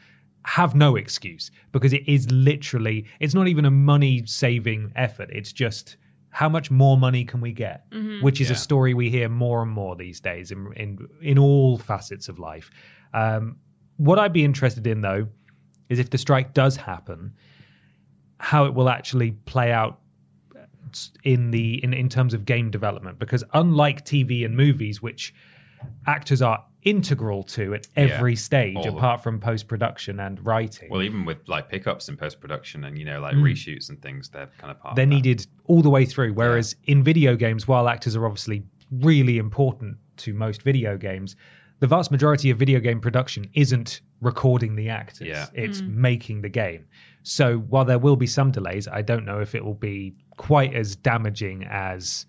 [0.59, 5.29] have no excuse because it is literally it's not even a money saving effort.
[5.31, 5.97] It's just
[6.29, 7.85] how much more money can we get
[8.21, 10.89] which is a story we hear more and more these days in in,
[11.21, 12.67] in all facets of life.
[13.13, 13.57] Um,
[13.97, 15.27] what i'd be interested in though
[15.91, 17.19] is if the strike does happen
[18.39, 19.99] how it will actually play out
[21.23, 25.33] in the in, in terms of game development because unlike TV and movies which
[26.07, 30.89] actors are integral to at every stage all of apart from post production and writing
[30.89, 33.43] Well, even with like pickups in post production and you know like hmm.
[33.43, 34.95] reshoots and things, they're kind of part.
[34.95, 36.33] they're of needed all the way through.
[36.33, 41.35] Whereas in video games, while actors are obviously really important to most video games,
[41.79, 45.27] the vast majority of video game production isn't recording the actors.
[45.27, 45.47] Yeah.
[45.53, 46.01] It's hmm.
[46.01, 46.85] making the game.
[47.23, 50.73] So while there will be some delays, I don't know if it will be quite
[50.73, 52.25] as damaging as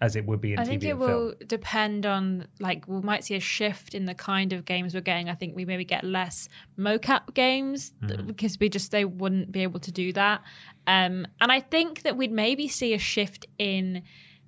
[0.00, 1.34] as it would be in I TV think it will film.
[1.48, 5.28] depend on like we might see a shift in the kind of games we're getting.
[5.28, 6.48] I think we maybe get less
[6.78, 10.42] mocap games th- because we just they wouldn't be able to do that.
[10.86, 14.02] Um, and I think that we'd maybe see a shift in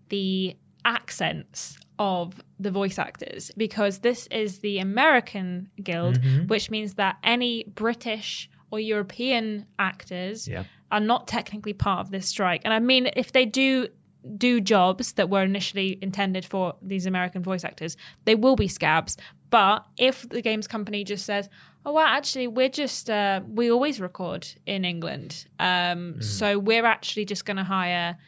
[0.09, 6.19] the accents of the voice actors because this is the American Guild,
[6.49, 10.65] which means that any British or European actors Yeah.
[10.91, 12.63] are not technically part of this strike.
[12.65, 13.89] And I mean, if they do
[14.37, 19.17] do jobs that were initially intended for these American voice actors, they will be scabs.
[19.49, 21.49] But if the games company just says,
[21.87, 27.25] "Oh, well, actually, we're just uh, we always record in England, um, so we're actually
[27.25, 28.19] just going to hire."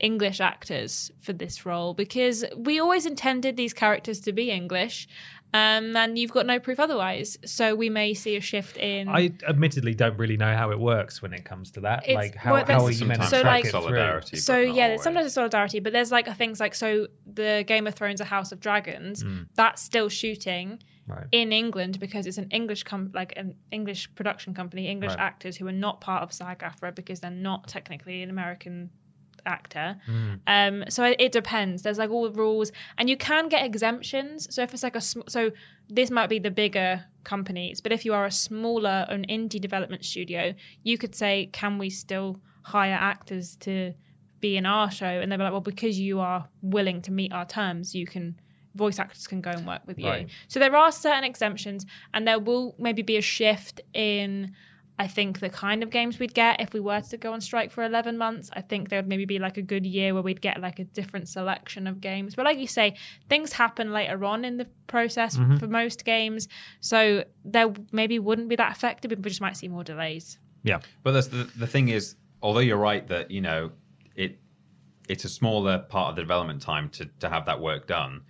[0.00, 5.06] English actors for this role because we always intended these characters to be English,
[5.54, 7.38] um, and you've got no proof otherwise.
[7.46, 9.08] So we may see a shift in.
[9.08, 12.02] I admittedly don't really know how it works when it comes to that.
[12.02, 14.36] It's- like how, well, how are you meant to so, track like- it solidarity.
[14.36, 15.02] so yeah, always.
[15.02, 18.52] sometimes it's solidarity, but there's like things like so the Game of Thrones, A House
[18.52, 19.24] of Dragons,
[19.54, 21.26] that's still shooting Right.
[21.32, 25.20] in England because it's an English com- like an English production company, English Right.
[25.20, 28.90] actors who are not part of SAG-AFTRA because they're not technically an American
[29.46, 29.96] actor.
[30.08, 30.40] Mm.
[30.46, 31.82] Um, so it, it depends.
[31.82, 34.52] There's like all the rules, and you can get exemptions.
[34.54, 35.50] So if it's like a sm- so
[35.88, 40.04] this might be the bigger companies, but if you are a smaller an indie development
[40.04, 43.94] studio, you could say, can we still hire actors to
[44.40, 45.06] be in our show?
[45.06, 48.40] And they'll be like, well, because you are willing to meet our terms, you can.
[48.76, 50.08] Voice actors can go and work with you.
[50.08, 50.28] Right.
[50.48, 54.50] So there are certain exemptions, and there will maybe be a shift in
[54.98, 57.72] I think the kind of games we'd get if we were to go on strike
[57.72, 60.40] for 11 months, I think there would maybe be like a good year where we'd
[60.40, 62.36] get like a different selection of games.
[62.36, 62.94] But like you say,
[63.28, 65.56] things happen later on in the process mm-hmm.
[65.56, 66.46] for most games.
[66.80, 70.38] So there maybe wouldn't be that affected, but we just might see more delays.
[70.62, 70.78] Yeah.
[71.02, 73.72] But that's the the thing is, although you're right that you know
[74.14, 74.38] it,
[75.08, 78.22] it's a smaller part of the development time to to have that work done.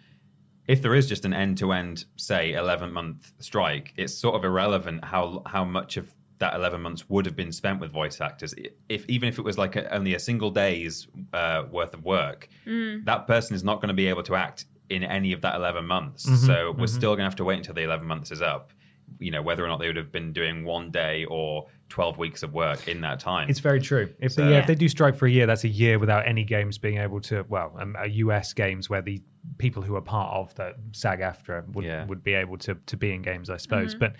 [0.67, 4.45] If there is just an end to end, say, eleven month strike, it's sort of
[4.45, 8.55] irrelevant how how much of that eleven months would have been spent with voice actors.
[8.89, 12.49] If even if it was like a, only a single day's uh, worth of work,
[12.67, 15.87] that person is not going to be able to act in any of that eleven
[15.87, 16.25] months.
[16.47, 18.73] So we're still going to have to wait until the eleven months is up.
[19.19, 22.43] You know whether or not they would have been doing one day or twelve weeks
[22.43, 23.49] of work in that time.
[23.51, 24.13] It's very true.
[24.19, 26.43] If they, yeah, if they do strike for a year, that's a year without any
[26.43, 27.45] games being able to.
[27.49, 29.23] Well, um, uh, US games where the
[29.59, 32.07] people who are part of the SAG-AFTRA would Yeah.
[32.07, 33.95] would be able to to be in games, I suppose.
[33.95, 34.15] But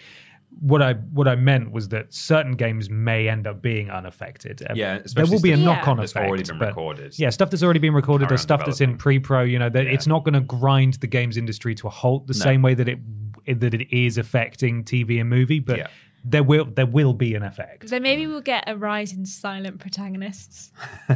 [0.61, 4.63] what I what I meant was that certain games may end up being unaffected.
[4.75, 6.29] Yeah, there will be a knock-on that's effect.
[6.29, 7.19] already been recorded.
[7.19, 9.43] Yeah, stuff that's already been recorded or stuff that's in pre-pro.
[9.43, 12.35] You know, that it's not going to grind the games industry to a halt the
[12.35, 12.99] same way that it
[13.47, 15.61] that it is affecting TV and movie.
[15.61, 15.87] But Yeah.
[16.25, 17.89] There will there will be an effect.
[17.89, 20.73] So maybe we'll get a rise in silent protagonists.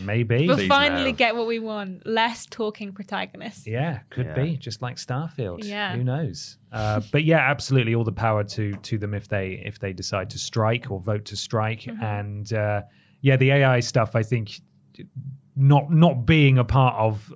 [0.00, 0.46] Maybe.
[0.46, 1.16] We'll Please finally no.
[1.18, 3.66] get what we want less talking protagonists.
[3.66, 4.42] Yeah, could Yeah.
[4.42, 5.64] be just like Starfield.
[5.64, 5.94] Yeah.
[5.94, 6.56] who knows?
[6.72, 10.30] Uh, but yeah, absolutely, all the power to to them if they if they decide
[10.30, 11.86] to strike or vote to strike.
[12.00, 12.82] And uh,
[13.20, 14.60] yeah, the AI stuff, I think,
[15.56, 17.32] not not being a part of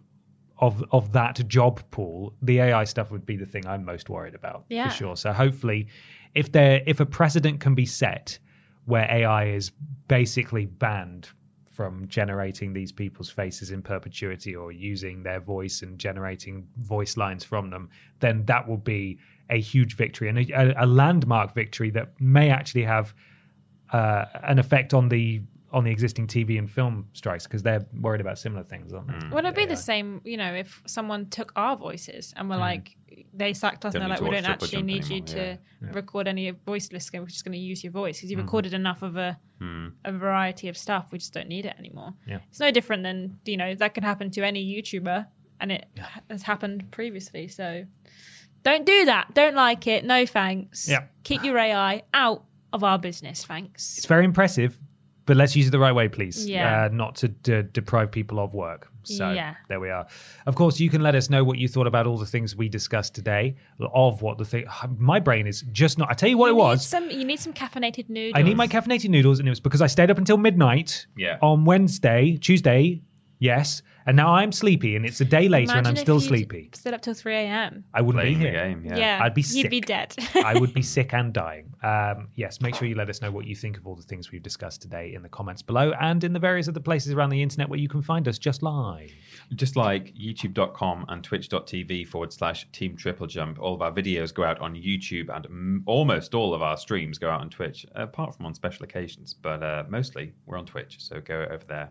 [0.59, 4.35] of of that job pool, the AI stuff would be the thing I'm most worried
[4.35, 4.89] about Yeah.
[4.89, 5.17] for sure.
[5.17, 5.89] So hopefully,
[6.35, 8.39] if there if a precedent can be set
[8.85, 9.73] where AI is
[10.09, 11.29] basically banned
[11.73, 17.45] from generating these people's faces in perpetuity or using their voice and generating voice lines
[17.45, 17.91] from them,
[18.21, 19.19] then that will be
[19.51, 23.15] a huge victory and a, a landmark victory that may actually have
[23.93, 25.43] uh, an effect on the
[25.73, 29.29] on the existing TV and film strikes because they're worried about similar things, aren't they?
[29.35, 29.69] Would it be Yeah.
[29.69, 32.97] the same, you know, if someone took our voices and were like,
[33.37, 36.51] they sacked us and they're like, we don't actually need you anymore, to record any
[36.51, 37.23] voiceless game.
[37.23, 39.39] We're just going to use your voice because you recorded enough of a
[40.05, 41.07] a variety of stuff.
[41.13, 42.13] We just don't need it anymore.
[42.27, 42.39] Yeah.
[42.51, 45.27] It's no different than, you know, that can happen to any YouTuber
[45.61, 45.87] and it
[46.31, 47.49] has happened previously.
[47.49, 47.85] So
[48.63, 49.33] don't do that.
[49.35, 50.05] Don't like it.
[50.05, 50.89] No thanks.
[50.89, 51.05] Yeah.
[51.25, 53.45] Keep your AI out of our business.
[53.45, 53.97] Thanks.
[53.97, 54.79] It's very impressive,
[55.25, 56.47] but let's use it the right way, please.
[56.49, 56.85] Yeah.
[56.85, 58.91] Uh, not to de- deprive people of work.
[59.07, 59.55] So Yeah.
[59.69, 60.07] there we are.
[60.47, 62.69] Of course, you can let us know what you thought about all the things we
[62.69, 63.57] discussed today.
[63.81, 64.65] Of what the thing.
[64.99, 66.11] My brain is just not.
[66.11, 66.87] I tell you what you it was.
[66.87, 68.33] Some, you need some caffeinated noodles.
[68.39, 71.39] I need my caffeinated noodles, and it was because I stayed up until midnight Yeah.
[71.43, 73.03] on Wednesday, Tuesday,
[73.39, 76.29] yes, and now I'm sleepy, and it's a day later, and I'm if still you'd
[76.29, 76.71] sleepy.
[76.75, 77.85] Stayed up till 3 a.m.
[77.93, 78.69] I wouldn't playing be the here.
[78.69, 78.85] game.
[78.85, 78.97] Yeah.
[78.97, 79.19] Yeah.
[79.23, 79.57] I'd be sick.
[79.57, 79.71] You'd sick.
[79.71, 80.15] be dead.
[80.45, 81.73] I would be sick and dying.
[81.83, 84.31] Um, yes, make sure you let us know what you think of all the things
[84.33, 87.43] we've discussed today in the comments below and in the various other places around the
[87.43, 89.11] internet where you can find us just live.
[89.55, 94.43] Just like youtube.com and twitch.tv forward slash team triple jump, all of our videos go
[94.45, 98.35] out on YouTube and m- almost all of our streams go out on Twitch, apart
[98.37, 99.35] from on special occasions.
[99.35, 100.97] But uh, mostly we're on Twitch.
[101.01, 101.91] So go over there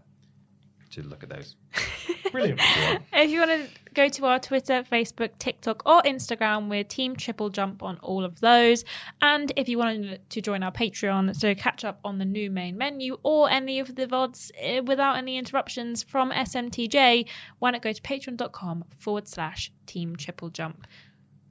[0.91, 1.55] to look at those.
[2.35, 2.61] Brilliant.
[3.13, 7.49] If you want to go to our Twitter, Facebook, TikTok, or Instagram, we're Team Triple
[7.49, 8.83] Jump on all of those.
[9.21, 12.77] And if you want to join our Patreon to catch up on the new main
[12.77, 17.27] menu or any of the VODs eh, without any interruptions from SMTJ,
[17.59, 20.85] why not go to patreon.com forward slash Team Triple Jump.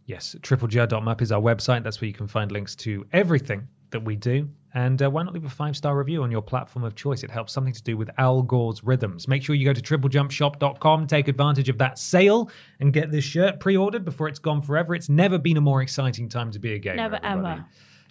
[0.07, 1.83] Yes, tripleju.mp is our website.
[1.83, 4.51] That's where you can find links to everything that we do.
[4.77, 7.23] And uh, why not leave a five star review on your platform of choice?
[7.23, 9.29] It helps something to do with Al Gore's rhythms.
[9.29, 13.61] Make sure you go to triplejumpshop.com, take advantage of that sale, and get this shirt
[13.61, 14.95] pre ordered before it's gone forever.
[14.95, 16.97] It's never been a more exciting time to be a gamer.
[16.97, 17.61] Never everybody.
[17.61, 17.69] ever.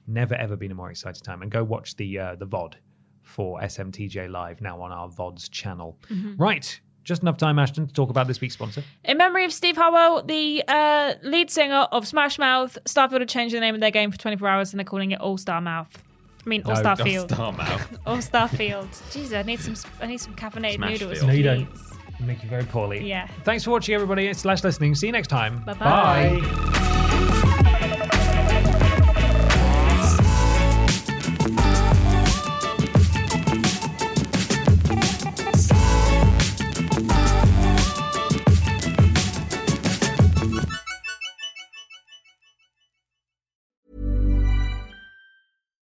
[0.08, 1.42] Never ever been a more exciting time.
[1.42, 2.76] And go watch the uh, the VOD
[3.22, 5.98] for SMTJ Live now on our VODs channel.
[6.10, 6.36] Mhm.
[6.38, 6.80] Right.
[7.04, 8.82] Just enough time, Ashton, to talk about this week's sponsor.
[9.04, 13.54] In memory of Steve Harwell, the uh, lead singer of Smash Mouth, Starfield have changed
[13.54, 16.02] the name of their game for 24 hours and they're calling it All Star Mouth.
[16.46, 17.32] I mean, All Oh, Star All Field.
[17.32, 18.00] Star Mouth.
[18.06, 18.90] All Star Field.
[19.12, 19.76] Jeez, I need some.
[20.02, 21.18] I need some caffeinated Smash noodles.
[21.20, 21.28] Field.
[21.28, 21.66] No, you don't.
[21.66, 21.90] please.
[22.20, 23.08] You make you very poorly.
[23.08, 23.28] Yeah.
[23.44, 24.96] Thanks for watching, everybody, slash listening.
[24.96, 25.64] See you next time.
[25.64, 26.40] Bye-bye.
[26.40, 27.00] Bye.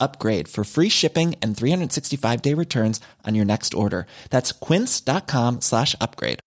[0.00, 4.06] upgrade for free shipping and 365 day returns on your next order.
[4.30, 6.40] That's quince.com slash upgrade.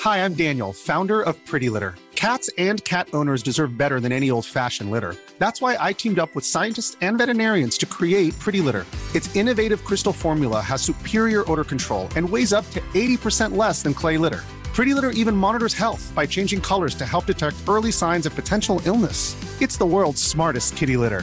[0.00, 1.94] Hi, I'm Daniel, founder of Pretty Litter.
[2.14, 5.16] Cats and cat owners deserve better than any old fashioned litter.
[5.38, 8.86] That's why I teamed up with scientists and veterinarians to create Pretty Litter.
[9.14, 13.94] Its innovative crystal formula has superior odor control and weighs up to 80% less than
[13.94, 14.44] clay litter.
[14.76, 18.80] Pretty Litter even monitors health by changing colors to help detect early signs of potential
[18.84, 19.34] illness.
[19.60, 21.22] It's the world's smartest kitty litter.